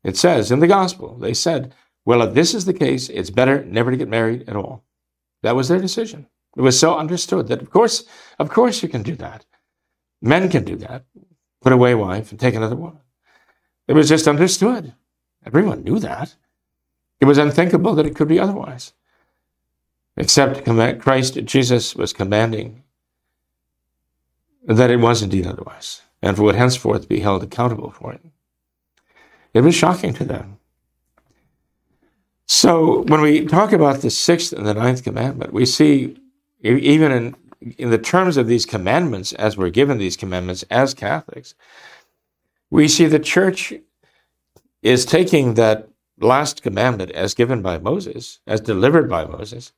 It 0.03 0.16
says 0.16 0.51
in 0.53 0.61
the 0.61 0.66
gospel, 0.66 1.16
they 1.18 1.35
said, 1.35 1.75
Well, 2.05 2.22
if 2.22 2.35
this 2.35 2.55
is 2.55 2.64
the 2.64 2.75
case, 2.75 3.09
it's 3.09 3.31
better 3.31 3.64
never 3.64 3.91
to 3.91 3.97
get 3.97 4.09
married 4.09 4.49
at 4.49 4.57
all. 4.57 4.85
That 5.43 5.57
was 5.57 5.68
their 5.68 5.81
decision. 5.81 6.27
It 6.57 6.61
was 6.61 6.79
so 6.79 6.97
understood 6.97 7.49
that, 7.49 7.61
of 7.61 7.70
course, 7.70 8.05
of 8.39 8.51
course, 8.51 8.83
you 8.83 8.89
can 8.89 9.03
do 9.03 9.16
that. 9.16 9.45
Men 10.22 10.49
can 10.49 10.64
do 10.64 10.77
that. 10.77 11.05
Put 11.61 11.72
away 11.72 11.93
a 11.93 11.99
wife 11.99 12.31
and 12.31 12.39
take 12.39 12.55
another 12.55 12.77
woman. 12.77 13.01
It 13.89 13.95
was 13.95 14.09
just 14.09 14.29
understood. 14.29 14.95
Everyone 15.45 15.83
knew 15.83 15.99
that. 15.99 16.37
It 17.20 17.25
was 17.25 17.39
unthinkable 17.39 17.95
that 17.95 18.07
it 18.07 18.14
could 18.14 18.29
be 18.29 18.39
otherwise. 18.39 18.93
Except 20.16 20.64
Christ 21.01 21.45
Jesus 21.45 21.97
was 21.97 22.12
commanding 22.12 22.84
that 24.67 24.91
it 24.91 25.01
was 25.01 25.23
indeed 25.23 25.47
otherwise, 25.47 26.03
and 26.23 26.39
would 26.39 26.55
henceforth 26.55 27.09
be 27.09 27.21
held 27.21 27.43
accountable 27.43 27.91
for 27.91 28.12
it. 28.12 28.21
It 29.53 29.61
was 29.61 29.75
shocking 29.75 30.12
to 30.15 30.25
them. 30.25 30.59
So 32.47 33.03
when 33.03 33.21
we 33.21 33.47
talk 33.47 33.73
about 33.73 34.01
the 34.01 34.11
sixth 34.11 34.53
and 34.53 34.67
the 34.67 34.75
ninth 34.75 35.03
commandment, 35.03 35.53
we 35.53 35.67
see 35.67 36.17
even 36.62 37.12
in 37.12 37.37
in 37.79 37.91
the 37.91 37.99
terms 37.99 38.37
of 38.37 38.47
these 38.47 38.67
commandments, 38.67 39.33
as 39.33 39.57
we're 39.57 39.71
given 39.71 39.97
these 39.97 40.19
commandments 40.19 40.65
as 40.71 40.93
Catholics, 40.93 41.55
we 42.71 42.89
see 42.89 43.07
the 43.07 43.19
church 43.19 43.73
is 44.83 45.07
taking 45.07 45.55
that 45.55 45.89
last 46.21 46.62
commandment 46.62 47.11
as 47.12 47.33
given 47.33 47.62
by 47.62 47.79
Moses, 47.79 48.41
as 48.47 48.61
delivered 48.61 49.09
by 49.09 49.25
Moses, 49.25 49.73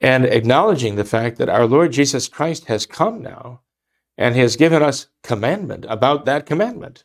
and 0.00 0.24
acknowledging 0.24 0.96
the 0.96 1.04
fact 1.04 1.36
that 1.36 1.50
our 1.50 1.66
Lord 1.66 1.92
Jesus 1.92 2.28
Christ 2.28 2.64
has 2.66 2.86
come 2.86 3.20
now 3.20 3.60
and 4.20 4.36
has 4.36 4.54
given 4.54 4.82
us 4.82 5.06
commandment 5.22 5.86
about 5.88 6.26
that 6.26 6.44
commandment 6.44 7.04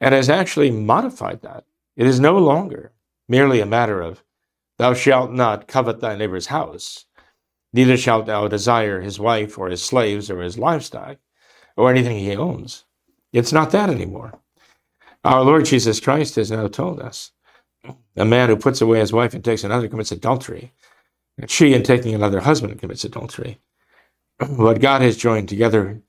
and 0.00 0.12
has 0.12 0.28
actually 0.28 0.72
modified 0.72 1.40
that. 1.42 1.64
It 1.96 2.04
is 2.04 2.18
no 2.18 2.36
longer 2.36 2.90
merely 3.28 3.60
a 3.60 3.66
matter 3.66 4.02
of, 4.02 4.24
Thou 4.76 4.92
shalt 4.92 5.30
not 5.30 5.68
covet 5.68 6.00
thy 6.00 6.16
neighbor's 6.16 6.48
house, 6.48 7.06
neither 7.72 7.96
shalt 7.96 8.26
thou 8.26 8.48
desire 8.48 9.00
his 9.00 9.20
wife 9.20 9.56
or 9.56 9.68
his 9.68 9.84
slaves 9.84 10.32
or 10.32 10.42
his 10.42 10.58
livestock, 10.58 11.18
or 11.76 11.90
anything 11.90 12.18
he 12.18 12.34
owns. 12.34 12.84
It's 13.32 13.52
not 13.52 13.70
that 13.70 13.88
anymore. 13.88 14.32
Our 15.22 15.42
Lord 15.42 15.64
Jesus 15.64 16.00
Christ 16.00 16.34
has 16.34 16.50
now 16.50 16.66
told 16.66 16.98
us 16.98 17.30
a 18.16 18.24
man 18.24 18.48
who 18.48 18.56
puts 18.56 18.80
away 18.80 18.98
his 18.98 19.12
wife 19.12 19.32
and 19.32 19.44
takes 19.44 19.62
another 19.62 19.86
commits 19.86 20.10
adultery. 20.10 20.72
And 21.38 21.48
she, 21.48 21.72
in 21.72 21.84
taking 21.84 22.16
another 22.16 22.40
husband, 22.40 22.80
commits 22.80 23.04
adultery. 23.04 23.60
What 24.48 24.80
God 24.80 25.02
has 25.02 25.16
joined 25.16 25.48
together, 25.48 26.02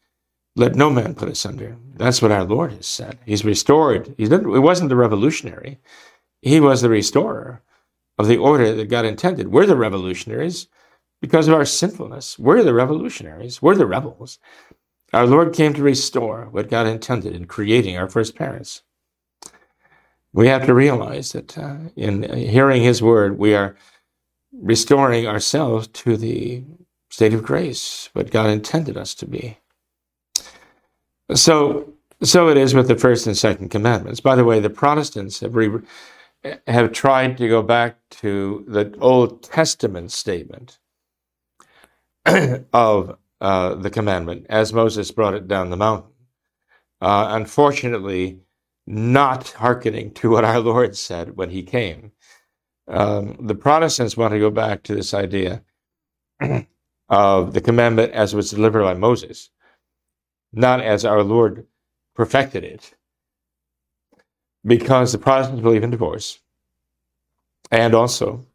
let 0.55 0.76
no 0.76 0.89
man 0.89 1.15
put 1.15 1.30
asunder. 1.30 1.78
That's 1.95 2.21
what 2.21 2.32
our 2.32 2.43
Lord 2.43 2.71
has 2.73 2.86
said. 2.88 3.19
He's 3.26 3.45
restored. 3.45 4.15
He's 4.17 4.30
not, 4.30 4.41
it 4.41 4.59
wasn't 4.59 4.89
the 4.89 4.95
revolutionary. 4.95 5.80
He 6.41 6.59
was 6.59 6.82
the 6.82 6.89
restorer 6.89 7.61
of 8.17 8.28
the 8.28 8.38
order 8.38 8.73
that 8.73 8.89
God 8.89 9.05
intended. 9.05 9.49
We're 9.49 9.65
the 9.65 9.76
revolutionaries 9.76 10.67
because 11.21 11.47
of 11.47 11.53
our 11.53 11.65
sinfulness. 11.65 12.39
We're 12.39 12.63
the 12.63 12.73
revolutionaries. 12.73 13.61
We're 13.61 13.76
the 13.76 13.86
rebels. 13.86 14.39
Our 15.13 15.26
Lord 15.26 15.53
came 15.53 15.73
to 15.73 15.84
restore 15.84 16.47
what 16.51 16.69
God 16.69 16.88
intended 16.88 17.36
in 17.36 17.45
creating 17.45 17.97
our 17.97 18.09
first 18.09 18.36
parents. 18.36 18.84
We 20.34 20.47
have 20.47 20.65
to 20.65 20.73
realize 20.73 21.32
that 21.32 21.57
uh, 21.57 21.78
in 21.95 22.23
hearing 22.34 22.84
His 22.84 23.01
word, 23.01 23.38
we 23.38 23.55
are 23.55 23.78
restoring 24.51 25.28
ourselves 25.28 25.88
to 25.88 26.17
the 26.17 26.63
state 27.16 27.34
of 27.34 27.43
grace, 27.43 28.09
what 28.11 28.30
God 28.30 28.49
intended 28.49 28.97
us 28.97 29.16
to 29.16 29.26
be. 29.26 29.57
So, 31.34 31.93
so 32.22 32.49
it 32.49 32.57
is 32.57 32.76
with 32.76 32.89
the 32.89 32.97
first 32.97 33.26
and 33.26 33.38
second 33.38 33.70
commandments. 33.70 34.20
By 34.20 34.36
the 34.36 34.43
way, 34.43 34.59
the 34.59 34.70
Protestants 34.70 35.39
have 35.39 35.55
re- 35.55 35.80
have 36.68 36.91
tried 36.91 37.38
to 37.38 37.47
go 37.47 37.61
back 37.61 37.95
to 38.22 38.66
the 38.68 38.93
Old 38.99 39.43
Testament 39.43 40.11
statement 40.11 40.78
of 42.74 43.18
uh, 43.39 43.76
the 43.76 43.89
commandment 43.89 44.45
as 44.49 44.74
Moses 44.74 45.09
brought 45.11 45.36
it 45.36 45.47
down 45.47 45.70
the 45.70 45.78
mountain. 45.78 46.11
Uh, 46.99 47.28
unfortunately, 47.30 48.41
not 48.86 49.51
hearkening 49.51 50.11
to 50.16 50.32
what 50.32 50.43
our 50.43 50.59
Lord 50.59 50.97
said 50.97 51.38
when 51.38 51.51
he 51.51 51.63
came. 51.63 52.11
Um, 52.89 53.38
the 53.39 53.55
Protestants 53.55 54.18
want 54.18 54.34
to 54.34 54.39
go 54.39 54.49
back 54.49 54.84
to 54.84 54.95
this 54.95 55.13
idea 55.13 55.63
of 57.10 57.53
the 57.53 57.62
commandment 57.62 58.12
as 58.14 58.34
it 58.34 58.36
was 58.36 58.49
delivered 58.49 58.84
by 58.84 58.93
Moses, 58.93 59.49
not 60.53 60.82
as 60.82 61.06
our 61.06 61.24
Lord 61.24 61.66
perfected 62.16 62.64
it 62.64 62.93
because 64.66 65.12
the 65.12 65.18
Protestants 65.18 65.62
believe 65.62 65.84
in 65.84 65.91
divorce. 65.91 66.39
And 67.72 67.93
also, 67.93 68.45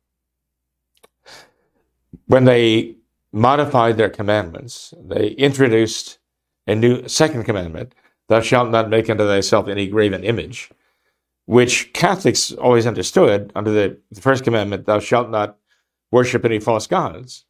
when 2.26 2.44
they 2.44 2.96
modified 3.32 3.96
their 3.96 4.10
commandments, 4.10 4.92
they 5.00 5.28
introduced 5.28 6.18
a 6.66 6.74
new 6.74 7.06
second 7.08 7.44
commandment 7.44 7.94
Thou 8.28 8.40
shalt 8.40 8.70
not 8.70 8.88
make 8.88 9.10
unto 9.10 9.26
thyself 9.26 9.66
any 9.66 9.88
graven 9.88 10.22
image, 10.22 10.70
which 11.46 11.92
Catholics 11.92 12.52
always 12.52 12.86
understood 12.86 13.50
under 13.56 13.72
the, 13.72 13.98
the 14.12 14.20
first 14.20 14.44
commandment, 14.44 14.86
Thou 14.86 15.00
shalt 15.00 15.30
not 15.30 15.58
worship 16.12 16.44
any 16.44 16.60
false 16.60 16.86
gods. 16.86 17.44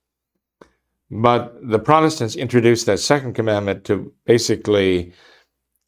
But 1.11 1.56
the 1.62 1.78
Protestants 1.78 2.36
introduced 2.36 2.86
that 2.86 3.00
second 3.00 3.34
commandment 3.34 3.84
to 3.84 4.12
basically 4.26 5.12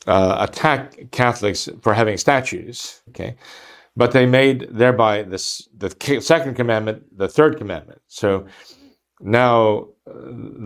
uh, 0.06 0.36
attack 0.40 1.10
Catholics 1.12 1.68
for 1.80 1.94
having 1.94 2.16
statues. 2.16 3.02
Okay, 3.10 3.36
but 3.96 4.12
they 4.12 4.26
made 4.26 4.68
thereby 4.70 5.22
this 5.22 5.68
the 5.76 5.94
second 6.20 6.54
commandment 6.54 7.04
the 7.16 7.28
third 7.28 7.56
commandment. 7.56 8.00
So 8.08 8.46
now 9.20 9.88
uh, 10.10 10.12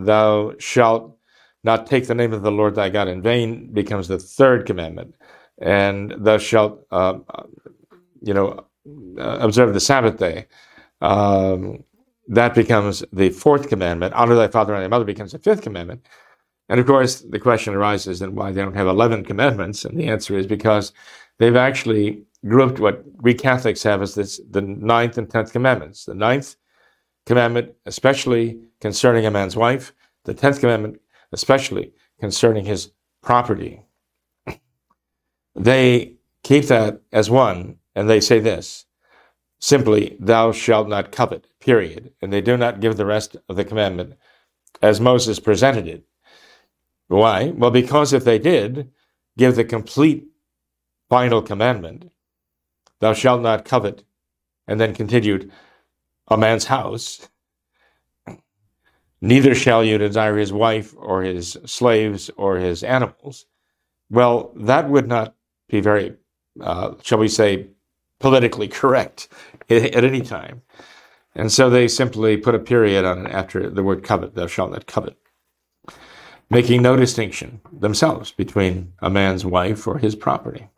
thou 0.04 0.54
shalt 0.58 1.18
not 1.62 1.86
take 1.86 2.06
the 2.06 2.14
name 2.14 2.32
of 2.32 2.42
the 2.42 2.52
Lord 2.52 2.74
thy 2.76 2.88
God 2.88 3.08
in 3.08 3.20
vain 3.20 3.72
becomes 3.72 4.08
the 4.08 4.18
third 4.18 4.64
commandment, 4.64 5.14
and 5.60 6.14
thou 6.18 6.38
shalt 6.38 6.86
uh, 6.90 7.18
you 8.22 8.32
know 8.32 8.64
uh, 9.18 9.38
observe 9.40 9.74
the 9.74 9.80
Sabbath 9.80 10.18
day. 10.18 10.46
Um, 11.02 11.84
that 12.28 12.54
becomes 12.54 13.04
the 13.12 13.30
fourth 13.30 13.68
commandment. 13.68 14.14
Honor 14.14 14.34
thy 14.34 14.48
father 14.48 14.74
and 14.74 14.82
thy 14.82 14.88
mother 14.88 15.04
becomes 15.04 15.32
the 15.32 15.38
fifth 15.38 15.62
commandment. 15.62 16.06
And 16.68 16.80
of 16.80 16.86
course, 16.86 17.20
the 17.20 17.38
question 17.38 17.74
arises 17.74 18.18
then 18.18 18.34
why 18.34 18.50
they 18.50 18.60
don't 18.60 18.74
have 18.74 18.88
11 18.88 19.24
commandments. 19.24 19.84
And 19.84 19.98
the 19.98 20.08
answer 20.08 20.36
is 20.36 20.46
because 20.46 20.92
they've 21.38 21.56
actually 21.56 22.24
grouped 22.44 22.80
what 22.80 23.04
we 23.22 23.34
Catholics 23.34 23.82
have 23.84 24.02
as 24.02 24.14
this, 24.14 24.40
the 24.50 24.62
ninth 24.62 25.18
and 25.18 25.30
tenth 25.30 25.52
commandments. 25.52 26.04
The 26.04 26.14
ninth 26.14 26.56
commandment, 27.24 27.72
especially 27.86 28.58
concerning 28.80 29.26
a 29.26 29.30
man's 29.30 29.56
wife, 29.56 29.92
the 30.24 30.34
tenth 30.34 30.60
commandment, 30.60 31.00
especially 31.32 31.92
concerning 32.18 32.64
his 32.64 32.90
property. 33.22 33.82
They 35.54 36.14
keep 36.42 36.66
that 36.66 37.00
as 37.12 37.30
one, 37.30 37.76
and 37.94 38.10
they 38.10 38.20
say 38.20 38.40
this 38.40 38.85
simply, 39.58 40.16
Thou 40.20 40.52
shalt 40.52 40.88
not 40.88 41.12
covet, 41.12 41.46
period. 41.60 42.12
And 42.22 42.32
they 42.32 42.40
do 42.40 42.56
not 42.56 42.80
give 42.80 42.96
the 42.96 43.06
rest 43.06 43.36
of 43.48 43.56
the 43.56 43.64
commandment 43.64 44.14
as 44.82 45.00
Moses 45.00 45.40
presented 45.40 45.86
it 45.86 46.04
why? 47.08 47.50
Well, 47.50 47.70
because 47.70 48.12
if 48.12 48.24
they 48.24 48.38
did 48.38 48.90
give 49.38 49.56
the 49.56 49.64
complete 49.64 50.26
final 51.08 51.40
commandment, 51.40 52.10
thou 53.00 53.12
shalt 53.12 53.42
not 53.42 53.64
covet, 53.64 54.02
and 54.66 54.80
then 54.80 54.94
continued, 54.94 55.52
a 56.28 56.36
man's 56.36 56.64
house, 56.64 57.28
neither 59.20 59.54
shall 59.54 59.84
you 59.84 59.98
desire 59.98 60.36
his 60.36 60.52
wife 60.52 60.94
or 60.96 61.22
his 61.22 61.56
slaves 61.64 62.30
or 62.36 62.56
his 62.56 62.82
animals. 62.82 63.46
Well, 64.10 64.52
that 64.56 64.88
would 64.88 65.06
not 65.06 65.36
be 65.68 65.80
very, 65.80 66.16
uh, 66.60 66.94
shall 67.02 67.18
we 67.18 67.28
say, 67.28 67.68
politically 68.20 68.68
correct 68.68 69.28
at, 69.68 70.04
any 70.04 70.22
time. 70.22 70.62
And 71.34 71.52
so 71.52 71.68
they 71.68 71.88
simply 71.88 72.36
put 72.36 72.54
a 72.54 72.58
period 72.58 73.04
on 73.04 73.26
it 73.26 73.30
after 73.30 73.68
the 73.68 73.82
word 73.82 74.02
covet, 74.02 74.34
thou 74.34 74.46
shalt 74.46 74.70
not 74.70 74.86
covet 74.86 75.16
making 76.50 76.82
no 76.82 76.96
distinction 76.96 77.60
themselves 77.72 78.32
between 78.32 78.92
a 79.00 79.10
man's 79.10 79.44
wife 79.44 79.86
or 79.86 79.98
his 79.98 80.14
property. 80.14 80.68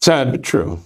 Sad 0.00 0.32
but 0.32 0.42
true. 0.42 0.80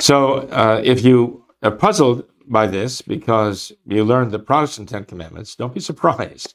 So, 0.00 0.48
uh, 0.48 0.80
if 0.82 1.04
you 1.04 1.44
are 1.62 1.70
puzzled 1.70 2.24
by 2.46 2.66
this 2.66 3.02
because 3.02 3.72
you 3.86 4.04
learned 4.04 4.32
the 4.32 4.38
Protestant 4.38 4.88
Ten 4.88 5.04
Commandments, 5.04 5.54
don't 5.54 5.74
be 5.74 5.80
surprised 5.80 6.54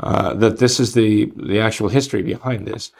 uh, 0.00 0.34
that 0.34 0.58
this 0.58 0.78
is 0.78 0.92
the, 0.92 1.32
the 1.36 1.60
actual 1.60 1.88
history 1.88 2.22
behind 2.22 2.66
this 2.66 2.92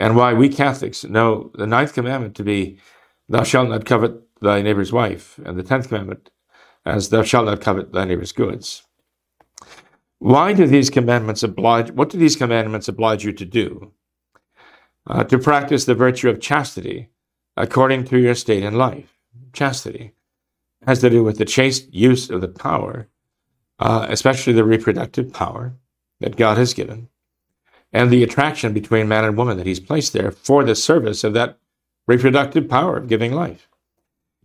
and 0.00 0.16
why 0.16 0.32
we 0.32 0.48
Catholics 0.48 1.04
know 1.04 1.52
the 1.54 1.66
Ninth 1.66 1.92
Commandment 1.92 2.34
to 2.36 2.42
be, 2.42 2.78
Thou 3.28 3.44
shalt 3.44 3.68
not 3.68 3.84
covet 3.84 4.14
thy 4.40 4.62
neighbor's 4.62 4.92
wife, 4.92 5.38
and 5.44 5.56
the 5.58 5.62
Tenth 5.62 5.88
Commandment 5.88 6.30
as, 6.86 7.10
Thou 7.10 7.22
shalt 7.22 7.44
not 7.44 7.60
covet 7.60 7.92
thy 7.92 8.06
neighbor's 8.06 8.32
goods. 8.32 8.82
Why 10.18 10.54
do 10.54 10.66
these 10.66 10.88
commandments 10.88 11.42
oblige, 11.42 11.90
what 11.92 12.08
do 12.08 12.18
these 12.18 12.34
commandments 12.34 12.88
oblige 12.88 13.24
you 13.24 13.32
to 13.34 13.44
do? 13.44 13.92
Uh, 15.06 15.22
to 15.24 15.38
practice 15.38 15.84
the 15.84 15.94
virtue 15.94 16.30
of 16.30 16.40
chastity 16.40 17.10
according 17.56 18.04
to 18.04 18.18
your 18.18 18.34
state 18.34 18.62
in 18.62 18.74
life. 18.74 19.18
Chastity 19.52 20.14
has 20.86 21.00
to 21.00 21.10
do 21.10 21.22
with 21.22 21.36
the 21.36 21.44
chaste 21.44 21.92
use 21.92 22.30
of 22.30 22.40
the 22.40 22.48
power, 22.48 23.08
uh, 23.78 24.06
especially 24.08 24.54
the 24.54 24.64
reproductive 24.64 25.32
power 25.32 25.74
that 26.20 26.36
God 26.36 26.56
has 26.56 26.74
given, 26.74 27.08
and 27.92 28.10
the 28.10 28.22
attraction 28.22 28.72
between 28.72 29.08
man 29.08 29.24
and 29.24 29.36
woman 29.36 29.56
that 29.56 29.66
He's 29.66 29.80
placed 29.80 30.12
there 30.12 30.30
for 30.30 30.64
the 30.64 30.74
service 30.74 31.24
of 31.24 31.34
that 31.34 31.58
reproductive 32.06 32.68
power 32.68 32.96
of 32.96 33.08
giving 33.08 33.32
life. 33.32 33.68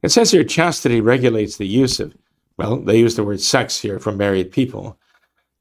It 0.02 0.10
says 0.10 0.32
here 0.32 0.44
chastity 0.44 1.02
regulates 1.02 1.58
the 1.58 1.68
use 1.68 2.00
of, 2.00 2.16
well, 2.58 2.78
they 2.78 2.98
use 2.98 3.16
the 3.16 3.24
word 3.24 3.42
sex 3.42 3.80
here 3.80 4.00
for 4.00 4.12
married 4.12 4.52
people 4.52 4.98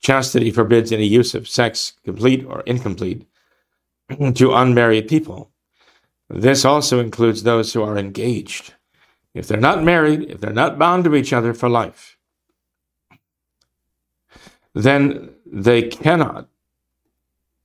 Chastity 0.04 0.50
forbids 0.50 0.92
any 0.92 1.06
use 1.06 1.34
of 1.34 1.48
sex, 1.48 1.94
complete 2.04 2.44
or 2.44 2.60
incomplete, 2.66 3.26
to 4.34 4.52
unmarried 4.52 5.08
people. 5.08 5.50
This 6.28 6.62
also 6.62 7.00
includes 7.00 7.42
those 7.42 7.72
who 7.72 7.82
are 7.82 7.96
engaged. 7.96 8.74
If 9.32 9.48
they're 9.48 9.58
not 9.58 9.82
married, 9.82 10.30
if 10.30 10.42
they're 10.42 10.52
not 10.52 10.78
bound 10.78 11.04
to 11.04 11.14
each 11.14 11.32
other 11.32 11.54
for 11.54 11.70
life, 11.70 12.18
then 14.74 15.30
they 15.46 15.80
cannot 15.84 16.50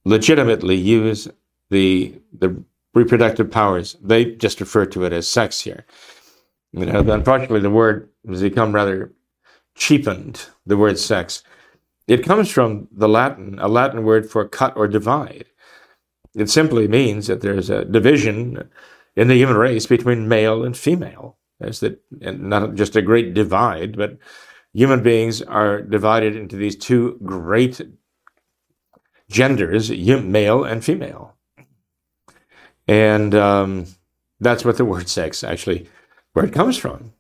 legitimately 0.05 0.75
use 0.75 1.27
the 1.69 2.13
the 2.37 2.63
reproductive 2.93 3.51
powers. 3.51 3.95
They 4.01 4.25
just 4.25 4.59
refer 4.59 4.85
to 4.87 5.05
it 5.05 5.13
as 5.13 5.27
sex 5.27 5.61
here. 5.61 5.85
You 6.71 6.85
know, 6.85 6.99
unfortunately, 6.99 7.61
the 7.61 7.69
word 7.69 8.09
has 8.27 8.41
become 8.41 8.73
rather 8.73 9.11
cheapened. 9.75 10.45
The 10.65 10.77
word 10.77 10.99
sex 10.99 11.43
it 12.09 12.25
comes 12.25 12.49
from 12.49 12.87
the 12.91 13.07
Latin, 13.07 13.59
a 13.59 13.67
Latin 13.67 14.03
word 14.03 14.27
for 14.29 14.47
cut 14.47 14.75
or 14.75 14.87
divide. 14.87 15.45
It 16.35 16.49
simply 16.49 16.87
means 16.87 17.27
that 17.27 17.41
there's 17.41 17.69
a 17.69 17.85
division 17.85 18.67
in 19.15 19.27
the 19.27 19.35
human 19.35 19.57
race 19.57 19.85
between 19.85 20.27
male 20.27 20.63
and 20.63 20.75
female. 20.75 21.37
There's 21.59 21.81
that, 21.81 22.01
and 22.19 22.49
not 22.49 22.73
just 22.73 22.95
a 22.95 23.03
great 23.03 23.35
divide, 23.35 23.95
but 23.95 24.17
human 24.73 25.03
beings 25.03 25.43
are 25.43 25.83
divided 25.83 26.35
into 26.35 26.55
these 26.55 26.75
two 26.75 27.19
great 27.23 27.79
genders, 29.29 29.91
male 29.91 30.63
and 30.63 30.83
female. 30.83 31.35
And 32.87 33.35
um, 33.35 33.85
that's 34.39 34.65
what 34.65 34.77
the 34.77 34.85
word 34.85 35.09
sex 35.09 35.43
actually, 35.43 35.87
where 36.33 36.45
it 36.45 36.53
comes 36.53 36.77
from. 36.77 37.13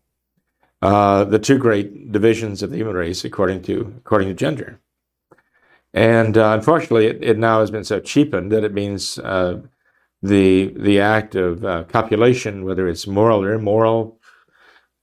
Uh, 0.81 1.25
the 1.25 1.39
two 1.39 1.57
great 1.57 2.11
divisions 2.11 2.63
of 2.63 2.71
the 2.71 2.77
human 2.77 2.95
race 2.95 3.25
according 3.25 3.61
to 3.63 3.93
according 3.97 4.29
to 4.29 4.33
gender. 4.33 4.79
And 5.93 6.37
uh, 6.37 6.53
unfortunately, 6.53 7.07
it, 7.07 7.23
it, 7.23 7.37
now 7.37 7.59
has 7.59 7.71
been 7.71 7.83
so 7.83 7.99
cheapened 7.99 8.51
that 8.51 8.63
it 8.63 8.73
means 8.73 9.19
uh, 9.19 9.61
the 10.21 10.73
the 10.77 11.01
act 11.01 11.35
of 11.35 11.65
uh, 11.65 11.83
copulation, 11.83 12.63
whether 12.63 12.87
it's 12.87 13.07
moral 13.07 13.43
or 13.43 13.53
immoral, 13.53 14.19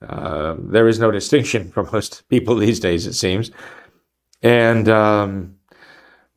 uh, 0.06 0.56
there 0.58 0.88
is 0.88 0.98
no 0.98 1.10
distinction 1.10 1.70
for 1.70 1.84
most 1.92 2.28
people 2.28 2.54
these 2.56 2.80
days, 2.80 3.06
it 3.06 3.14
seems. 3.14 3.50
And 4.42 4.88
um, 4.88 5.55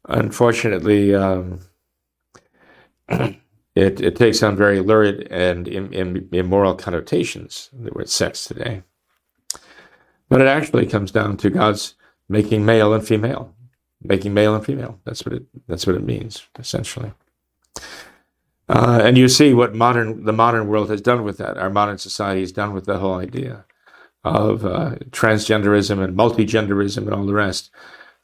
unfortunately, 0.10 1.16
um, 1.16 1.60
it, 3.10 3.38
it 3.76 4.16
takes 4.16 4.44
on 4.44 4.56
very 4.56 4.82
lurid 4.82 5.28
and 5.32 5.68
Im, 5.68 5.94
Im, 5.94 6.30
immoral 6.32 6.76
connotations, 6.76 7.70
the 7.74 7.92
word 7.92 8.10
sex 8.10 8.46
today. 8.46 8.84
But 10.28 10.42
it 10.42 10.48
actually 10.48 10.86
comes 10.86 11.12
down 11.12 11.38
to 11.38 11.50
God's 11.50 11.96
making 12.28 12.66
male 12.66 12.94
and 12.94 13.06
female, 13.06 13.56
making 14.04 14.34
male 14.34 14.54
and 14.54 14.66
female. 14.66 15.00
That's 15.06 15.26
what 15.26 15.34
it, 15.34 15.44
that's 15.68 15.88
what 15.88 15.96
it 15.96 16.04
means, 16.04 16.46
essentially. 16.58 17.14
Uh, 18.68 19.02
and 19.04 19.18
you 19.18 19.28
see 19.28 19.54
what 19.54 19.74
modern 19.74 20.26
the 20.26 20.34
modern 20.34 20.68
world 20.68 20.92
has 20.92 21.02
done 21.02 21.24
with 21.24 21.38
that. 21.40 21.58
Our 21.58 21.72
modern 21.72 21.98
society 21.98 22.42
has 22.42 22.52
done 22.52 22.74
with 22.74 22.86
the 22.86 23.00
whole 23.00 23.16
idea 23.16 23.66
of 24.24 24.64
uh, 24.64 24.96
transgenderism 25.10 26.04
and 26.04 26.16
multigenderism 26.16 26.98
and 26.98 27.14
all 27.14 27.26
the 27.26 27.34
rest. 27.34 27.72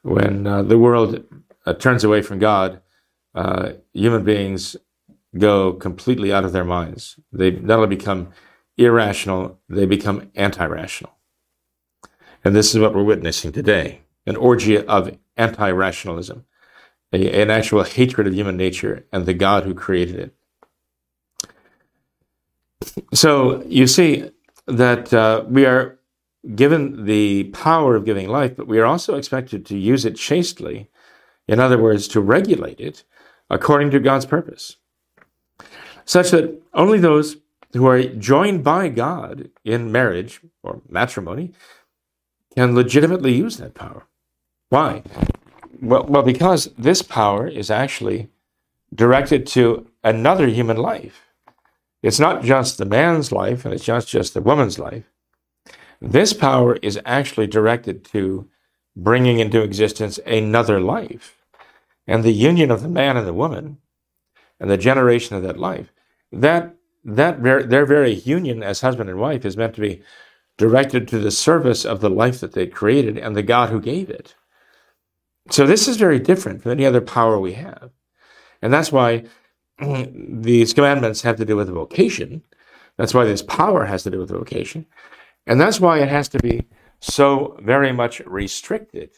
When 0.02 0.46
uh, 0.46 0.62
the 0.62 0.78
world 0.78 1.24
uh, 1.66 1.74
turns 1.74 2.04
away 2.04 2.22
from 2.22 2.38
God, 2.38 2.80
uh, 3.34 3.72
human 3.92 4.24
beings 4.24 4.76
go 5.36 5.72
completely 5.74 6.32
out 6.32 6.44
of 6.44 6.52
their 6.52 6.64
minds. 6.64 7.18
They 7.32 7.50
not 7.50 7.80
only 7.80 7.94
become 7.96 8.28
irrational, 8.78 9.60
they 9.68 9.86
become 9.86 10.30
anti-rational. 10.34 11.12
And 12.44 12.54
this 12.54 12.74
is 12.74 12.80
what 12.80 12.94
we're 12.94 13.02
witnessing 13.02 13.52
today 13.52 14.02
an 14.28 14.36
orgy 14.36 14.76
of 14.78 15.16
anti 15.36 15.70
rationalism, 15.70 16.44
an 17.12 17.50
actual 17.50 17.84
hatred 17.84 18.26
of 18.26 18.34
human 18.34 18.56
nature 18.56 19.06
and 19.12 19.24
the 19.24 19.34
God 19.34 19.64
who 19.64 19.74
created 19.74 20.16
it. 20.16 20.34
So 23.14 23.62
you 23.66 23.86
see 23.86 24.30
that 24.66 25.12
uh, 25.14 25.44
we 25.48 25.64
are 25.64 25.98
given 26.54 27.04
the 27.04 27.44
power 27.44 27.96
of 27.96 28.04
giving 28.04 28.28
life, 28.28 28.56
but 28.56 28.66
we 28.66 28.78
are 28.78 28.84
also 28.84 29.16
expected 29.16 29.66
to 29.66 29.76
use 29.76 30.04
it 30.04 30.16
chastely. 30.16 30.88
In 31.48 31.60
other 31.60 31.78
words, 31.78 32.08
to 32.08 32.20
regulate 32.20 32.80
it 32.80 33.04
according 33.48 33.90
to 33.92 34.00
God's 34.00 34.26
purpose 34.26 34.76
such 36.06 36.30
that 36.30 36.62
only 36.72 36.98
those 36.98 37.36
who 37.74 37.86
are 37.86 38.02
joined 38.02 38.64
by 38.64 38.88
God 38.88 39.50
in 39.64 39.92
marriage 39.92 40.40
or 40.62 40.80
matrimony 40.88 41.52
can 42.54 42.74
legitimately 42.74 43.34
use 43.34 43.58
that 43.58 43.74
power. 43.74 44.06
Why? 44.70 45.02
Well, 45.82 46.06
well, 46.08 46.22
because 46.22 46.70
this 46.78 47.02
power 47.02 47.46
is 47.46 47.70
actually 47.70 48.30
directed 48.94 49.46
to 49.48 49.90
another 50.02 50.46
human 50.46 50.78
life. 50.78 51.22
It's 52.02 52.20
not 52.20 52.44
just 52.44 52.78
the 52.78 52.84
man's 52.84 53.32
life 53.32 53.64
and 53.64 53.74
it's 53.74 53.88
not 53.88 54.06
just 54.06 54.32
the 54.32 54.40
woman's 54.40 54.78
life. 54.78 55.04
This 56.00 56.32
power 56.32 56.76
is 56.82 57.00
actually 57.04 57.48
directed 57.48 58.04
to 58.06 58.48
bringing 58.94 59.40
into 59.40 59.60
existence 59.60 60.18
another 60.24 60.80
life. 60.80 61.35
And 62.06 62.22
the 62.22 62.32
union 62.32 62.70
of 62.70 62.82
the 62.82 62.88
man 62.88 63.16
and 63.16 63.26
the 63.26 63.34
woman 63.34 63.78
and 64.60 64.70
the 64.70 64.76
generation 64.76 65.36
of 65.36 65.42
that 65.42 65.58
life 65.58 65.92
that 66.32 66.74
that 67.04 67.42
their 67.42 67.86
very 67.86 68.14
union 68.14 68.62
as 68.62 68.80
husband 68.80 69.08
and 69.08 69.18
wife 69.18 69.44
is 69.44 69.56
meant 69.56 69.74
to 69.74 69.80
be 69.80 70.02
directed 70.58 71.06
to 71.06 71.18
the 71.18 71.30
service 71.30 71.84
of 71.84 72.00
the 72.00 72.10
life 72.10 72.40
that 72.40 72.52
they 72.52 72.66
created 72.66 73.16
and 73.16 73.36
the 73.36 73.42
God 73.42 73.70
who 73.70 73.80
gave 73.80 74.10
it. 74.10 74.34
So 75.50 75.66
this 75.66 75.86
is 75.86 75.96
very 75.96 76.18
different 76.18 76.62
from 76.62 76.72
any 76.72 76.84
other 76.84 77.00
power 77.00 77.38
we 77.38 77.52
have. 77.52 77.90
And 78.60 78.72
that's 78.72 78.90
why 78.90 79.24
these 79.78 80.74
commandments 80.74 81.22
have 81.22 81.36
to 81.36 81.44
do 81.44 81.54
with 81.54 81.68
vocation. 81.68 82.42
That's 82.96 83.14
why 83.14 83.24
this 83.24 83.42
power 83.42 83.84
has 83.84 84.02
to 84.04 84.10
do 84.10 84.18
with 84.18 84.30
vocation. 84.30 84.86
And 85.46 85.60
that's 85.60 85.78
why 85.78 86.00
it 86.00 86.08
has 86.08 86.28
to 86.30 86.38
be 86.40 86.66
so 87.00 87.56
very 87.62 87.92
much 87.92 88.20
restricted. 88.20 89.10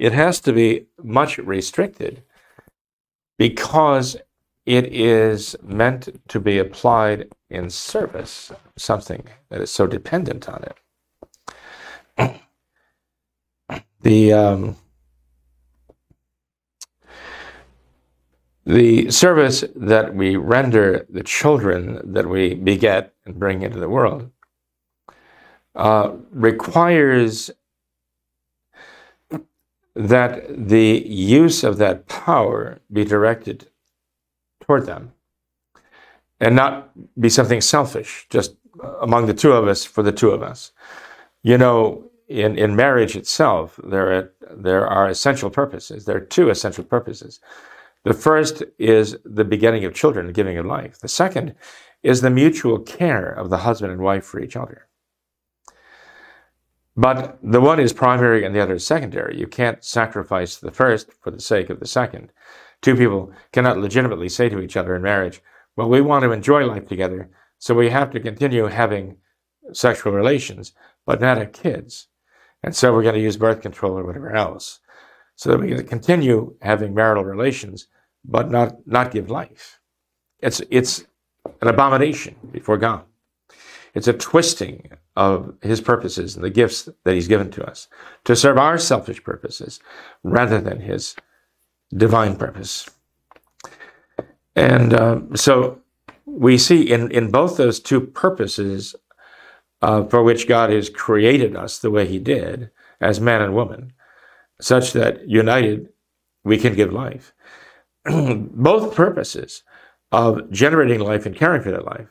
It 0.00 0.14
has 0.14 0.40
to 0.40 0.54
be 0.54 0.86
much 1.02 1.36
restricted 1.36 2.22
because 3.36 4.16
it 4.64 4.86
is 4.94 5.54
meant 5.62 6.22
to 6.28 6.40
be 6.40 6.56
applied 6.56 7.28
in 7.50 7.68
service, 7.68 8.50
something 8.78 9.24
that 9.50 9.60
is 9.60 9.70
so 9.70 9.86
dependent 9.86 10.48
on 10.48 10.64
it. 12.16 12.40
the 14.00 14.32
um, 14.32 14.76
the 18.64 19.10
service 19.10 19.64
that 19.76 20.14
we 20.14 20.34
render 20.36 21.04
the 21.10 21.22
children 21.22 22.00
that 22.14 22.26
we 22.26 22.54
beget 22.54 23.12
and 23.26 23.38
bring 23.38 23.60
into 23.60 23.78
the 23.78 23.90
world 23.90 24.30
uh, 25.74 26.12
requires 26.30 27.50
that 30.08 30.68
the 30.68 31.04
use 31.06 31.62
of 31.64 31.78
that 31.78 32.08
power 32.08 32.80
be 32.92 33.04
directed 33.04 33.68
toward 34.60 34.86
them 34.86 35.12
and 36.40 36.56
not 36.56 36.90
be 37.20 37.28
something 37.28 37.60
selfish, 37.60 38.26
just 38.30 38.56
among 39.02 39.26
the 39.26 39.34
two 39.34 39.52
of 39.52 39.68
us 39.68 39.84
for 39.84 40.02
the 40.02 40.12
two 40.12 40.30
of 40.30 40.42
us. 40.42 40.72
You 41.42 41.58
know, 41.58 42.10
in, 42.28 42.56
in 42.56 42.76
marriage 42.76 43.16
itself, 43.16 43.78
there 43.84 44.12
are, 44.12 44.32
there 44.50 44.86
are 44.86 45.08
essential 45.08 45.50
purposes. 45.50 46.04
There 46.04 46.16
are 46.16 46.20
two 46.20 46.48
essential 46.48 46.84
purposes. 46.84 47.40
The 48.04 48.14
first 48.14 48.62
is 48.78 49.18
the 49.24 49.44
begetting 49.44 49.84
of 49.84 49.94
children, 49.94 50.26
the 50.26 50.32
giving 50.32 50.56
of 50.56 50.64
life. 50.64 50.98
The 50.98 51.08
second 51.08 51.54
is 52.02 52.22
the 52.22 52.30
mutual 52.30 52.78
care 52.78 53.28
of 53.28 53.50
the 53.50 53.58
husband 53.58 53.92
and 53.92 54.00
wife 54.00 54.24
for 54.24 54.40
each 54.40 54.56
other. 54.56 54.86
But 57.00 57.38
the 57.42 57.62
one 57.62 57.80
is 57.80 57.94
primary 57.94 58.44
and 58.44 58.54
the 58.54 58.60
other 58.60 58.74
is 58.74 58.86
secondary. 58.86 59.38
You 59.38 59.46
can't 59.46 59.82
sacrifice 59.82 60.56
the 60.56 60.70
first 60.70 61.10
for 61.22 61.30
the 61.30 61.40
sake 61.40 61.70
of 61.70 61.80
the 61.80 61.86
second. 61.86 62.30
Two 62.82 62.94
people 62.94 63.32
cannot 63.52 63.78
legitimately 63.78 64.28
say 64.28 64.50
to 64.50 64.60
each 64.60 64.76
other 64.76 64.94
in 64.94 65.00
marriage, 65.00 65.40
well, 65.76 65.88
we 65.88 66.02
want 66.02 66.24
to 66.24 66.32
enjoy 66.32 66.66
life 66.66 66.86
together, 66.86 67.30
so 67.58 67.74
we 67.74 67.88
have 67.88 68.10
to 68.10 68.20
continue 68.20 68.66
having 68.66 69.16
sexual 69.72 70.12
relations, 70.12 70.74
but 71.06 71.22
not 71.22 71.38
have 71.38 71.52
kids. 71.52 72.08
And 72.62 72.76
so 72.76 72.92
we're 72.92 73.02
going 73.02 73.14
to 73.14 73.20
use 73.22 73.38
birth 73.38 73.62
control 73.62 73.96
or 73.96 74.04
whatever 74.04 74.36
else, 74.36 74.80
so 75.36 75.48
that 75.48 75.60
we 75.60 75.68
can 75.68 75.86
continue 75.86 76.54
having 76.60 76.92
marital 76.92 77.24
relations, 77.24 77.86
but 78.26 78.50
not, 78.50 78.86
not 78.86 79.10
give 79.10 79.30
life. 79.30 79.80
It's, 80.40 80.60
it's 80.68 81.06
an 81.62 81.68
abomination 81.68 82.36
before 82.52 82.76
God. 82.76 83.04
It's 83.94 84.08
a 84.08 84.12
twisting 84.12 84.90
of 85.20 85.52
his 85.60 85.82
purposes 85.82 86.34
and 86.34 86.42
the 86.42 86.48
gifts 86.48 86.88
that 87.04 87.14
he's 87.14 87.28
given 87.28 87.50
to 87.50 87.62
us 87.62 87.88
to 88.24 88.34
serve 88.34 88.56
our 88.56 88.78
selfish 88.78 89.22
purposes 89.22 89.78
rather 90.24 90.58
than 90.62 90.80
his 90.80 91.14
divine 91.94 92.36
purpose. 92.36 92.88
And 94.56 94.94
uh, 94.94 95.20
so 95.34 95.82
we 96.24 96.56
see 96.56 96.90
in, 96.90 97.10
in 97.10 97.30
both 97.30 97.58
those 97.58 97.80
two 97.80 98.00
purposes 98.00 98.96
uh, 99.82 100.04
for 100.04 100.22
which 100.22 100.48
God 100.48 100.70
has 100.70 100.88
created 100.88 101.54
us 101.54 101.78
the 101.78 101.90
way 101.90 102.06
He 102.06 102.18
did, 102.18 102.70
as 102.98 103.20
man 103.20 103.42
and 103.42 103.54
woman, 103.54 103.92
such 104.58 104.94
that 104.94 105.28
united 105.28 105.88
we 106.44 106.56
can 106.56 106.74
give 106.74 106.92
life. 106.92 107.34
both 108.04 108.94
purposes 108.94 109.62
of 110.12 110.50
generating 110.50 111.00
life 111.00 111.26
and 111.26 111.36
caring 111.36 111.62
for 111.62 111.70
that 111.70 111.84
life, 111.84 112.08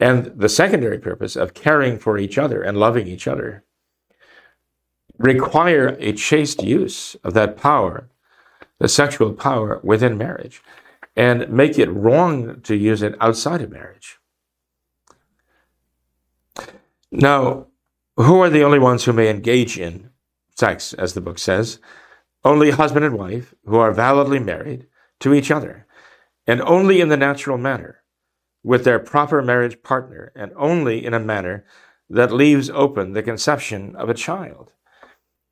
and 0.00 0.26
the 0.36 0.48
secondary 0.48 0.98
purpose 0.98 1.36
of 1.36 1.54
caring 1.54 1.98
for 1.98 2.18
each 2.18 2.38
other 2.38 2.62
and 2.62 2.78
loving 2.78 3.06
each 3.06 3.28
other, 3.28 3.64
require 5.18 5.96
a 6.00 6.12
chaste 6.12 6.62
use 6.62 7.14
of 7.22 7.34
that 7.34 7.56
power 7.56 8.08
the 8.78 8.88
sexual 8.88 9.32
power 9.32 9.80
within 9.82 10.18
marriage 10.18 10.62
and 11.16 11.48
make 11.48 11.78
it 11.78 11.90
wrong 11.90 12.60
to 12.62 12.74
use 12.74 13.02
it 13.02 13.14
outside 13.20 13.62
of 13.62 13.70
marriage. 13.70 14.18
Now, 17.10 17.68
who 18.16 18.40
are 18.40 18.50
the 18.50 18.64
only 18.64 18.78
ones 18.78 19.04
who 19.04 19.12
may 19.12 19.30
engage 19.30 19.78
in 19.78 20.10
sex, 20.56 20.92
as 20.92 21.14
the 21.14 21.20
book 21.20 21.38
says? 21.38 21.78
Only 22.44 22.70
husband 22.70 23.04
and 23.04 23.16
wife 23.16 23.54
who 23.64 23.76
are 23.76 23.92
validly 23.92 24.38
married 24.38 24.86
to 25.20 25.32
each 25.32 25.50
other, 25.50 25.86
and 26.46 26.60
only 26.62 27.00
in 27.00 27.08
the 27.08 27.16
natural 27.16 27.56
manner, 27.56 28.02
with 28.64 28.84
their 28.84 28.98
proper 28.98 29.42
marriage 29.42 29.80
partner, 29.82 30.32
and 30.34 30.50
only 30.56 31.04
in 31.04 31.14
a 31.14 31.20
manner 31.20 31.64
that 32.10 32.32
leaves 32.32 32.70
open 32.70 33.12
the 33.12 33.22
conception 33.22 33.94
of 33.96 34.08
a 34.08 34.14
child. 34.14 34.72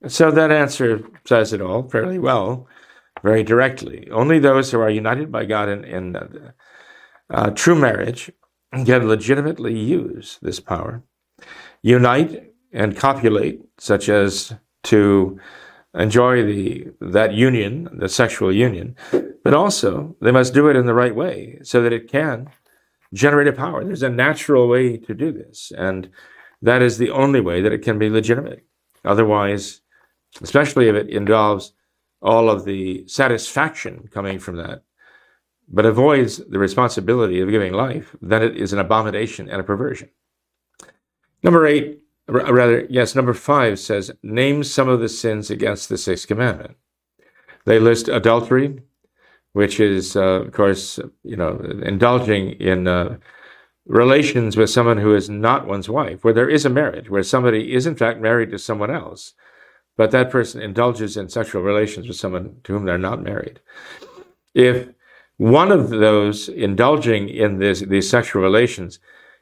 So 0.08 0.30
that 0.32 0.50
answer 0.50 1.02
says 1.24 1.52
it 1.52 1.60
all 1.60 1.88
fairly 1.88 2.18
well. 2.18 2.66
very 3.22 3.42
directly. 3.42 4.08
Only 4.10 4.38
those 4.38 4.70
who 4.70 4.80
are 4.80 4.90
united 4.90 5.30
by 5.30 5.44
God 5.44 5.68
in, 5.68 5.84
in 5.84 6.16
uh, 6.16 6.28
uh, 7.30 7.50
true 7.50 7.76
marriage 7.76 8.30
can 8.72 9.06
legitimately 9.06 9.78
use 9.78 10.38
this 10.42 10.60
power, 10.60 11.02
unite 11.82 12.52
and 12.72 12.96
copulate, 12.96 13.60
such 13.78 14.08
as 14.08 14.54
to 14.84 15.38
enjoy 15.94 16.42
the 16.42 16.88
that 17.00 17.34
union, 17.34 17.88
the 17.92 18.08
sexual 18.08 18.50
union, 18.50 18.96
but 19.44 19.52
also 19.52 20.16
they 20.22 20.32
must 20.32 20.54
do 20.54 20.68
it 20.68 20.76
in 20.76 20.86
the 20.86 20.94
right 20.94 21.14
way 21.14 21.58
so 21.62 21.82
that 21.82 21.92
it 21.92 22.10
can 22.10 22.48
generate 23.12 23.48
a 23.48 23.52
power. 23.52 23.84
There's 23.84 24.02
a 24.02 24.08
natural 24.08 24.68
way 24.68 24.96
to 24.96 25.14
do 25.14 25.32
this, 25.32 25.72
and 25.76 26.10
that 26.60 26.82
is 26.82 26.98
the 26.98 27.10
only 27.10 27.40
way 27.40 27.60
that 27.60 27.72
it 27.72 27.82
can 27.82 27.98
be 27.98 28.08
legitimate. 28.08 28.64
Otherwise, 29.04 29.80
especially 30.40 30.88
if 30.88 30.94
it 30.94 31.10
involves 31.10 31.72
all 32.20 32.48
of 32.48 32.64
the 32.64 33.06
satisfaction 33.08 34.08
coming 34.12 34.38
from 34.38 34.56
that, 34.56 34.84
but 35.68 35.86
avoids 35.86 36.38
the 36.38 36.58
responsibility 36.58 37.40
of 37.40 37.50
giving 37.50 37.72
life, 37.72 38.14
then 38.20 38.42
it 38.42 38.56
is 38.56 38.72
an 38.72 38.78
abomination 38.78 39.48
and 39.48 39.60
a 39.60 39.64
perversion. 39.64 40.10
Number 41.42 41.66
eight, 41.66 42.00
rather, 42.28 42.86
yes, 42.88 43.14
number 43.14 43.34
five 43.34 43.78
says, 43.78 44.12
name 44.22 44.62
some 44.62 44.88
of 44.88 45.00
the 45.00 45.08
sins 45.08 45.50
against 45.50 45.88
the 45.88 45.98
sixth 45.98 46.28
commandment. 46.28 46.76
They 47.64 47.78
list 47.78 48.08
adultery, 48.08 48.82
which 49.52 49.80
is, 49.80 50.16
uh, 50.16 50.40
of 50.42 50.52
course, 50.52 50.98
you 51.22 51.36
know, 51.36 51.58
indulging 51.84 52.52
in 52.52 52.88
uh, 52.88 53.18
relations 53.86 54.56
with 54.56 54.70
someone 54.70 54.98
who 54.98 55.14
is 55.14 55.28
not 55.28 55.66
one's 55.66 55.88
wife, 55.88 56.24
where 56.24 56.34
there 56.34 56.48
is 56.48 56.64
a 56.64 56.70
marriage, 56.70 57.10
where 57.10 57.22
somebody 57.22 57.74
is 57.74 57.86
in 57.86 57.96
fact 57.96 58.20
married 58.20 58.50
to 58.50 58.58
someone 58.58 58.90
else, 58.90 59.34
but 59.96 60.10
that 60.10 60.30
person 60.30 60.62
indulges 60.62 61.16
in 61.16 61.28
sexual 61.28 61.62
relations 61.62 62.08
with 62.08 62.16
someone 62.16 62.56
to 62.64 62.72
whom 62.72 62.84
they're 62.84 62.98
not 62.98 63.22
married. 63.22 63.60
If 64.54 64.88
one 65.36 65.72
of 65.72 65.90
those 65.90 66.48
indulging 66.48 67.28
in 67.28 67.58
this, 67.58 67.80
these 67.80 68.08
sexual 68.08 68.42
relations, 68.42 69.00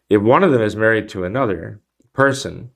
if 0.09 0.21
one 0.23 0.43
of 0.43 0.51
them 0.51 0.63
is 0.63 0.75
married 0.75 1.09
to 1.11 1.25
another 1.25 1.81
person, 2.13 2.71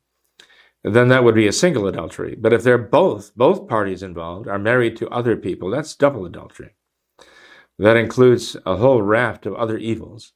then 0.85 1.09
that 1.09 1.24
would 1.24 1.35
be 1.35 1.47
a 1.47 1.53
single 1.53 1.87
adultery. 1.87 2.37
But 2.39 2.53
if 2.53 2.62
they're 2.62 2.78
both, 2.78 3.35
both 3.35 3.66
parties 3.66 4.03
involved 4.03 4.47
are 4.47 4.59
married 4.59 4.97
to 4.99 5.09
other 5.09 5.37
people, 5.37 5.70
that's 5.70 5.97
double 5.97 6.26
adultery. 6.26 6.74
That 7.78 7.96
includes 7.96 8.56
a 8.64 8.76
whole 8.76 9.02
raft 9.02 9.46
of 9.46 9.54
other 9.54 9.76
evils, 9.76 10.32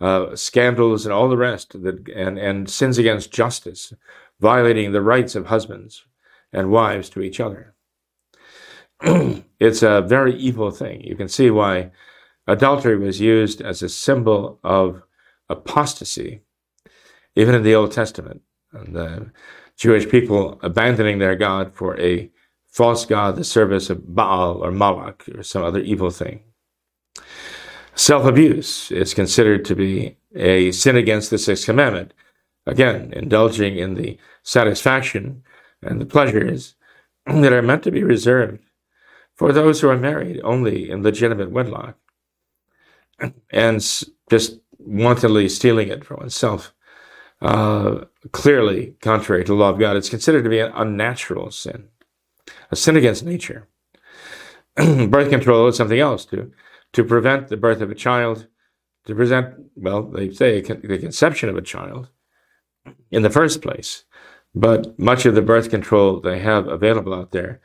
uh, 0.00 0.34
scandals 0.34 1.04
and 1.04 1.12
all 1.12 1.28
the 1.28 1.36
rest, 1.36 1.82
that, 1.82 2.08
and, 2.08 2.38
and 2.38 2.70
sins 2.70 2.98
against 2.98 3.32
justice, 3.32 3.92
violating 4.40 4.92
the 4.92 5.02
rights 5.02 5.34
of 5.34 5.46
husbands 5.46 6.04
and 6.52 6.70
wives 6.70 7.10
to 7.10 7.20
each 7.20 7.40
other. 7.40 7.74
it's 9.60 9.82
a 9.82 10.02
very 10.02 10.34
evil 10.36 10.70
thing. 10.70 11.02
You 11.02 11.16
can 11.16 11.28
see 11.28 11.50
why 11.50 11.90
adultery 12.46 12.98
was 12.98 13.20
used 13.20 13.60
as 13.60 13.82
a 13.82 13.88
symbol 13.88 14.58
of 14.64 15.02
apostasy, 15.48 16.40
even 17.36 17.54
in 17.54 17.62
the 17.62 17.74
Old 17.74 17.92
Testament. 17.92 18.42
And 18.72 18.94
the 18.94 19.30
Jewish 19.76 20.08
people 20.08 20.58
abandoning 20.62 21.18
their 21.18 21.36
God 21.36 21.74
for 21.74 21.98
a 21.98 22.30
false 22.68 23.04
God, 23.04 23.36
the 23.36 23.44
service 23.44 23.90
of 23.90 24.14
Baal 24.14 24.64
or 24.64 24.70
Moloch 24.70 25.24
or 25.34 25.42
some 25.42 25.64
other 25.64 25.80
evil 25.80 26.10
thing. 26.10 26.42
Self 27.94 28.24
abuse 28.24 28.90
is 28.90 29.14
considered 29.14 29.64
to 29.66 29.74
be 29.74 30.16
a 30.34 30.72
sin 30.72 30.96
against 30.96 31.30
the 31.30 31.38
sixth 31.38 31.66
commandment. 31.66 32.14
Again, 32.66 33.12
indulging 33.14 33.76
in 33.76 33.94
the 33.94 34.18
satisfaction 34.42 35.42
and 35.82 36.00
the 36.00 36.06
pleasures 36.06 36.76
that 37.26 37.52
are 37.52 37.62
meant 37.62 37.82
to 37.84 37.90
be 37.90 38.02
reserved 38.02 38.62
for 39.34 39.52
those 39.52 39.80
who 39.80 39.88
are 39.88 39.96
married 39.96 40.40
only 40.44 40.90
in 40.90 41.02
legitimate 41.02 41.50
wedlock 41.50 41.96
and 43.50 43.80
just 44.30 44.60
wantonly 44.78 45.48
stealing 45.48 45.88
it 45.88 46.04
for 46.04 46.16
oneself. 46.16 46.72
Uh, 47.42 48.04
clearly 48.32 48.94
contrary 49.00 49.44
to 49.44 49.52
the 49.52 49.58
law 49.58 49.70
of 49.70 49.78
God. 49.78 49.96
It's 49.96 50.10
considered 50.10 50.44
to 50.44 50.50
be 50.50 50.60
an 50.60 50.72
unnatural 50.74 51.50
sin, 51.50 51.88
a 52.70 52.76
sin 52.76 52.96
against 52.96 53.24
nature. 53.24 53.66
birth 54.76 55.30
control 55.30 55.66
is 55.68 55.76
something 55.76 55.98
else 55.98 56.24
to 56.26 56.52
to 56.92 57.04
prevent 57.04 57.48
the 57.48 57.56
birth 57.56 57.80
of 57.80 57.90
a 57.90 57.94
child, 57.94 58.46
to 59.06 59.14
present 59.14 59.54
well, 59.76 60.02
they 60.02 60.30
say 60.32 60.60
the 60.60 60.98
conception 60.98 61.48
of 61.48 61.56
a 61.56 61.62
child 61.62 62.08
in 63.10 63.22
the 63.22 63.30
first 63.30 63.62
place. 63.62 64.04
But 64.54 64.98
much 64.98 65.26
of 65.26 65.34
the 65.34 65.42
birth 65.42 65.70
control 65.70 66.20
they 66.20 66.40
have 66.40 66.66
available 66.66 67.14
out 67.14 67.30
there, 67.30 67.60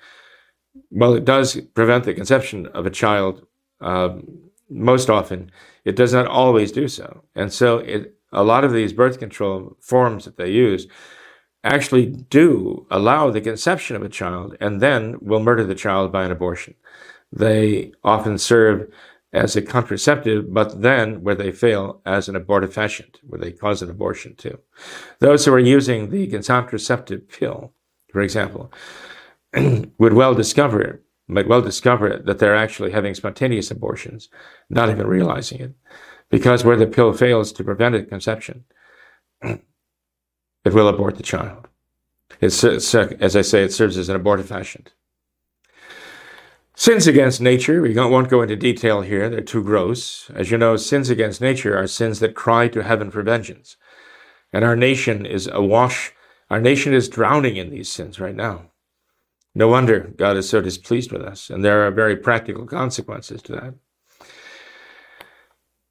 well, 0.91 1.13
it 1.13 1.25
does 1.25 1.59
prevent 1.73 2.03
the 2.03 2.13
conception 2.13 2.67
of 2.67 2.85
a 2.85 2.91
child 2.91 3.45
um, 3.81 4.45
most 4.69 5.09
often, 5.09 5.51
it 5.83 5.95
does 5.95 6.13
not 6.13 6.27
always 6.27 6.71
do 6.71 6.87
so. 6.87 7.23
And 7.35 7.51
so 7.51 7.79
it, 7.79 8.15
a 8.31 8.43
lot 8.43 8.63
of 8.63 8.73
these 8.73 8.93
birth 8.93 9.19
control 9.19 9.77
forms 9.79 10.25
that 10.25 10.37
they 10.37 10.49
use 10.49 10.87
actually 11.63 12.05
do 12.05 12.85
allow 12.91 13.29
the 13.29 13.41
conception 13.41 13.95
of 13.95 14.03
a 14.03 14.09
child 14.09 14.55
and 14.59 14.81
then 14.81 15.17
will 15.21 15.39
murder 15.39 15.63
the 15.63 15.75
child 15.75 16.11
by 16.11 16.23
an 16.23 16.31
abortion. 16.31 16.75
They 17.31 17.91
often 18.03 18.37
serve 18.37 18.91
as 19.35 19.55
a 19.55 19.61
contraceptive, 19.61 20.53
but 20.53 20.81
then 20.81 21.21
where 21.21 21.35
they 21.35 21.51
fail 21.51 22.01
as 22.05 22.29
an 22.29 22.35
abortifacient, 22.35 23.17
where 23.23 23.39
they 23.39 23.51
cause 23.51 23.81
an 23.81 23.89
abortion 23.89 24.33
too. 24.35 24.57
Those 25.19 25.45
who 25.45 25.53
are 25.53 25.59
using 25.59 26.09
the 26.09 26.27
contraceptive 26.27 27.27
pill, 27.27 27.73
for 28.11 28.21
example, 28.21 28.71
would 29.97 30.13
well 30.13 30.33
discover 30.33 31.01
might 31.27 31.47
well 31.47 31.61
discover 31.61 32.21
that 32.23 32.39
they're 32.39 32.55
actually 32.55 32.91
having 32.91 33.15
spontaneous 33.15 33.71
abortions, 33.71 34.29
not 34.69 34.89
even 34.89 35.07
realizing 35.07 35.59
it. 35.59 35.73
Because 36.29 36.63
where 36.63 36.77
the 36.77 36.87
pill 36.87 37.13
fails 37.13 37.51
to 37.53 37.63
prevent 37.63 37.95
a 37.95 38.03
conception, 38.03 38.63
it 39.41 39.61
will 40.65 40.87
abort 40.87 41.17
the 41.17 41.23
child. 41.23 41.67
It's, 42.41 42.63
it's, 42.63 42.93
as 42.93 43.35
I 43.35 43.41
say, 43.41 43.63
it 43.63 43.73
serves 43.73 43.97
as 43.97 44.09
an 44.09 44.21
abortifacient. 44.21 44.89
Sins 46.77 47.07
against 47.07 47.39
nature, 47.39 47.81
we 47.81 47.95
won't 47.95 48.29
go 48.29 48.41
into 48.41 48.57
detail 48.57 49.01
here, 49.01 49.29
they're 49.29 49.39
too 49.39 49.63
gross. 49.63 50.29
As 50.35 50.51
you 50.51 50.57
know, 50.57 50.75
sins 50.75 51.09
against 51.09 51.39
nature 51.39 51.77
are 51.77 51.87
sins 51.87 52.19
that 52.19 52.35
cry 52.35 52.67
to 52.67 52.83
heaven 52.83 53.09
for 53.09 53.23
vengeance. 53.23 53.77
And 54.51 54.65
our 54.65 54.75
nation 54.75 55.25
is 55.25 55.47
awash, 55.47 56.11
our 56.49 56.59
nation 56.59 56.93
is 56.93 57.07
drowning 57.07 57.55
in 57.55 57.69
these 57.69 57.89
sins 57.89 58.19
right 58.19 58.35
now. 58.35 58.71
No 59.55 59.69
wonder 59.69 60.11
God 60.17 60.35
is 60.35 60.49
so 60.49 60.59
displeased 60.59 61.13
with 61.13 61.21
us, 61.21 61.49
and 61.49 61.63
there 61.63 61.87
are 61.87 61.91
very 61.91 62.17
practical 62.17 62.65
consequences 62.65 63.41
to 63.43 63.53
that. 63.53 63.73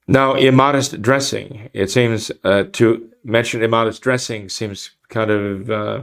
Now, 0.07 0.35
immodest 0.35 1.01
dressing. 1.01 1.71
It 1.73 1.89
seems 1.89 2.31
uh, 2.43 2.65
to 2.73 3.09
mention 3.23 3.63
immodest 3.63 4.03
dressing 4.03 4.49
seems 4.49 4.91
kind 5.09 5.31
of 5.31 5.71
uh, 5.71 6.01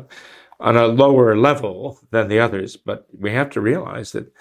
on 0.59 0.77
a 0.77 0.89
lower 0.89 1.37
level 1.37 2.01
than 2.11 2.27
the 2.27 2.41
others, 2.41 2.77
but 2.77 3.07
we 3.17 3.31
have 3.31 3.51
to 3.51 3.61
realize 3.61 4.11
that 4.11 4.33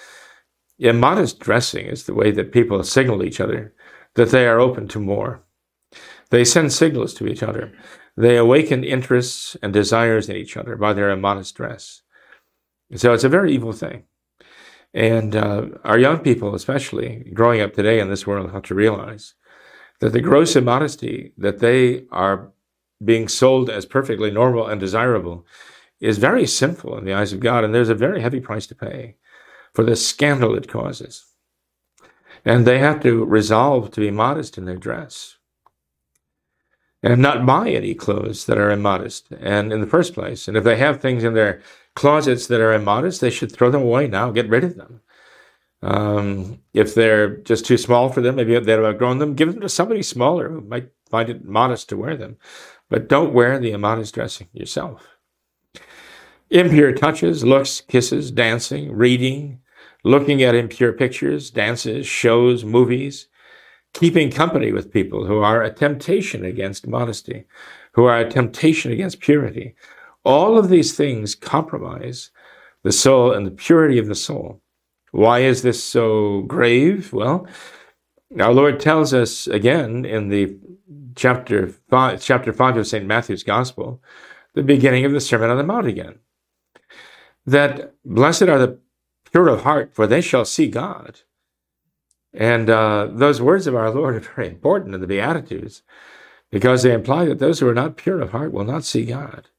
immodest 0.89 1.39
dressing 1.39 1.85
is 1.85 2.05
the 2.05 2.13
way 2.13 2.31
that 2.31 2.51
people 2.51 2.83
signal 2.83 3.23
each 3.23 3.39
other 3.39 3.73
that 4.15 4.31
they 4.31 4.47
are 4.47 4.59
open 4.59 4.87
to 4.89 4.99
more. 4.99 5.43
They 6.29 6.43
send 6.43 6.73
signals 6.73 7.13
to 7.15 7.27
each 7.27 7.43
other. 7.43 7.71
They 8.17 8.37
awaken 8.37 8.83
interests 8.83 9.55
and 9.61 9.71
desires 9.71 10.29
in 10.29 10.35
each 10.35 10.57
other 10.57 10.75
by 10.75 10.93
their 10.93 11.09
immodest 11.09 11.55
dress. 11.55 12.01
So 12.95 13.13
it's 13.13 13.23
a 13.23 13.29
very 13.29 13.53
evil 13.53 13.73
thing. 13.73 14.03
And 14.93 15.35
uh, 15.35 15.67
our 15.83 15.97
young 15.97 16.19
people, 16.19 16.53
especially 16.53 17.31
growing 17.33 17.61
up 17.61 17.73
today 17.73 17.99
in 17.99 18.09
this 18.09 18.27
world, 18.27 18.51
have 18.51 18.63
to 18.63 18.75
realize 18.75 19.35
that 19.99 20.11
the 20.11 20.19
gross 20.19 20.55
immodesty 20.55 21.33
that 21.37 21.59
they 21.59 22.05
are 22.11 22.51
being 23.03 23.27
sold 23.27 23.69
as 23.69 23.85
perfectly 23.85 24.31
normal 24.31 24.67
and 24.67 24.79
desirable 24.79 25.45
is 25.99 26.17
very 26.17 26.45
sinful 26.45 26.97
in 26.97 27.05
the 27.05 27.13
eyes 27.13 27.31
of 27.31 27.39
God. 27.39 27.63
And 27.63 27.73
there's 27.73 27.89
a 27.89 27.95
very 27.95 28.21
heavy 28.21 28.39
price 28.39 28.67
to 28.67 28.75
pay 28.75 29.15
for 29.73 29.83
the 29.83 29.95
scandal 29.95 30.55
it 30.55 30.67
causes. 30.67 31.25
And 32.43 32.65
they 32.65 32.79
have 32.79 33.01
to 33.03 33.23
resolve 33.25 33.91
to 33.91 34.01
be 34.01 34.11
modest 34.11 34.57
in 34.57 34.65
their 34.65 34.77
dress 34.77 35.37
and 37.03 37.21
not 37.21 37.45
buy 37.45 37.69
any 37.69 37.93
clothes 37.93 38.45
that 38.45 38.57
are 38.57 38.71
immodest 38.71 39.31
and 39.39 39.73
in 39.73 39.81
the 39.81 39.87
first 39.87 40.13
place. 40.13 40.47
And 40.47 40.55
if 40.55 40.63
they 40.63 40.77
have 40.77 41.01
things 41.01 41.23
in 41.23 41.33
their 41.33 41.61
closets 41.95 42.47
that 42.47 42.61
are 42.61 42.73
immodest, 42.73 43.21
they 43.21 43.29
should 43.29 43.51
throw 43.51 43.71
them 43.71 43.81
away 43.81 44.07
now, 44.07 44.31
get 44.31 44.49
rid 44.49 44.63
of 44.63 44.75
them. 44.75 45.01
Um, 45.83 46.59
if 46.73 46.93
they're 46.93 47.37
just 47.37 47.65
too 47.65 47.77
small 47.77 48.09
for 48.09 48.21
them, 48.21 48.35
maybe 48.35 48.57
they've 48.59 48.79
outgrown 48.79 49.17
them, 49.17 49.33
give 49.33 49.51
them 49.51 49.61
to 49.61 49.69
somebody 49.69 50.03
smaller 50.03 50.49
who 50.49 50.61
might 50.61 50.91
find 51.09 51.29
it 51.29 51.43
modest 51.43 51.89
to 51.89 51.97
wear 51.97 52.15
them. 52.15 52.37
But 52.89 53.07
don't 53.07 53.33
wear 53.33 53.57
the 53.57 53.71
immodest 53.71 54.13
dressing 54.13 54.47
yourself. 54.53 55.10
Impure 56.51 56.91
touches, 56.91 57.45
looks, 57.45 57.79
kisses, 57.79 58.29
dancing, 58.29 58.91
reading, 58.91 59.61
looking 60.03 60.43
at 60.43 60.53
impure 60.53 60.91
pictures, 60.91 61.49
dances, 61.49 62.05
shows, 62.05 62.65
movies, 62.65 63.29
keeping 63.93 64.29
company 64.29 64.73
with 64.73 64.91
people 64.91 65.25
who 65.25 65.37
are 65.39 65.63
a 65.63 65.73
temptation 65.73 66.43
against 66.43 66.87
modesty, 66.87 67.45
who 67.93 68.03
are 68.03 68.19
a 68.19 68.29
temptation 68.29 68.91
against 68.91 69.21
purity, 69.21 69.75
all 70.25 70.57
of 70.57 70.67
these 70.67 70.93
things 70.93 71.35
compromise 71.35 72.31
the 72.83 72.91
soul 72.91 73.31
and 73.31 73.47
the 73.47 73.51
purity 73.51 73.97
of 73.97 74.07
the 74.07 74.15
soul. 74.15 74.61
Why 75.11 75.39
is 75.39 75.61
this 75.61 75.81
so 75.81 76.41
grave? 76.41 77.13
Well, 77.13 77.47
our 78.37 78.53
Lord 78.53 78.81
tells 78.81 79.13
us 79.13 79.47
again 79.47 80.03
in 80.03 80.27
the 80.27 80.57
chapter 81.15 81.69
five, 81.89 82.21
chapter 82.21 82.51
five 82.51 82.75
of 82.75 82.87
St. 82.87 83.05
Matthew's 83.05 83.43
Gospel, 83.43 84.03
the 84.53 84.63
beginning 84.63 85.05
of 85.05 85.13
the 85.13 85.21
Sermon 85.21 85.49
on 85.49 85.57
the 85.57 85.63
Mount 85.63 85.87
again, 85.87 86.19
that 87.45 87.93
blessed 88.05 88.43
are 88.43 88.59
the 88.59 88.79
pure 89.31 89.47
of 89.47 89.63
heart, 89.63 89.93
for 89.93 90.07
they 90.07 90.21
shall 90.21 90.45
see 90.45 90.67
God. 90.67 91.21
And 92.33 92.69
uh, 92.69 93.09
those 93.11 93.41
words 93.41 93.67
of 93.67 93.75
our 93.75 93.91
Lord 93.91 94.15
are 94.15 94.19
very 94.19 94.47
important 94.47 94.95
in 94.95 95.01
the 95.01 95.07
Beatitudes 95.07 95.83
because 96.49 96.83
they 96.83 96.93
imply 96.93 97.25
that 97.25 97.39
those 97.39 97.59
who 97.59 97.67
are 97.67 97.73
not 97.73 97.97
pure 97.97 98.21
of 98.21 98.31
heart 98.31 98.51
will 98.51 98.63
not 98.63 98.83
see 98.83 99.05
God. 99.05 99.49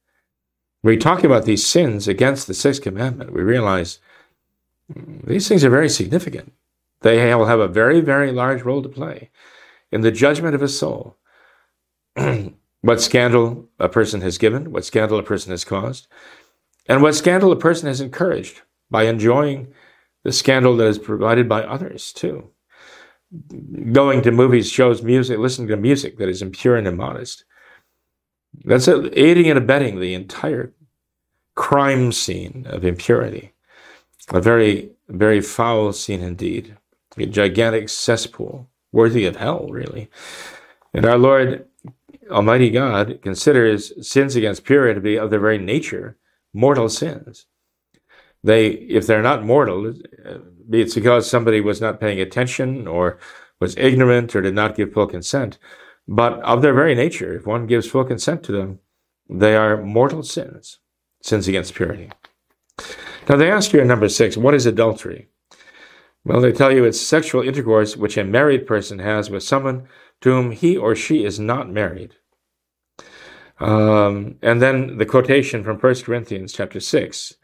When 0.81 0.95
we 0.95 0.97
talk 0.97 1.23
about 1.23 1.45
these 1.45 1.65
sins 1.65 2.07
against 2.07 2.47
the 2.47 2.53
sixth 2.53 2.81
commandment, 2.81 3.31
we 3.31 3.41
realize 3.41 3.99
these 5.23 5.47
things 5.47 5.63
are 5.63 5.69
very 5.69 5.89
significant. 5.89 6.53
They 7.01 7.33
will 7.35 7.45
have 7.45 7.59
a 7.59 7.67
very, 7.67 8.01
very 8.01 8.31
large 8.31 8.63
role 8.63 8.81
to 8.81 8.89
play 8.89 9.29
in 9.91 10.01
the 10.01 10.11
judgment 10.11 10.55
of 10.55 10.61
a 10.61 10.67
soul. 10.67 11.17
what 12.81 13.01
scandal 13.01 13.69
a 13.79 13.89
person 13.89 14.21
has 14.21 14.37
given, 14.37 14.71
what 14.71 14.85
scandal 14.85 15.19
a 15.19 15.23
person 15.23 15.51
has 15.51 15.63
caused, 15.63 16.07
and 16.87 17.01
what 17.01 17.15
scandal 17.15 17.51
a 17.51 17.55
person 17.55 17.87
has 17.87 18.01
encouraged 18.01 18.61
by 18.89 19.03
enjoying 19.03 19.73
the 20.23 20.31
scandal 20.31 20.77
that 20.77 20.87
is 20.87 20.99
provided 20.99 21.49
by 21.49 21.63
others, 21.63 22.13
too 22.13 22.53
going 23.91 24.21
to 24.21 24.31
movies, 24.31 24.69
shows, 24.69 25.01
music, 25.01 25.39
listening 25.39 25.67
to 25.67 25.77
music 25.77 26.17
that 26.17 26.29
is 26.29 26.41
impure 26.41 26.75
and 26.75 26.87
immodest. 26.87 27.45
That's 28.63 28.87
aiding 28.87 29.49
and 29.49 29.57
abetting 29.57 29.99
the 29.99 30.13
entire 30.13 30.73
crime 31.55 32.11
scene 32.11 32.65
of 32.69 32.85
impurity. 32.85 33.53
A 34.29 34.39
very, 34.39 34.91
very 35.09 35.41
foul 35.41 35.93
scene 35.93 36.21
indeed. 36.21 36.77
A 37.17 37.25
gigantic 37.25 37.89
cesspool, 37.89 38.69
worthy 38.91 39.25
of 39.25 39.35
hell, 39.35 39.67
really. 39.69 40.09
And 40.93 41.05
our 41.05 41.17
Lord, 41.17 41.65
Almighty 42.29 42.69
God, 42.69 43.19
considers 43.21 44.07
sins 44.07 44.35
against 44.35 44.63
purity 44.63 44.95
to 44.95 45.01
be 45.01 45.17
of 45.17 45.31
the 45.31 45.39
very 45.39 45.57
nature 45.57 46.17
mortal 46.53 46.89
sins. 46.89 47.45
They, 48.43 48.67
if 48.67 49.07
they're 49.07 49.21
not 49.21 49.45
mortal, 49.45 49.93
uh, 50.25 50.37
be 50.69 50.81
it 50.81 50.93
because 50.93 51.29
somebody 51.29 51.61
was 51.61 51.81
not 51.81 51.99
paying 51.99 52.19
attention 52.19 52.87
or 52.87 53.19
was 53.59 53.77
ignorant 53.77 54.35
or 54.35 54.41
did 54.41 54.53
not 54.53 54.75
give 54.75 54.93
full 54.93 55.07
consent, 55.07 55.57
but 56.07 56.39
of 56.41 56.61
their 56.61 56.73
very 56.73 56.95
nature, 56.95 57.33
if 57.33 57.45
one 57.45 57.67
gives 57.67 57.87
full 57.87 58.03
consent 58.03 58.43
to 58.43 58.51
them, 58.51 58.79
they 59.29 59.55
are 59.55 59.81
mortal 59.81 60.23
sins, 60.23 60.79
sins 61.21 61.47
against 61.47 61.73
purity. 61.73 62.11
Now 63.29 63.37
they 63.37 63.49
ask 63.49 63.71
you 63.71 63.79
in 63.79 63.87
number 63.87 64.09
six, 64.09 64.35
what 64.35 64.53
is 64.53 64.65
adultery? 64.65 65.29
Well, 66.25 66.41
they 66.41 66.51
tell 66.51 66.71
you 66.71 66.83
it's 66.83 66.99
sexual 66.99 67.41
intercourse 67.41 67.95
which 67.95 68.17
a 68.17 68.23
married 68.23 68.67
person 68.67 68.99
has 68.99 69.29
with 69.29 69.43
someone 69.43 69.87
to 70.21 70.29
whom 70.31 70.51
he 70.51 70.77
or 70.77 70.95
she 70.95 71.23
is 71.23 71.39
not 71.39 71.69
married. 71.69 72.15
Um, 73.59 74.35
and 74.41 74.61
then 74.61 74.97
the 74.97 75.05
quotation 75.05 75.63
from 75.63 75.77
1 75.77 75.95
Corinthians 76.03 76.53
chapter 76.53 76.79
6 76.79 77.35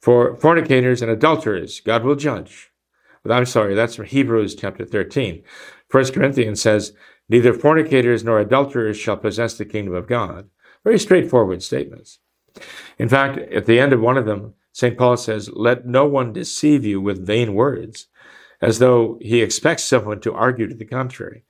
for 0.00 0.36
fornicators 0.36 1.02
and 1.02 1.10
adulterers, 1.10 1.80
God 1.80 2.04
will 2.04 2.16
judge. 2.16 2.70
But 3.22 3.32
I'm 3.32 3.46
sorry, 3.46 3.74
that's 3.74 3.96
from 3.96 4.06
Hebrews 4.06 4.54
chapter 4.54 4.84
13. 4.84 5.42
1 5.90 6.12
Corinthians 6.12 6.60
says, 6.60 6.92
Neither 7.28 7.52
fornicators 7.52 8.22
nor 8.22 8.38
adulterers 8.38 8.96
shall 8.96 9.16
possess 9.16 9.54
the 9.54 9.64
kingdom 9.64 9.94
of 9.94 10.06
God. 10.06 10.48
Very 10.84 10.98
straightforward 10.98 11.62
statements. 11.62 12.20
In 12.98 13.08
fact, 13.08 13.38
at 13.52 13.66
the 13.66 13.80
end 13.80 13.92
of 13.92 14.00
one 14.00 14.16
of 14.16 14.26
them, 14.26 14.54
St. 14.72 14.96
Paul 14.96 15.16
says, 15.16 15.50
Let 15.52 15.86
no 15.86 16.06
one 16.06 16.32
deceive 16.32 16.84
you 16.84 17.00
with 17.00 17.26
vain 17.26 17.54
words, 17.54 18.06
as 18.60 18.78
though 18.78 19.18
he 19.20 19.42
expects 19.42 19.82
someone 19.82 20.20
to 20.20 20.34
argue 20.34 20.68
to 20.68 20.74
the 20.74 20.84
contrary. 20.84 21.44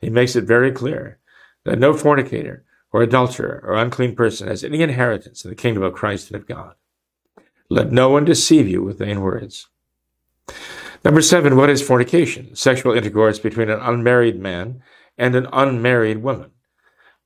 He 0.00 0.10
makes 0.10 0.34
it 0.34 0.44
very 0.44 0.72
clear 0.72 1.18
that 1.64 1.78
no 1.78 1.94
fornicator 1.94 2.64
or 2.92 3.02
adulterer 3.02 3.62
or 3.64 3.74
unclean 3.74 4.14
person 4.14 4.48
has 4.48 4.64
any 4.64 4.82
inheritance 4.82 5.44
in 5.44 5.50
the 5.50 5.56
kingdom 5.56 5.82
of 5.82 5.94
Christ 5.94 6.30
and 6.30 6.40
of 6.40 6.48
God. 6.48 6.74
Let 7.68 7.92
no 7.92 8.10
one 8.10 8.24
deceive 8.24 8.68
you 8.68 8.82
with 8.82 8.98
vain 8.98 9.20
words. 9.20 9.68
Number 11.04 11.22
seven, 11.22 11.56
what 11.56 11.70
is 11.70 11.80
fornication? 11.80 12.54
Sexual 12.54 12.94
intercourse 12.94 13.38
between 13.38 13.70
an 13.70 13.80
unmarried 13.80 14.38
man 14.40 14.82
and 15.16 15.34
an 15.34 15.46
unmarried 15.52 16.22
woman. 16.22 16.50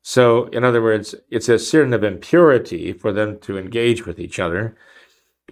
So, 0.02 0.46
in 0.48 0.64
other 0.64 0.82
words, 0.82 1.14
it's 1.30 1.48
a 1.48 1.58
sin 1.58 1.94
of 1.94 2.04
impurity 2.04 2.92
for 2.92 3.10
them 3.10 3.38
to 3.40 3.56
engage 3.56 4.04
with 4.04 4.20
each 4.20 4.38
other, 4.38 4.76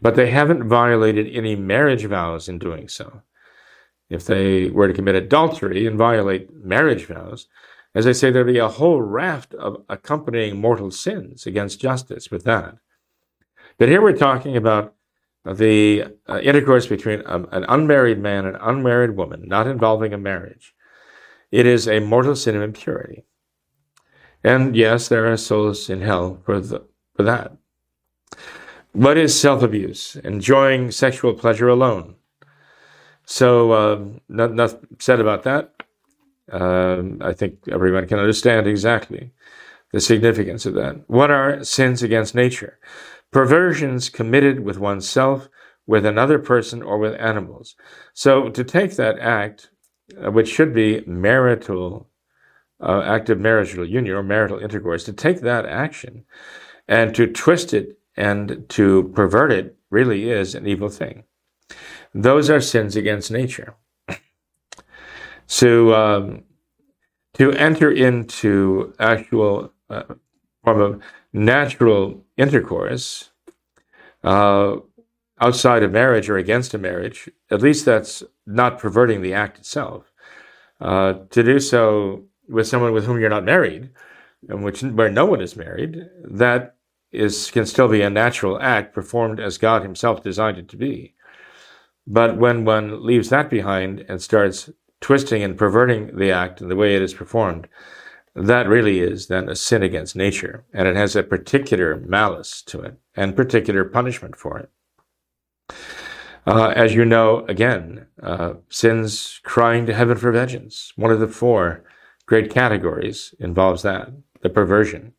but 0.02 0.14
they 0.14 0.30
haven't 0.30 0.68
violated 0.68 1.34
any 1.34 1.56
marriage 1.56 2.04
vows 2.04 2.50
in 2.50 2.58
doing 2.58 2.88
so. 2.88 3.22
If 4.10 4.26
they 4.26 4.68
were 4.68 4.88
to 4.88 4.94
commit 4.94 5.14
adultery 5.14 5.86
and 5.86 5.96
violate 5.96 6.52
marriage 6.54 7.06
vows, 7.06 7.46
as 7.94 8.06
I 8.06 8.12
say, 8.12 8.30
there'd 8.30 8.46
be 8.46 8.58
a 8.58 8.68
whole 8.68 9.02
raft 9.02 9.54
of 9.54 9.84
accompanying 9.88 10.60
mortal 10.60 10.90
sins 10.90 11.46
against 11.46 11.80
justice 11.80 12.30
with 12.30 12.44
that. 12.44 12.76
But 13.78 13.88
here 13.88 14.00
we're 14.00 14.16
talking 14.16 14.56
about 14.56 14.94
the 15.44 16.04
uh, 16.28 16.40
intercourse 16.40 16.86
between 16.86 17.22
um, 17.26 17.48
an 17.52 17.64
unmarried 17.68 18.18
man 18.18 18.46
and 18.46 18.56
an 18.56 18.62
unmarried 18.62 19.16
woman, 19.16 19.42
not 19.46 19.66
involving 19.66 20.14
a 20.14 20.18
marriage. 20.18 20.74
It 21.50 21.66
is 21.66 21.86
a 21.86 22.00
mortal 22.00 22.36
sin 22.36 22.56
of 22.56 22.62
impurity. 22.62 23.24
And 24.44 24.74
yes, 24.74 25.08
there 25.08 25.30
are 25.30 25.36
souls 25.36 25.90
in 25.90 26.00
hell 26.00 26.40
for, 26.44 26.60
the, 26.60 26.84
for 27.14 27.22
that. 27.24 27.52
What 28.92 29.16
is 29.16 29.38
self 29.38 29.62
abuse? 29.62 30.16
Enjoying 30.16 30.90
sexual 30.90 31.34
pleasure 31.34 31.68
alone. 31.68 32.16
So, 33.24 33.72
uh, 33.72 34.04
not, 34.28 34.54
not 34.54 34.78
said 34.98 35.20
about 35.20 35.44
that. 35.44 35.81
Uh, 36.52 37.02
I 37.20 37.32
think 37.32 37.58
everyone 37.70 38.06
can 38.06 38.18
understand 38.18 38.66
exactly 38.66 39.30
the 39.92 40.00
significance 40.00 40.66
of 40.66 40.74
that. 40.74 41.08
What 41.08 41.30
are 41.30 41.64
sins 41.64 42.02
against 42.02 42.34
nature? 42.34 42.78
perversions 43.32 44.10
committed 44.10 44.60
with 44.60 44.78
oneself, 44.78 45.48
with 45.86 46.06
another 46.06 46.38
person, 46.38 46.82
or 46.82 46.98
with 46.98 47.14
animals. 47.14 47.74
So 48.14 48.50
to 48.50 48.62
take 48.62 48.94
that 48.96 49.18
act, 49.18 49.70
uh, 50.22 50.30
which 50.30 50.48
should 50.48 50.72
be 50.72 51.02
marital, 51.06 52.08
uh, 52.80 53.02
act 53.04 53.30
of 53.30 53.40
marital 53.40 53.88
union 53.88 54.14
or 54.14 54.22
marital 54.22 54.58
intercourse, 54.58 55.02
to 55.04 55.12
take 55.12 55.40
that 55.40 55.66
action 55.66 56.24
and 56.86 57.14
to 57.16 57.26
twist 57.26 57.74
it 57.74 57.98
and 58.16 58.66
to 58.68 59.10
pervert 59.14 59.50
it 59.50 59.76
really 59.90 60.30
is 60.30 60.54
an 60.54 60.66
evil 60.66 60.88
thing. 60.88 61.24
Those 62.14 62.50
are 62.50 62.60
sins 62.60 62.94
against 62.94 63.30
nature. 63.30 63.74
So 65.52 65.92
um, 65.92 66.44
to 67.34 67.52
enter 67.52 67.92
into 67.92 68.94
actual 68.98 69.70
uh, 69.90 70.04
form 70.64 70.80
of 70.80 71.02
natural 71.34 72.24
intercourse 72.38 73.32
uh, 74.24 74.76
outside 75.42 75.82
of 75.82 75.92
marriage 75.92 76.30
or 76.30 76.38
against 76.38 76.72
a 76.72 76.78
marriage, 76.78 77.28
at 77.50 77.60
least 77.60 77.84
that's 77.84 78.22
not 78.46 78.78
perverting 78.78 79.20
the 79.20 79.34
act 79.34 79.58
itself. 79.58 80.10
Uh, 80.80 81.16
to 81.28 81.42
do 81.42 81.60
so 81.60 82.24
with 82.48 82.66
someone 82.66 82.94
with 82.94 83.04
whom 83.04 83.20
you're 83.20 83.28
not 83.28 83.44
married, 83.44 83.90
and 84.48 84.64
which 84.64 84.80
where 84.82 85.10
no 85.10 85.26
one 85.26 85.42
is 85.42 85.54
married, 85.54 86.08
that 86.24 86.76
is 87.12 87.50
can 87.50 87.66
still 87.66 87.88
be 87.88 88.00
a 88.00 88.08
natural 88.08 88.58
act 88.58 88.94
performed 88.94 89.38
as 89.38 89.58
God 89.58 89.82
Himself 89.82 90.22
designed 90.22 90.56
it 90.56 90.68
to 90.70 90.78
be. 90.78 91.14
But 92.06 92.38
when 92.38 92.64
one 92.64 93.04
leaves 93.04 93.28
that 93.28 93.50
behind 93.50 94.06
and 94.08 94.20
starts 94.22 94.70
twisting 95.02 95.42
and 95.42 95.58
perverting 95.58 96.16
the 96.16 96.30
act 96.30 96.62
and 96.62 96.70
the 96.70 96.76
way 96.76 96.96
it 96.96 97.02
is 97.02 97.12
performed, 97.12 97.68
that 98.34 98.66
really 98.66 99.00
is 99.00 99.26
then 99.26 99.48
a 99.50 99.54
sin 99.54 99.82
against 99.82 100.16
nature, 100.16 100.64
and 100.72 100.88
it 100.88 100.96
has 100.96 101.14
a 101.14 101.22
particular 101.22 101.96
malice 101.96 102.62
to 102.62 102.80
it 102.80 102.96
and 103.14 103.36
particular 103.36 103.84
punishment 103.84 104.34
for 104.34 104.58
it. 104.58 104.70
Uh, 106.46 106.68
as 106.68 106.94
you 106.94 107.04
know, 107.04 107.44
again, 107.46 108.06
uh, 108.22 108.54
sins 108.68 109.40
crying 109.44 109.84
to 109.86 109.94
heaven 109.94 110.16
for 110.16 110.32
vengeance. 110.32 110.92
One 110.96 111.12
of 111.12 111.20
the 111.20 111.28
four 111.28 111.84
great 112.26 112.50
categories 112.50 113.34
involves 113.38 113.82
that 113.82 114.10
the 114.40 114.48
perversion. 114.48 115.12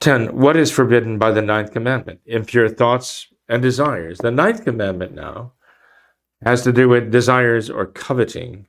10. 0.00 0.36
What 0.36 0.56
is 0.56 0.70
forbidden 0.70 1.18
by 1.18 1.30
the 1.30 1.42
ninth 1.42 1.72
commandment? 1.72 2.20
Impure 2.26 2.68
thoughts 2.68 3.28
and 3.48 3.62
desires. 3.62 4.18
The 4.18 4.30
ninth 4.30 4.64
commandment 4.64 5.14
now 5.14 5.52
has 6.44 6.62
to 6.62 6.72
do 6.72 6.88
with 6.88 7.10
desires 7.10 7.70
or 7.70 7.86
coveting 7.86 8.66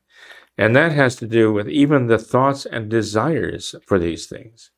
and 0.58 0.76
that 0.76 0.92
has 0.92 1.16
to 1.16 1.28
do 1.28 1.52
with 1.52 1.68
even 1.68 2.08
the 2.08 2.18
thoughts 2.18 2.66
and 2.66 2.90
desires 2.90 3.76
for 3.86 3.98
these 3.98 4.28
things. 4.28 4.72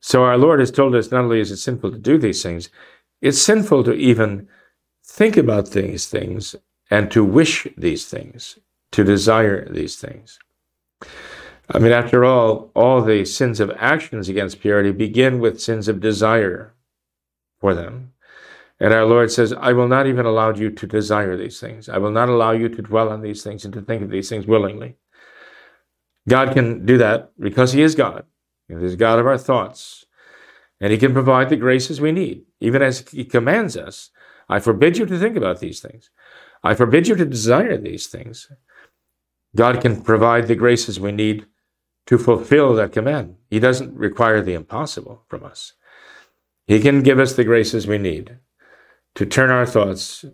So 0.00 0.24
our 0.24 0.36
Lord 0.36 0.60
has 0.60 0.70
told 0.70 0.94
us 0.94 1.10
not 1.10 1.24
only 1.24 1.40
is 1.40 1.50
it 1.50 1.56
sinful 1.58 1.92
to 1.92 1.98
do 1.98 2.18
these 2.18 2.42
things, 2.42 2.68
it's 3.20 3.40
sinful 3.40 3.84
to 3.84 3.94
even 3.94 4.48
think 5.04 5.36
about 5.36 5.70
these 5.70 6.08
things 6.08 6.56
and 6.90 7.10
to 7.10 7.24
wish 7.24 7.66
these 7.76 8.06
things, 8.06 8.58
to 8.90 9.04
desire 9.04 9.66
these 9.70 9.96
things. 9.96 10.38
I 11.70 11.78
mean, 11.78 11.92
after 11.92 12.24
all, 12.24 12.70
all 12.74 13.00
the 13.00 13.24
sins 13.24 13.60
of 13.60 13.70
actions 13.78 14.28
against 14.28 14.60
purity 14.60 14.90
begin 14.90 15.38
with 15.38 15.60
sins 15.60 15.88
of 15.88 16.00
desire 16.00 16.74
for 17.60 17.74
them. 17.74 18.11
And 18.80 18.92
our 18.92 19.04
Lord 19.04 19.30
says, 19.30 19.52
I 19.52 19.72
will 19.72 19.88
not 19.88 20.06
even 20.06 20.26
allow 20.26 20.52
you 20.54 20.70
to 20.70 20.86
desire 20.86 21.36
these 21.36 21.60
things. 21.60 21.88
I 21.88 21.98
will 21.98 22.10
not 22.10 22.28
allow 22.28 22.52
you 22.52 22.68
to 22.68 22.82
dwell 22.82 23.10
on 23.10 23.22
these 23.22 23.42
things 23.42 23.64
and 23.64 23.72
to 23.74 23.80
think 23.80 24.02
of 24.02 24.10
these 24.10 24.28
things 24.28 24.46
willingly. 24.46 24.96
God 26.28 26.52
can 26.52 26.84
do 26.84 26.98
that 26.98 27.32
because 27.38 27.72
He 27.72 27.82
is 27.82 27.94
God. 27.94 28.24
He 28.68 28.74
is 28.74 28.96
God 28.96 29.18
of 29.18 29.26
our 29.26 29.38
thoughts. 29.38 30.04
And 30.80 30.92
He 30.92 30.98
can 30.98 31.12
provide 31.12 31.48
the 31.48 31.56
graces 31.56 32.00
we 32.00 32.12
need, 32.12 32.44
even 32.60 32.82
as 32.82 33.08
He 33.08 33.24
commands 33.24 33.76
us. 33.76 34.10
I 34.48 34.58
forbid 34.58 34.98
you 34.98 35.06
to 35.06 35.18
think 35.18 35.36
about 35.36 35.60
these 35.60 35.80
things. 35.80 36.10
I 36.64 36.74
forbid 36.74 37.08
you 37.08 37.14
to 37.16 37.24
desire 37.24 37.76
these 37.76 38.06
things. 38.06 38.50
God 39.54 39.80
can 39.80 40.02
provide 40.02 40.48
the 40.48 40.54
graces 40.54 40.98
we 40.98 41.12
need 41.12 41.46
to 42.06 42.18
fulfill 42.18 42.74
that 42.74 42.92
command. 42.92 43.36
He 43.50 43.60
doesn't 43.60 43.94
require 43.94 44.42
the 44.42 44.54
impossible 44.54 45.24
from 45.28 45.44
us. 45.44 45.74
He 46.66 46.80
can 46.80 47.02
give 47.02 47.18
us 47.18 47.34
the 47.34 47.44
graces 47.44 47.86
we 47.86 47.98
need 47.98 48.38
to 49.14 49.26
turn 49.26 49.50
our 49.50 49.66
thoughts 49.66 50.24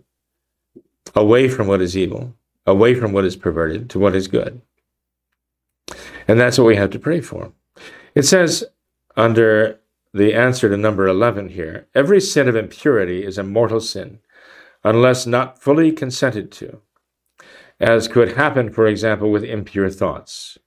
away 1.15 1.47
from 1.47 1.67
what 1.67 1.81
is 1.81 1.97
evil, 1.97 2.35
away 2.65 2.95
from 2.95 3.11
what 3.11 3.25
is 3.25 3.35
perverted, 3.35 3.89
to 3.89 3.99
what 3.99 4.15
is 4.15 4.27
good. 4.27 4.61
And 6.27 6.39
that's 6.39 6.57
what 6.57 6.67
we 6.67 6.75
have 6.75 6.91
to 6.91 6.99
pray 6.99 7.21
for. 7.21 7.51
It 8.15 8.23
says 8.23 8.63
under 9.15 9.79
the 10.13 10.33
answer 10.33 10.69
to 10.69 10.77
number 10.77 11.07
11 11.07 11.49
here 11.49 11.87
every 11.93 12.21
sin 12.21 12.47
of 12.47 12.55
impurity 12.55 13.25
is 13.25 13.37
a 13.37 13.43
mortal 13.43 13.79
sin, 13.79 14.19
unless 14.83 15.25
not 15.25 15.61
fully 15.61 15.91
consented 15.91 16.51
to, 16.53 16.81
as 17.79 18.07
could 18.07 18.33
happen, 18.33 18.71
for 18.71 18.87
example, 18.87 19.31
with 19.31 19.43
impure 19.43 19.89
thoughts. 19.89 20.57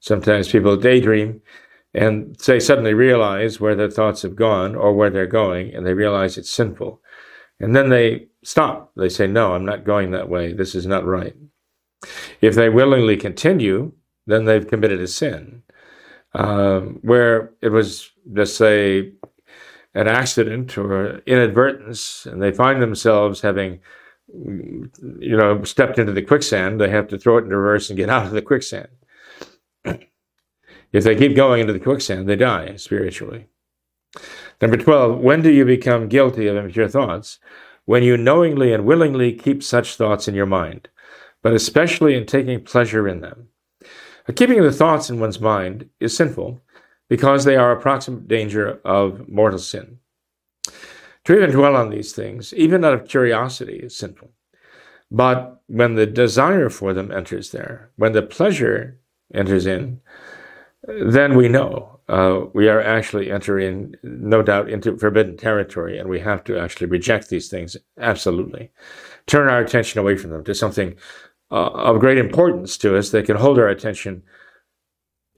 Sometimes 0.00 0.48
people 0.48 0.76
daydream 0.76 1.42
and 1.94 2.40
say 2.40 2.60
suddenly 2.60 2.94
realize 2.94 3.58
where 3.58 3.74
their 3.74 3.90
thoughts 3.90 4.22
have 4.22 4.36
gone 4.36 4.74
or 4.74 4.92
where 4.92 5.10
they're 5.10 5.26
going, 5.26 5.74
and 5.74 5.86
they 5.86 5.94
realize 5.94 6.36
it's 6.36 6.50
sinful. 6.50 7.00
And 7.60 7.74
then 7.74 7.88
they 7.88 8.28
stop. 8.42 8.92
They 8.96 9.08
say, 9.08 9.26
No, 9.26 9.54
I'm 9.54 9.64
not 9.64 9.84
going 9.84 10.10
that 10.10 10.28
way. 10.28 10.52
This 10.52 10.74
is 10.74 10.86
not 10.86 11.04
right. 11.04 11.34
If 12.40 12.54
they 12.54 12.68
willingly 12.68 13.16
continue, 13.16 13.92
then 14.26 14.44
they've 14.44 14.66
committed 14.66 15.00
a 15.00 15.06
sin. 15.06 15.62
Um, 16.34 16.98
where 17.02 17.52
it 17.62 17.70
was, 17.70 18.10
just 18.34 18.56
say, 18.56 19.12
an 19.94 20.06
accident 20.06 20.76
or 20.76 21.20
inadvertence, 21.20 22.26
and 22.26 22.42
they 22.42 22.52
find 22.52 22.82
themselves 22.82 23.40
having, 23.40 23.80
you 24.28 24.90
know, 25.36 25.64
stepped 25.64 25.98
into 25.98 26.12
the 26.12 26.20
quicksand, 26.20 26.78
they 26.78 26.90
have 26.90 27.08
to 27.08 27.18
throw 27.18 27.38
it 27.38 27.44
in 27.44 27.48
reverse 27.48 27.88
and 27.88 27.96
get 27.96 28.10
out 28.10 28.26
of 28.26 28.32
the 28.32 28.42
quicksand. 28.42 28.88
if 29.84 31.04
they 31.04 31.16
keep 31.16 31.34
going 31.34 31.62
into 31.62 31.72
the 31.72 31.80
quicksand, 31.80 32.28
they 32.28 32.36
die 32.36 32.76
spiritually. 32.76 33.46
Number 34.60 34.76
12, 34.76 35.18
when 35.20 35.42
do 35.42 35.50
you 35.50 35.64
become 35.64 36.08
guilty 36.08 36.46
of 36.46 36.56
impure 36.56 36.88
thoughts? 36.88 37.38
When 37.84 38.02
you 38.02 38.16
knowingly 38.16 38.72
and 38.72 38.84
willingly 38.84 39.32
keep 39.32 39.62
such 39.62 39.96
thoughts 39.96 40.26
in 40.28 40.34
your 40.34 40.46
mind, 40.46 40.88
but 41.42 41.52
especially 41.52 42.14
in 42.14 42.26
taking 42.26 42.64
pleasure 42.64 43.06
in 43.06 43.20
them. 43.20 43.48
Keeping 44.34 44.62
the 44.62 44.72
thoughts 44.72 45.08
in 45.08 45.20
one's 45.20 45.40
mind 45.40 45.88
is 46.00 46.16
sinful 46.16 46.60
because 47.08 47.44
they 47.44 47.56
are 47.56 47.70
a 47.70 47.80
proximate 47.80 48.26
danger 48.26 48.80
of 48.84 49.28
mortal 49.28 49.58
sin. 49.58 49.98
To 51.24 51.36
even 51.36 51.50
dwell 51.50 51.76
on 51.76 51.90
these 51.90 52.12
things, 52.12 52.52
even 52.54 52.84
out 52.84 52.94
of 52.94 53.08
curiosity, 53.08 53.76
is 53.76 53.96
sinful. 53.96 54.30
But 55.10 55.62
when 55.68 55.94
the 55.94 56.06
desire 56.06 56.70
for 56.70 56.92
them 56.92 57.12
enters 57.12 57.50
there, 57.52 57.90
when 57.96 58.12
the 58.12 58.22
pleasure 58.22 58.98
enters 59.32 59.66
in, 59.66 60.00
then 60.86 61.36
we 61.36 61.48
know 61.48 61.95
uh, 62.08 62.44
we 62.52 62.68
are 62.68 62.80
actually 62.80 63.30
entering, 63.30 63.94
no 64.02 64.42
doubt, 64.42 64.70
into 64.70 64.96
forbidden 64.96 65.36
territory, 65.36 65.98
and 65.98 66.08
we 66.08 66.20
have 66.20 66.44
to 66.44 66.58
actually 66.58 66.86
reject 66.86 67.28
these 67.28 67.48
things 67.48 67.76
absolutely. 67.98 68.70
Turn 69.26 69.48
our 69.48 69.60
attention 69.60 69.98
away 70.00 70.16
from 70.16 70.30
them 70.30 70.44
to 70.44 70.54
something 70.54 70.94
uh, 71.50 71.70
of 71.70 72.00
great 72.00 72.18
importance 72.18 72.76
to 72.78 72.96
us 72.96 73.10
that 73.10 73.26
can 73.26 73.36
hold 73.36 73.58
our 73.58 73.68
attention 73.68 74.22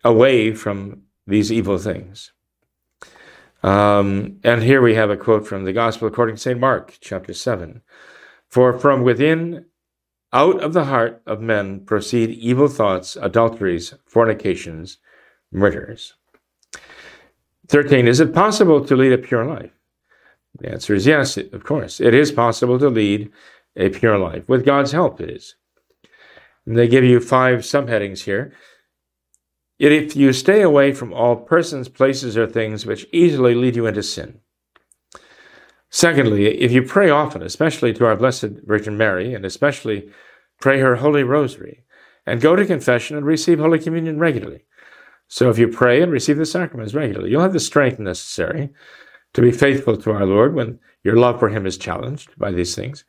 away 0.04 0.52
from 0.52 1.02
these 1.26 1.50
evil 1.50 1.78
things. 1.78 2.32
Um, 3.62 4.38
and 4.44 4.62
here 4.62 4.80
we 4.80 4.94
have 4.94 5.10
a 5.10 5.16
quote 5.16 5.46
from 5.46 5.64
the 5.64 5.72
Gospel 5.72 6.06
according 6.06 6.36
to 6.36 6.42
St. 6.42 6.60
Mark, 6.60 6.98
chapter 7.00 7.32
7. 7.32 7.82
For 8.48 8.78
from 8.78 9.02
within, 9.02 9.66
out 10.32 10.60
of 10.62 10.74
the 10.74 10.84
heart 10.84 11.22
of 11.26 11.40
men 11.40 11.80
proceed 11.84 12.30
evil 12.30 12.68
thoughts, 12.68 13.16
adulteries, 13.16 13.94
fornications, 14.06 14.98
murders. 15.50 16.14
13. 17.68 18.08
Is 18.08 18.20
it 18.20 18.34
possible 18.34 18.84
to 18.84 18.96
lead 18.96 19.12
a 19.12 19.18
pure 19.18 19.44
life? 19.44 19.70
The 20.58 20.70
answer 20.70 20.94
is 20.94 21.06
yes, 21.06 21.36
of 21.36 21.64
course. 21.64 22.00
It 22.00 22.14
is 22.14 22.32
possible 22.32 22.78
to 22.78 22.88
lead 22.88 23.30
a 23.76 23.90
pure 23.90 24.18
life. 24.18 24.48
With 24.48 24.64
God's 24.64 24.92
help, 24.92 25.20
it 25.20 25.30
is. 25.30 25.54
And 26.66 26.76
they 26.76 26.88
give 26.88 27.04
you 27.04 27.20
five 27.20 27.60
subheadings 27.60 28.24
here. 28.24 28.52
Yet 29.78 29.92
if 29.92 30.16
you 30.16 30.32
stay 30.32 30.62
away 30.62 30.92
from 30.92 31.12
all 31.12 31.36
persons, 31.36 31.88
places, 31.88 32.36
or 32.36 32.46
things 32.46 32.84
which 32.84 33.06
easily 33.12 33.54
lead 33.54 33.76
you 33.76 33.86
into 33.86 34.02
sin. 34.02 34.40
Secondly, 35.90 36.60
if 36.60 36.72
you 36.72 36.82
pray 36.82 37.08
often, 37.08 37.42
especially 37.42 37.92
to 37.94 38.04
our 38.04 38.16
Blessed 38.16 38.50
Virgin 38.64 38.96
Mary, 38.96 39.34
and 39.34 39.44
especially 39.44 40.10
pray 40.60 40.80
her 40.80 40.96
Holy 40.96 41.22
Rosary, 41.22 41.84
and 42.26 42.40
go 42.40 42.56
to 42.56 42.66
confession 42.66 43.16
and 43.16 43.24
receive 43.24 43.58
Holy 43.58 43.78
Communion 43.78 44.18
regularly, 44.18 44.64
so 45.28 45.50
if 45.50 45.58
you 45.58 45.68
pray 45.68 46.02
and 46.02 46.10
receive 46.10 46.38
the 46.38 46.46
sacraments 46.46 46.94
regularly, 46.94 47.30
you'll 47.30 47.42
have 47.42 47.52
the 47.52 47.60
strength 47.60 47.98
necessary 47.98 48.70
to 49.34 49.42
be 49.42 49.52
faithful 49.52 49.96
to 49.98 50.10
our 50.10 50.24
Lord 50.26 50.54
when 50.54 50.80
your 51.04 51.16
love 51.16 51.38
for 51.38 51.50
Him 51.50 51.66
is 51.66 51.76
challenged 51.76 52.36
by 52.38 52.50
these 52.50 52.74
things. 52.74 53.04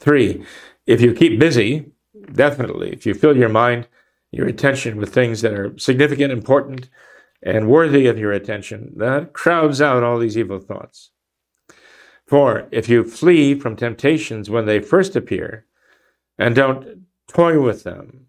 Three, 0.00 0.44
if 0.86 1.00
you 1.00 1.12
keep 1.12 1.38
busy, 1.38 1.92
definitely, 2.32 2.92
if 2.92 3.04
you 3.04 3.14
fill 3.14 3.36
your 3.36 3.50
mind, 3.50 3.86
your 4.30 4.48
attention 4.48 4.96
with 4.96 5.12
things 5.12 5.42
that 5.42 5.52
are 5.52 5.78
significant, 5.78 6.32
important, 6.32 6.88
and 7.42 7.68
worthy 7.68 8.06
of 8.06 8.18
your 8.18 8.32
attention, 8.32 8.92
that 8.96 9.34
crowds 9.34 9.82
out 9.82 10.02
all 10.02 10.18
these 10.18 10.38
evil 10.38 10.58
thoughts. 10.58 11.10
Four, 12.26 12.68
if 12.70 12.88
you 12.88 13.04
flee 13.04 13.54
from 13.54 13.76
temptations 13.76 14.48
when 14.48 14.64
they 14.64 14.80
first 14.80 15.14
appear 15.14 15.66
and 16.38 16.54
don't 16.54 17.02
toy 17.28 17.60
with 17.60 17.84
them, 17.84 18.26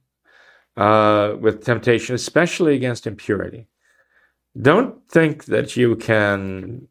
uh, 0.77 1.35
with 1.39 1.63
temptation, 1.63 2.15
especially 2.15 2.75
against 2.75 3.07
impurity. 3.07 3.67
Don't 4.59 5.07
think 5.09 5.45
that 5.45 5.75
you 5.75 5.95
can 5.95 6.87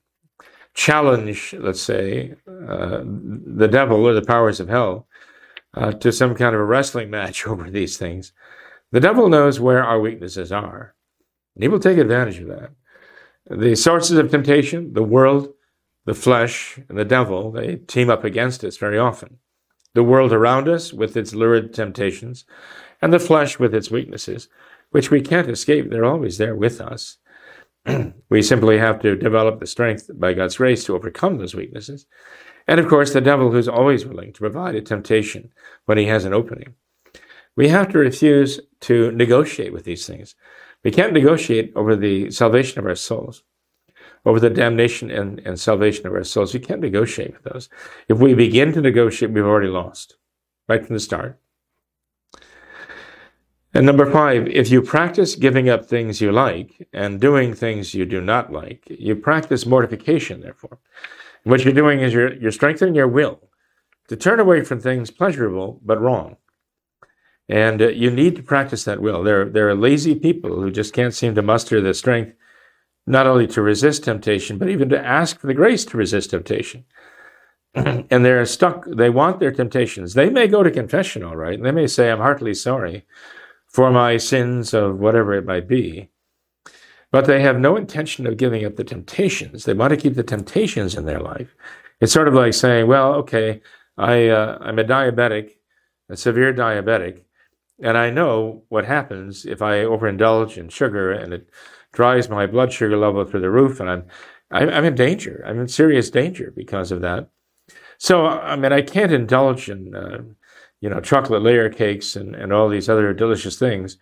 challenge, 0.75 1.55
let's 1.59 1.81
say, 1.81 2.35
uh, 2.47 3.03
the 3.05 3.69
devil 3.71 4.07
or 4.07 4.13
the 4.13 4.23
powers 4.23 4.61
of 4.61 4.69
hell 4.69 5.07
uh, 5.75 5.93
to 5.93 6.13
some 6.13 6.35
kind 6.35 6.55
of 6.55 6.61
a 6.61 6.65
wrestling 6.65 7.11
match 7.11 7.47
over 7.47 7.71
these 7.71 7.97
things. 7.97 8.33
The 8.91 9.01
devil 9.01 9.29
knows 9.29 9.59
where 9.59 9.83
our 9.83 9.99
weaknesses 9.99 10.53
are, 10.53 10.95
and 11.55 11.63
he 11.63 11.69
will 11.69 11.81
take 11.81 11.99
advantage 11.99 12.39
of 12.39 12.49
that. 12.49 12.71
The 13.51 13.75
sources 13.75 14.17
of 14.17 14.31
temptation, 14.31 14.95
the 14.95 15.03
world, 15.03 15.53
the 16.07 16.15
flesh, 16.15 16.79
and 16.89 16.99
the 16.99 17.05
devil, 17.05 17.51
they 17.51 17.77
team 17.77 18.09
up 18.09 18.25
against 18.25 18.65
us 18.65 18.77
very 18.77 18.99
often. 18.99 19.39
The 19.95 20.03
world 20.03 20.33
around 20.33 20.69
us 20.69 20.93
with 20.93 21.17
its 21.17 21.35
lurid 21.35 21.73
temptations, 21.73 22.45
and 23.05 23.13
the 23.13 23.19
flesh 23.19 23.59
with 23.59 23.75
its 23.75 23.91
weaknesses, 23.91 24.49
which 24.89 25.11
we 25.11 25.21
can't 25.21 25.51
escape. 25.51 25.91
They're 25.91 26.07
always 26.07 26.39
there 26.39 26.57
with 26.57 26.81
us. 26.81 27.19
we 28.31 28.41
simply 28.41 28.79
have 28.79 28.99
to 29.03 29.15
develop 29.15 29.61
the 29.61 29.67
strength 29.67 30.09
by 30.15 30.33
God's 30.33 30.57
grace 30.57 30.85
to 30.85 30.95
overcome 30.95 31.37
those 31.37 31.55
weaknesses. 31.55 32.07
And 32.67 32.81
of 32.81 32.89
course, 32.89 33.13
the 33.13 33.21
devil 33.21 33.51
who's 33.51 33.69
always 33.69 34.07
willing 34.07 34.33
to 34.33 34.41
provide 34.41 34.75
a 34.75 34.81
temptation 34.81 35.51
when 35.85 35.99
he 35.99 36.07
has 36.07 36.25
an 36.25 36.33
opening. 36.33 36.77
We 37.57 37.69
have 37.69 37.91
to 37.91 37.99
refuse 37.99 38.59
to 38.81 39.13
negotiate 39.13 39.75
with 39.75 39.85
these 39.85 40.07
things. 40.07 40.35
We 40.83 40.91
can't 40.91 41.13
negotiate 41.13 41.75
over 41.77 41.97
the 41.97 42.31
salvation 42.31 42.79
of 42.79 42.87
our 42.87 42.95
souls, 42.95 43.43
over 44.25 44.41
the 44.41 44.49
damnation 44.49 45.11
and, 45.11 45.41
and 45.41 45.61
salvation 45.61 46.07
of 46.07 46.15
our 46.15 46.25
souls. 46.25 46.55
We 46.55 46.61
can't 46.61 46.81
negotiate 46.81 47.35
with 47.35 47.53
those. 47.53 47.69
If 48.09 48.17
we 48.17 48.33
begin 48.33 48.73
to 48.73 48.81
negotiate, 48.81 49.31
we've 49.31 49.45
already 49.45 49.69
lost 49.69 50.17
right 50.69 50.83
from 50.85 50.95
the 50.95 51.01
start. 51.01 51.39
And 53.75 53.85
number 53.85 54.09
five, 54.09 54.47
if 54.47 54.71
you 54.71 54.81
practice 54.81 55.35
giving 55.35 55.69
up 55.69 55.85
things 55.85 56.21
you 56.21 56.31
like 56.31 56.87
and 56.93 57.21
doing 57.21 57.55
things 57.55 57.93
you 57.93 58.07
do 58.07 58.21
not 58.21 58.53
like, 58.53 58.85
you 58.89 59.17
practice 59.17 59.67
mortification, 59.67 60.41
therefore. 60.41 60.79
What 61.43 61.65
you're 61.65 61.75
doing 61.75 62.01
is 62.01 62.15
you're, 62.15 62.35
you're 62.35 62.53
strengthening 62.53 62.95
your 62.95 63.09
will 63.09 63.41
to 64.07 64.17
turn 64.17 64.39
away 64.39 64.63
from 64.63 64.81
things 64.81 65.11
pleasurable 65.11 65.81
but 65.85 66.01
wrong. 66.01 66.37
And 67.49 67.83
uh, 67.83 67.89
you 67.89 68.11
need 68.13 68.37
to 68.37 68.45
practice 68.45 68.85
that 68.85 69.03
will. 69.03 69.25
There, 69.25 69.45
there 69.51 69.69
are 69.69 69.75
lazy 69.75 70.15
people 70.15 70.63
who 70.63 70.71
just 70.71 70.95
can't 70.95 71.13
seem 71.13 71.35
to 71.35 71.43
muster 71.43 71.81
the 71.81 71.95
strength 71.95 72.33
not 73.07 73.27
only 73.27 73.47
to 73.49 73.61
resist 73.61 74.05
temptation, 74.05 74.57
but 74.57 74.71
even 74.71 74.89
to 74.89 75.05
ask 75.05 75.39
for 75.39 75.49
the 75.49 75.53
grace 75.53 75.85
to 75.87 75.97
resist 75.97 76.31
temptation. 76.31 76.85
and 77.75 78.25
they're 78.25 78.47
stuck, 78.47 78.87
they 78.87 79.11
want 79.11 79.41
their 79.41 79.53
temptations. 79.53 80.15
They 80.15 80.31
may 80.31 80.47
go 80.47 80.63
to 80.63 80.71
confession, 80.71 81.25
all 81.25 81.37
right. 81.37 81.61
They 81.61 81.73
may 81.73 81.89
say, 81.89 82.11
I'm 82.11 82.21
heartily 82.21 82.55
sorry 82.55 83.05
for 83.75 83.91
my 83.91 84.17
sins 84.17 84.73
of 84.73 85.01
whatever 85.01 85.35
it 85.35 85.45
might 85.45 85.67
be. 85.67 86.09
But 87.11 87.25
they 87.25 87.41
have 87.43 87.59
no 87.59 87.77
intention 87.77 88.25
of 88.25 88.37
giving 88.37 88.65
up 88.65 88.77
the 88.77 88.85
temptations. 88.85 89.65
They 89.65 89.75
want 89.75 89.91
to 89.91 89.97
keep 89.97 90.15
the 90.15 90.23
temptations 90.23 90.95
in 90.95 91.07
their 91.07 91.19
life. 91.19 91.57
It's 92.01 92.13
sort 92.13 92.29
of 92.29 92.35
like 92.35 92.55
saying, 92.55 92.87
well, 92.87 93.15
okay, 93.15 93.61
I, 93.99 94.29
uh, 94.29 94.59
I'm 94.61 94.79
a 94.79 94.85
diabetic, 94.85 95.57
a 96.09 96.17
severe 96.17 96.55
diabetic, 96.55 97.25
and 97.83 97.99
I 97.99 98.11
know 98.11 98.63
what 98.69 98.85
happens 98.85 99.45
if 99.45 99.61
I 99.61 99.79
overindulge 99.79 100.57
in 100.57 100.69
sugar 100.69 101.11
and 101.11 101.35
it 101.35 101.51
drives 101.93 102.29
my 102.29 102.47
blood 102.47 102.73
sugar 102.73 102.97
level 102.97 103.25
through 103.25 103.41
the 103.41 103.51
roof, 103.51 103.81
and 103.81 103.91
I'm, 103.91 104.05
I'm 104.53 104.85
in 104.85 104.95
danger. 104.95 105.43
I'm 105.45 105.59
in 105.59 105.67
serious 105.67 106.11
danger 106.11 106.53
because 106.55 106.93
of 106.93 107.01
that. 107.01 107.29
So, 107.99 108.27
I 108.27 108.55
mean, 108.55 108.73
I 108.73 108.83
can't 108.83 109.13
indulge 109.13 109.69
in, 109.69 109.97
uh, 109.97 110.23
you 110.85 110.91
know, 110.91 111.01
chocolate 111.01 111.41
layer 111.41 111.71
cakes 111.71 112.15
and, 112.15 112.35
and 112.35 112.53
all 112.53 112.69
these 112.69 112.91
other 112.91 113.15
delicious 113.15 113.59
things. 113.59 113.97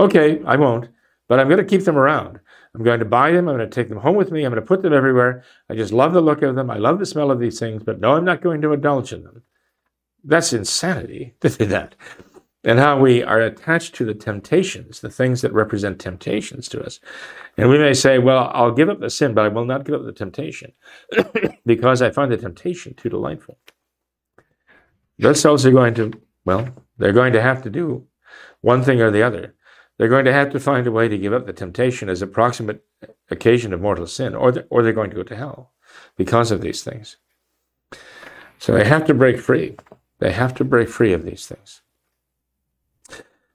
Okay, 0.00 0.40
I 0.46 0.56
won't, 0.56 0.88
but 1.28 1.38
I'm 1.38 1.46
going 1.46 1.58
to 1.58 1.64
keep 1.64 1.84
them 1.84 1.98
around. 1.98 2.40
I'm 2.74 2.82
going 2.82 3.00
to 3.00 3.04
buy 3.04 3.32
them. 3.32 3.48
I'm 3.48 3.58
going 3.58 3.68
to 3.68 3.74
take 3.74 3.90
them 3.90 3.98
home 3.98 4.16
with 4.16 4.30
me. 4.32 4.42
I'm 4.42 4.50
going 4.50 4.62
to 4.62 4.66
put 4.66 4.80
them 4.80 4.94
everywhere. 4.94 5.44
I 5.68 5.74
just 5.74 5.92
love 5.92 6.14
the 6.14 6.22
look 6.22 6.40
of 6.40 6.54
them. 6.54 6.70
I 6.70 6.78
love 6.78 6.98
the 6.98 7.04
smell 7.04 7.30
of 7.30 7.38
these 7.38 7.58
things, 7.58 7.82
but 7.82 8.00
no, 8.00 8.16
I'm 8.16 8.24
not 8.24 8.40
going 8.40 8.62
to 8.62 8.72
indulge 8.72 9.12
in 9.12 9.24
them. 9.24 9.42
That's 10.24 10.54
insanity 10.54 11.34
to 11.40 11.50
do 11.50 11.66
that. 11.66 11.96
And 12.64 12.78
how 12.78 12.98
we 12.98 13.22
are 13.22 13.40
attached 13.40 13.94
to 13.96 14.06
the 14.06 14.14
temptations, 14.14 15.00
the 15.00 15.10
things 15.10 15.42
that 15.42 15.52
represent 15.52 15.98
temptations 15.98 16.66
to 16.70 16.82
us. 16.82 16.98
And 17.58 17.68
we 17.68 17.76
may 17.76 17.92
say, 17.92 18.18
well, 18.18 18.50
I'll 18.54 18.72
give 18.72 18.88
up 18.88 19.00
the 19.00 19.10
sin, 19.10 19.34
but 19.34 19.44
I 19.44 19.48
will 19.48 19.66
not 19.66 19.84
give 19.84 19.96
up 19.96 20.06
the 20.06 20.12
temptation 20.12 20.72
because 21.66 22.00
I 22.00 22.10
find 22.10 22.32
the 22.32 22.38
temptation 22.38 22.94
too 22.94 23.10
delightful. 23.10 23.58
Those 25.22 25.40
souls 25.40 25.64
are 25.64 25.70
going 25.70 25.94
to, 25.94 26.12
well, 26.44 26.68
they're 26.98 27.12
going 27.12 27.32
to 27.32 27.40
have 27.40 27.62
to 27.62 27.70
do 27.70 28.04
one 28.60 28.82
thing 28.82 29.00
or 29.00 29.10
the 29.10 29.22
other. 29.22 29.54
They're 29.96 30.08
going 30.08 30.24
to 30.24 30.32
have 30.32 30.50
to 30.50 30.58
find 30.58 30.84
a 30.86 30.90
way 30.90 31.08
to 31.08 31.16
give 31.16 31.32
up 31.32 31.46
the 31.46 31.52
temptation 31.52 32.08
as 32.08 32.22
a 32.22 32.26
proximate 32.26 32.84
occasion 33.30 33.72
of 33.72 33.80
mortal 33.80 34.08
sin, 34.08 34.34
or, 34.34 34.64
or 34.68 34.82
they're 34.82 34.92
going 34.92 35.10
to 35.10 35.16
go 35.16 35.22
to 35.22 35.36
hell 35.36 35.72
because 36.16 36.50
of 36.50 36.60
these 36.60 36.82
things. 36.82 37.18
So 38.58 38.74
they 38.74 38.84
have 38.84 39.06
to 39.06 39.14
break 39.14 39.38
free. 39.38 39.76
They 40.18 40.32
have 40.32 40.54
to 40.56 40.64
break 40.64 40.88
free 40.88 41.12
of 41.12 41.24
these 41.24 41.46
things. 41.46 41.82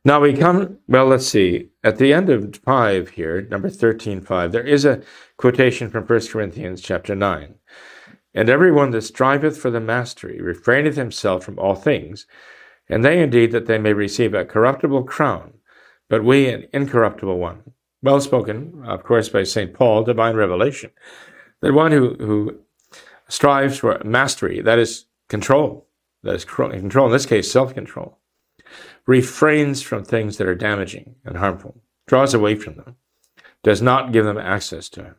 Now 0.05 0.21
we 0.21 0.31
come, 0.33 0.77
well, 0.87 1.07
let's 1.07 1.27
see. 1.27 1.67
At 1.83 1.97
the 1.97 2.13
end 2.13 2.29
of 2.29 2.55
5 2.63 3.09
here, 3.09 3.41
number 3.41 3.69
13, 3.69 4.21
5, 4.21 4.51
there 4.53 4.65
is 4.65 4.85
a 4.85 5.01
quotation 5.35 5.89
from 5.89 6.05
1 6.05 6.27
Corinthians 6.27 6.81
chapter 6.81 7.13
9. 7.13 7.55
And 8.37 8.49
everyone 8.49 8.91
that 8.91 9.01
striveth 9.01 9.57
for 9.57 9.71
the 9.71 9.79
mastery 9.79 10.39
refraineth 10.39 10.93
himself 10.93 11.43
from 11.43 11.57
all 11.57 11.73
things, 11.73 12.27
and 12.87 13.03
they 13.03 13.19
indeed 13.19 13.51
that 13.51 13.65
they 13.65 13.79
may 13.79 13.93
receive 13.93 14.35
a 14.35 14.45
corruptible 14.45 15.05
crown, 15.05 15.55
but 16.07 16.23
we 16.23 16.47
an 16.47 16.67
incorruptible 16.71 17.39
one. 17.39 17.63
Well 18.03 18.21
spoken, 18.21 18.83
of 18.85 19.03
course, 19.03 19.27
by 19.27 19.41
St. 19.41 19.73
Paul, 19.73 20.03
divine 20.03 20.35
revelation. 20.35 20.91
That 21.61 21.73
one 21.73 21.91
who, 21.91 22.13
who 22.13 22.59
strives 23.27 23.79
for 23.79 23.99
mastery, 24.05 24.61
that 24.61 24.77
is 24.77 25.07
control, 25.29 25.87
that 26.21 26.35
is 26.35 26.45
control, 26.45 27.07
in 27.07 27.11
this 27.11 27.25
case, 27.25 27.51
self 27.51 27.73
control, 27.73 28.19
refrains 29.07 29.81
from 29.81 30.03
things 30.03 30.37
that 30.37 30.45
are 30.45 30.53
damaging 30.53 31.15
and 31.25 31.37
harmful, 31.37 31.81
draws 32.05 32.35
away 32.35 32.53
from 32.53 32.75
them, 32.75 32.97
does 33.63 33.81
not 33.81 34.11
give 34.13 34.25
them 34.25 34.37
access 34.37 34.89
to 34.89 35.03
him. 35.03 35.15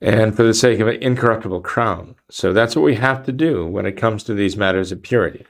And 0.00 0.34
for 0.34 0.42
the 0.42 0.54
sake 0.54 0.80
of 0.80 0.88
an 0.88 1.02
incorruptible 1.02 1.60
crown. 1.60 2.14
So 2.30 2.52
that's 2.52 2.74
what 2.74 2.84
we 2.84 2.94
have 2.94 3.24
to 3.26 3.32
do 3.32 3.66
when 3.66 3.84
it 3.84 3.98
comes 3.98 4.24
to 4.24 4.34
these 4.34 4.56
matters 4.56 4.92
of 4.92 5.02
purity. 5.02 5.44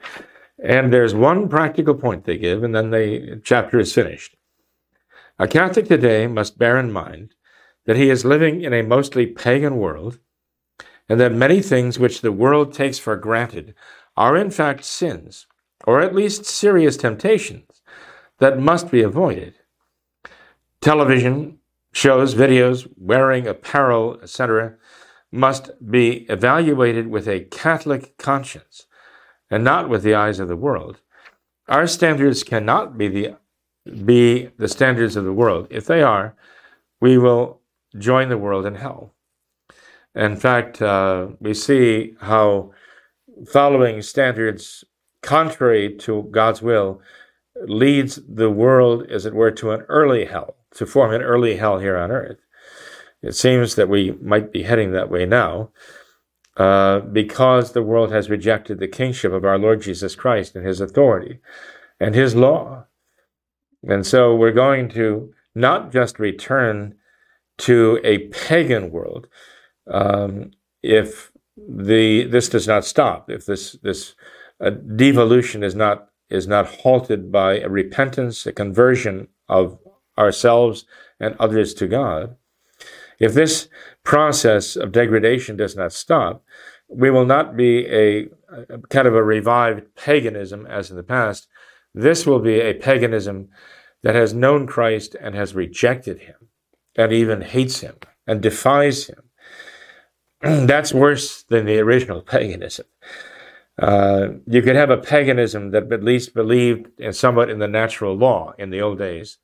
And 0.63 0.91
there's 0.91 1.15
one 1.15 1.47
practical 1.47 1.95
point 1.95 2.25
they 2.25 2.37
give, 2.37 2.63
and 2.63 2.75
then 2.75 2.91
the 2.91 3.41
chapter 3.43 3.79
is 3.79 3.93
finished. 3.93 4.35
A 5.39 5.47
Catholic 5.47 5.87
today 5.87 6.27
must 6.27 6.57
bear 6.57 6.77
in 6.77 6.91
mind 6.91 7.33
that 7.85 7.95
he 7.95 8.09
is 8.09 8.25
living 8.25 8.61
in 8.61 8.73
a 8.73 8.83
mostly 8.83 9.25
pagan 9.25 9.77
world, 9.77 10.19
and 11.09 11.19
that 11.19 11.31
many 11.31 11.61
things 11.61 11.97
which 11.97 12.21
the 12.21 12.31
world 12.31 12.73
takes 12.73 12.99
for 12.99 13.15
granted 13.15 13.73
are 14.15 14.37
in 14.37 14.51
fact 14.51 14.83
sins, 14.83 15.47
or 15.85 16.01
at 16.01 16.13
least 16.13 16.45
serious 16.45 16.95
temptations 16.95 17.81
that 18.37 18.59
must 18.59 18.91
be 18.91 19.01
avoided. 19.01 19.55
Television, 20.81 21.57
shows, 21.93 22.35
videos, 22.35 22.87
wearing 22.97 23.47
apparel, 23.47 24.19
etc., 24.21 24.75
must 25.31 25.71
be 25.89 26.25
evaluated 26.29 27.07
with 27.07 27.27
a 27.27 27.41
Catholic 27.45 28.17
conscience 28.17 28.85
and 29.49 29.63
not 29.63 29.89
with 29.89 30.03
the 30.03 30.13
eyes 30.13 30.39
of 30.39 30.47
the 30.47 30.55
world. 30.55 30.99
Our 31.67 31.87
standards 31.87 32.43
cannot 32.43 32.97
be 32.97 33.07
the 33.07 33.37
be 34.05 34.49
the 34.57 34.67
standards 34.67 35.15
of 35.15 35.23
the 35.23 35.33
world. 35.33 35.67
If 35.69 35.87
they 35.87 36.03
are, 36.03 36.35
we 36.99 37.17
will 37.17 37.61
join 37.97 38.29
the 38.29 38.37
world 38.37 38.65
in 38.65 38.75
hell. 38.75 39.13
In 40.13 40.35
fact, 40.35 40.81
uh, 40.81 41.29
we 41.39 41.53
see 41.53 42.15
how 42.19 42.71
following 43.47 44.01
standards 44.01 44.83
contrary 45.21 45.95
to 45.97 46.27
God's 46.31 46.61
will 46.61 47.01
leads 47.65 48.19
the 48.27 48.49
world, 48.49 49.07
as 49.09 49.25
it 49.25 49.33
were, 49.33 49.51
to 49.51 49.71
an 49.71 49.81
early 49.81 50.25
hell, 50.25 50.55
to 50.75 50.85
form 50.85 51.13
an 51.13 51.21
early 51.21 51.57
hell 51.57 51.79
here 51.79 51.97
on 51.97 52.11
earth. 52.11 52.39
It 53.21 53.35
seems 53.35 53.75
that 53.75 53.89
we 53.89 54.11
might 54.21 54.51
be 54.51 54.63
heading 54.63 54.91
that 54.91 55.09
way 55.09 55.25
now. 55.25 55.71
Uh, 56.57 56.99
because 56.99 57.71
the 57.71 57.81
world 57.81 58.11
has 58.11 58.29
rejected 58.29 58.77
the 58.77 58.87
kingship 58.87 59.31
of 59.31 59.45
our 59.45 59.57
Lord 59.57 59.81
Jesus 59.81 60.15
Christ 60.15 60.53
and 60.53 60.65
his 60.65 60.81
authority 60.81 61.39
and 61.97 62.13
his 62.13 62.35
law. 62.35 62.85
And 63.87 64.05
so 64.05 64.35
we're 64.35 64.51
going 64.51 64.89
to 64.89 65.33
not 65.55 65.93
just 65.93 66.19
return 66.19 66.95
to 67.59 67.99
a 68.03 68.27
pagan 68.27 68.91
world 68.91 69.27
um, 69.89 70.51
if 70.83 71.31
the 71.57 72.25
this 72.25 72.49
does 72.49 72.67
not 72.67 72.85
stop, 72.85 73.29
if 73.29 73.45
this 73.45 73.73
this 73.83 74.15
uh, 74.59 74.71
devolution 74.71 75.63
is 75.63 75.73
not 75.73 76.09
is 76.29 76.47
not 76.47 76.67
halted 76.67 77.31
by 77.31 77.59
a 77.59 77.69
repentance, 77.69 78.45
a 78.45 78.51
conversion 78.51 79.27
of 79.47 79.79
ourselves 80.17 80.85
and 81.19 81.35
others 81.39 81.73
to 81.75 81.87
God, 81.87 82.35
if 83.19 83.33
this 83.33 83.69
process 84.03 84.75
of 84.75 84.91
degradation 84.91 85.55
does 85.55 85.75
not 85.75 85.93
stop, 85.93 86.43
we 86.89 87.09
will 87.09 87.25
not 87.25 87.55
be 87.55 87.85
a, 87.87 88.27
a, 88.49 88.79
kind 88.89 89.07
of 89.07 89.15
a 89.15 89.23
revived 89.23 89.95
paganism 89.95 90.65
as 90.65 90.89
in 90.89 90.97
the 90.97 91.03
past. 91.03 91.47
This 91.93 92.25
will 92.25 92.39
be 92.39 92.59
a 92.59 92.73
paganism 92.73 93.49
that 94.03 94.15
has 94.15 94.33
known 94.33 94.67
Christ 94.67 95.15
and 95.19 95.35
has 95.35 95.53
rejected 95.53 96.19
him 96.19 96.35
and 96.95 97.13
even 97.13 97.41
hates 97.41 97.79
him 97.79 97.95
and 98.27 98.41
defies 98.41 99.07
him. 99.07 99.23
That's 100.41 100.93
worse 100.93 101.43
than 101.43 101.65
the 101.65 101.79
original 101.79 102.21
paganism. 102.33 102.87
Uh, 103.79 104.29
you 104.47 104.61
could 104.61 104.75
have 104.75 104.89
a 104.89 104.97
paganism 104.97 105.71
that 105.71 105.91
at 105.91 106.03
least 106.03 106.33
believed 106.33 106.87
in 106.99 107.13
somewhat 107.13 107.49
in 107.49 107.59
the 107.59 107.67
natural 107.67 108.15
law 108.15 108.53
in 108.57 108.69
the 108.69 108.81
old 108.81 108.97
days, 108.97 109.37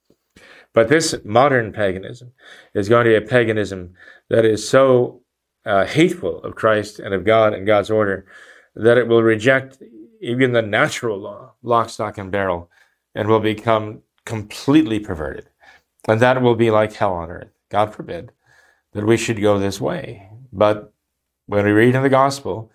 but 0.73 0.89
this 0.89 1.15
modern 1.23 1.71
paganism 1.73 2.31
is 2.73 2.89
going 2.89 3.05
to 3.05 3.11
be 3.11 3.15
a 3.15 3.27
paganism 3.27 3.93
that 4.29 4.45
is 4.45 4.67
so 4.67 5.21
uh, 5.65 5.85
hateful 5.85 6.41
of 6.43 6.55
Christ 6.55 6.99
and 6.99 7.13
of 7.13 7.25
God 7.25 7.53
and 7.53 7.67
God's 7.67 7.91
order 7.91 8.25
that 8.75 8.97
it 8.97 9.07
will 9.07 9.23
reject 9.23 9.81
even 10.21 10.51
the 10.51 10.61
natural 10.61 11.17
law, 11.17 11.53
lock, 11.61 11.89
stock, 11.89 12.17
and 12.17 12.31
barrel, 12.31 12.69
and 13.15 13.27
will 13.27 13.39
become 13.39 14.01
completely 14.25 14.99
perverted. 14.99 15.47
And 16.07 16.19
that 16.21 16.41
will 16.41 16.55
be 16.55 16.71
like 16.71 16.93
hell 16.93 17.13
on 17.13 17.29
earth. 17.29 17.49
God 17.69 17.93
forbid 17.93 18.31
that 18.93 19.05
we 19.05 19.17
should 19.17 19.41
go 19.41 19.59
this 19.59 19.81
way. 19.81 20.29
But 20.53 20.93
when 21.47 21.65
we 21.65 21.71
read 21.71 21.95
in 21.95 22.03
the 22.03 22.09
gospel, 22.09 22.71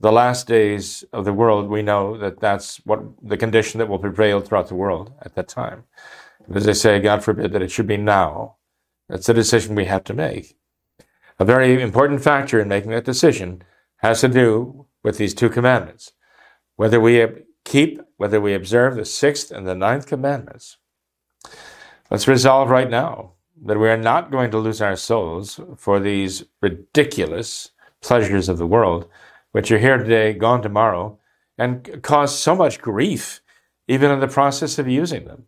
the 0.00 0.12
last 0.12 0.46
days 0.46 1.04
of 1.12 1.24
the 1.24 1.32
world, 1.32 1.68
we 1.68 1.82
know 1.82 2.16
that 2.16 2.40
that's 2.40 2.78
what 2.86 3.02
the 3.22 3.36
condition 3.36 3.78
that 3.78 3.88
will 3.88 3.98
prevail 3.98 4.40
throughout 4.40 4.68
the 4.68 4.74
world 4.74 5.12
at 5.22 5.34
that 5.34 5.48
time. 5.48 5.84
As 6.52 6.68
I 6.68 6.72
say, 6.72 6.98
God 7.00 7.22
forbid 7.22 7.52
that 7.52 7.62
it 7.62 7.70
should 7.70 7.86
be 7.86 7.96
now. 7.96 8.56
That's 9.08 9.28
a 9.28 9.34
decision 9.34 9.74
we 9.74 9.84
have 9.86 10.04
to 10.04 10.14
make. 10.14 10.56
A 11.38 11.44
very 11.44 11.80
important 11.80 12.22
factor 12.22 12.60
in 12.60 12.68
making 12.68 12.90
that 12.90 13.04
decision 13.04 13.62
has 13.98 14.20
to 14.20 14.28
do 14.28 14.86
with 15.02 15.18
these 15.18 15.34
two 15.34 15.48
commandments. 15.48 16.12
Whether 16.76 17.00
we 17.00 17.26
keep, 17.64 18.00
whether 18.16 18.40
we 18.40 18.54
observe 18.54 18.96
the 18.96 19.04
sixth 19.04 19.50
and 19.50 19.66
the 19.66 19.74
ninth 19.74 20.06
commandments. 20.06 20.78
Let's 22.10 22.28
resolve 22.28 22.70
right 22.70 22.90
now 22.90 23.32
that 23.64 23.78
we 23.78 23.88
are 23.88 23.96
not 23.96 24.30
going 24.30 24.50
to 24.50 24.58
lose 24.58 24.80
our 24.80 24.96
souls 24.96 25.60
for 25.76 26.00
these 26.00 26.44
ridiculous 26.60 27.70
pleasures 28.00 28.48
of 28.48 28.58
the 28.58 28.66
world, 28.66 29.08
which 29.52 29.70
are 29.70 29.78
here 29.78 29.98
today, 29.98 30.32
gone 30.32 30.62
tomorrow, 30.62 31.18
and 31.58 32.02
cause 32.02 32.36
so 32.36 32.54
much 32.54 32.80
grief 32.80 33.40
even 33.86 34.10
in 34.10 34.20
the 34.20 34.28
process 34.28 34.78
of 34.78 34.88
using 34.88 35.26
them 35.26 35.44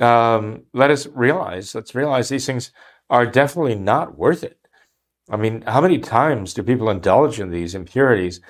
um, 0.00 0.62
let 0.72 0.90
us 0.90 1.06
realize, 1.06 1.74
let's 1.74 1.94
realize 1.94 2.28
these 2.28 2.46
things 2.46 2.72
are 3.10 3.26
definitely 3.26 3.74
not 3.74 4.18
worth 4.18 4.42
it. 4.42 4.58
I 5.30 5.36
mean, 5.36 5.62
how 5.62 5.80
many 5.80 5.98
times 5.98 6.54
do 6.54 6.62
people 6.62 6.90
indulge 6.90 7.40
in 7.40 7.50
these 7.50 7.74
impurities 7.74 8.40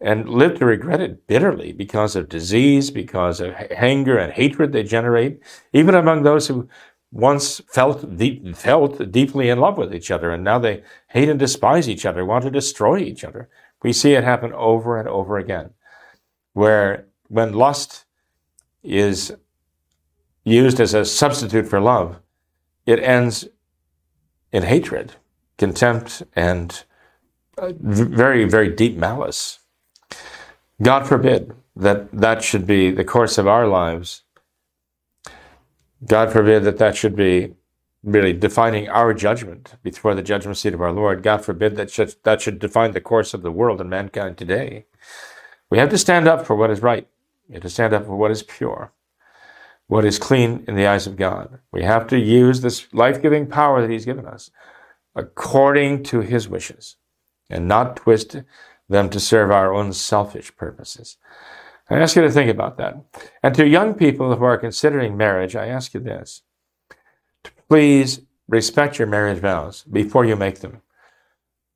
and 0.00 0.28
live 0.28 0.58
to 0.58 0.66
regret 0.66 1.00
it 1.00 1.26
bitterly 1.26 1.72
because 1.72 2.16
of 2.16 2.28
disease, 2.28 2.90
because 2.90 3.40
of 3.40 3.54
anger 3.70 4.18
and 4.18 4.32
hatred 4.32 4.72
they 4.72 4.82
generate, 4.82 5.40
even 5.72 5.94
among 5.94 6.22
those 6.22 6.48
who 6.48 6.68
once 7.12 7.60
felt 7.68 8.16
deep, 8.16 8.56
felt 8.56 9.10
deeply 9.12 9.48
in 9.48 9.60
love 9.60 9.78
with 9.78 9.94
each 9.94 10.10
other, 10.10 10.32
and 10.32 10.42
now 10.42 10.58
they 10.58 10.82
hate 11.08 11.28
and 11.28 11.38
despise 11.38 11.88
each 11.88 12.04
other, 12.04 12.24
want 12.24 12.44
to 12.44 12.50
destroy 12.50 12.98
each 12.98 13.22
other. 13.22 13.48
We 13.82 13.92
see 13.92 14.14
it 14.14 14.24
happen 14.24 14.52
over 14.52 14.98
and 14.98 15.08
over 15.08 15.38
again, 15.38 15.70
where 16.54 17.06
when 17.28 17.52
lust 17.52 18.04
is 18.82 19.32
used 20.44 20.80
as 20.80 20.94
a 20.94 21.04
substitute 21.04 21.66
for 21.66 21.80
love, 21.80 22.20
it 22.86 23.00
ends 23.00 23.48
in 24.52 24.62
hatred, 24.62 25.14
contempt, 25.58 26.22
and 26.36 26.84
uh, 27.58 27.72
very, 27.80 28.44
very 28.44 28.68
deep 28.68 28.96
malice. 28.96 29.60
God 30.82 31.06
forbid 31.06 31.54
that 31.76 32.12
that 32.12 32.42
should 32.42 32.66
be 32.66 32.90
the 32.90 33.04
course 33.04 33.38
of 33.38 33.48
our 33.48 33.66
lives. 33.66 34.22
God 36.06 36.32
forbid 36.32 36.64
that 36.64 36.78
that 36.78 36.96
should 36.96 37.16
be 37.16 37.54
really 38.02 38.32
defining 38.32 38.88
our 38.88 39.14
judgment 39.14 39.76
before 39.82 40.14
the 40.14 40.22
judgment 40.22 40.58
seat 40.58 40.74
of 40.74 40.82
our 40.82 40.92
Lord. 40.92 41.22
God 41.22 41.44
forbid 41.44 41.76
that 41.76 41.90
should, 41.90 42.14
that 42.24 42.42
should 42.42 42.58
define 42.58 42.92
the 42.92 43.00
course 43.00 43.32
of 43.32 43.42
the 43.42 43.50
world 43.50 43.80
and 43.80 43.88
mankind 43.88 44.36
today. 44.36 44.84
We 45.70 45.78
have 45.78 45.90
to 45.90 45.98
stand 45.98 46.28
up 46.28 46.46
for 46.46 46.54
what 46.54 46.70
is 46.70 46.82
right. 46.82 47.08
We 47.48 47.54
have 47.54 47.62
to 47.62 47.70
stand 47.70 47.94
up 47.94 48.04
for 48.06 48.16
what 48.16 48.30
is 48.30 48.42
pure, 48.42 48.92
what 49.86 50.04
is 50.04 50.18
clean 50.18 50.64
in 50.66 50.76
the 50.76 50.86
eyes 50.86 51.06
of 51.06 51.16
God. 51.16 51.58
We 51.72 51.82
have 51.82 52.06
to 52.08 52.18
use 52.18 52.60
this 52.60 52.92
life 52.92 53.20
giving 53.20 53.46
power 53.46 53.80
that 53.80 53.90
He's 53.90 54.04
given 54.04 54.26
us 54.26 54.50
according 55.14 56.02
to 56.04 56.20
His 56.20 56.48
wishes 56.48 56.96
and 57.50 57.68
not 57.68 57.96
twist 57.96 58.42
them 58.88 59.08
to 59.10 59.20
serve 59.20 59.50
our 59.50 59.72
own 59.72 59.92
selfish 59.92 60.54
purposes. 60.56 61.16
I 61.90 61.98
ask 61.98 62.16
you 62.16 62.22
to 62.22 62.30
think 62.30 62.50
about 62.50 62.78
that. 62.78 62.96
And 63.42 63.54
to 63.54 63.66
young 63.66 63.94
people 63.94 64.34
who 64.34 64.44
are 64.44 64.56
considering 64.56 65.16
marriage, 65.16 65.54
I 65.54 65.66
ask 65.66 65.94
you 65.94 66.00
this 66.00 66.42
Please 67.68 68.20
respect 68.48 68.98
your 68.98 69.08
marriage 69.08 69.38
vows 69.38 69.84
before 69.84 70.24
you 70.24 70.36
make 70.36 70.60
them. 70.60 70.82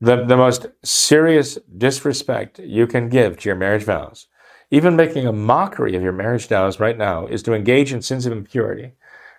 The, 0.01 0.25
the 0.25 0.37
most 0.37 0.67
serious 0.85 1.59
disrespect 1.77 2.59
you 2.61 2.87
can 2.87 3.09
give 3.09 3.39
to 3.39 3.49
your 3.49 3.57
marriage 3.57 3.83
vows, 3.83 4.29
even 4.71 4.97
making 4.97 5.27
a 5.27 5.33
mockery 5.33 5.97
of 5.97 6.03
your 6.03 6.13
marriage 6.13 6.47
vows 6.47 6.79
right 6.79 6.99
now, 6.99 7.27
is 7.27 7.43
to 7.43 7.55
engage 7.55 7.93
in 7.93 8.03
sins 8.03 8.27
of 8.27 8.33
impurity 8.33 8.93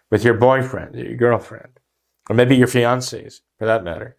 with 0.09 0.23
your 0.23 0.33
boyfriend, 0.33 0.95
your 0.95 1.15
girlfriend, 1.15 1.79
or 2.29 2.35
maybe 2.35 2.55
your 2.55 2.67
fiancés, 2.67 3.41
for 3.57 3.65
that 3.65 3.83
matter. 3.83 4.15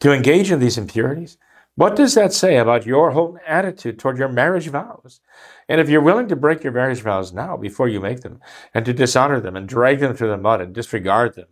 To 0.00 0.12
engage 0.12 0.50
in 0.50 0.60
these 0.60 0.78
impurities, 0.78 1.36
what 1.74 1.94
does 1.94 2.14
that 2.14 2.32
say 2.32 2.56
about 2.56 2.86
your 2.86 3.10
whole 3.10 3.38
attitude 3.46 3.98
toward 3.98 4.16
your 4.16 4.30
marriage 4.30 4.68
vows? 4.68 5.20
And 5.68 5.78
if 5.78 5.90
you're 5.90 6.00
willing 6.00 6.28
to 6.28 6.36
break 6.36 6.62
your 6.62 6.72
marriage 6.72 7.02
vows 7.02 7.34
now 7.34 7.58
before 7.58 7.88
you 7.88 8.00
make 8.00 8.20
them, 8.20 8.40
and 8.72 8.84
to 8.86 8.94
dishonor 8.94 9.40
them 9.40 9.56
and 9.56 9.68
drag 9.68 10.00
them 10.00 10.16
through 10.16 10.30
the 10.30 10.38
mud 10.38 10.62
and 10.62 10.74
disregard 10.74 11.34
them, 11.34 11.48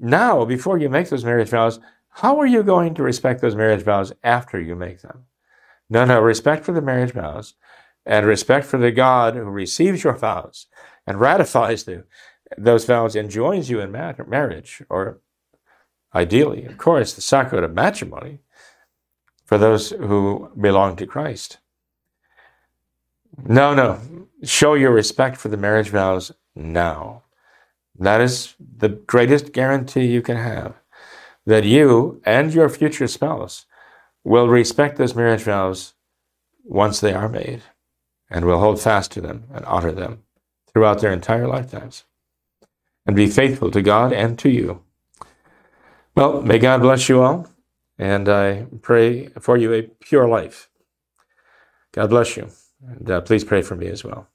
now 0.00 0.44
before 0.44 0.78
you 0.78 0.88
make 0.88 1.08
those 1.08 1.24
marriage 1.24 1.48
vows, 1.48 1.78
how 2.08 2.40
are 2.40 2.46
you 2.46 2.64
going 2.64 2.94
to 2.94 3.04
respect 3.04 3.40
those 3.40 3.54
marriage 3.54 3.82
vows 3.82 4.12
after 4.24 4.60
you 4.60 4.74
make 4.74 5.00
them? 5.02 5.26
No, 5.94 6.04
no, 6.04 6.20
respect 6.20 6.64
for 6.64 6.72
the 6.72 6.82
marriage 6.82 7.12
vows 7.12 7.54
and 8.04 8.26
respect 8.26 8.66
for 8.66 8.78
the 8.78 8.90
God 8.90 9.36
who 9.36 9.44
receives 9.44 10.02
your 10.02 10.16
vows 10.16 10.66
and 11.06 11.20
ratifies 11.20 11.84
the, 11.84 12.02
those 12.58 12.84
vows 12.84 13.14
and 13.14 13.30
joins 13.30 13.70
you 13.70 13.78
in 13.78 13.92
marriage, 13.92 14.82
or 14.90 15.20
ideally, 16.12 16.64
of 16.64 16.78
course, 16.78 17.14
the 17.14 17.20
sacrament 17.20 17.64
of 17.64 17.74
matrimony 17.74 18.40
for 19.44 19.56
those 19.56 19.90
who 19.90 20.50
belong 20.60 20.96
to 20.96 21.06
Christ. 21.06 21.58
No, 23.46 23.72
no. 23.72 24.00
Show 24.42 24.74
your 24.74 24.90
respect 24.90 25.36
for 25.36 25.48
the 25.48 25.56
marriage 25.56 25.90
vows 25.90 26.32
now. 26.56 27.22
That 27.96 28.20
is 28.20 28.56
the 28.58 28.88
greatest 28.88 29.52
guarantee 29.52 30.06
you 30.06 30.22
can 30.22 30.38
have 30.38 30.74
that 31.46 31.62
you 31.62 32.20
and 32.24 32.52
your 32.52 32.68
future 32.68 33.06
spouse 33.06 33.66
will 34.24 34.48
respect 34.48 34.96
those 34.96 35.14
marriage 35.14 35.42
vows 35.42 35.94
once 36.64 37.00
they 37.00 37.12
are 37.12 37.28
made 37.28 37.62
and 38.30 38.44
will 38.44 38.58
hold 38.58 38.80
fast 38.80 39.12
to 39.12 39.20
them 39.20 39.44
and 39.52 39.64
honor 39.66 39.92
them 39.92 40.22
throughout 40.72 41.00
their 41.00 41.12
entire 41.12 41.46
lifetimes 41.46 42.04
and 43.06 43.14
be 43.14 43.28
faithful 43.28 43.70
to 43.70 43.82
God 43.82 44.12
and 44.12 44.38
to 44.38 44.48
you. 44.48 44.82
Well, 46.16 46.42
may 46.42 46.58
God 46.58 46.80
bless 46.80 47.08
you 47.08 47.22
all, 47.22 47.48
and 47.98 48.28
I 48.28 48.66
pray 48.82 49.28
for 49.40 49.56
you 49.56 49.72
a 49.72 49.82
pure 49.82 50.28
life. 50.28 50.70
God 51.92 52.10
bless 52.10 52.36
you. 52.36 52.48
And 52.86 53.10
uh, 53.10 53.20
please 53.20 53.44
pray 53.44 53.62
for 53.62 53.76
me 53.76 53.86
as 53.88 54.04
well. 54.04 54.28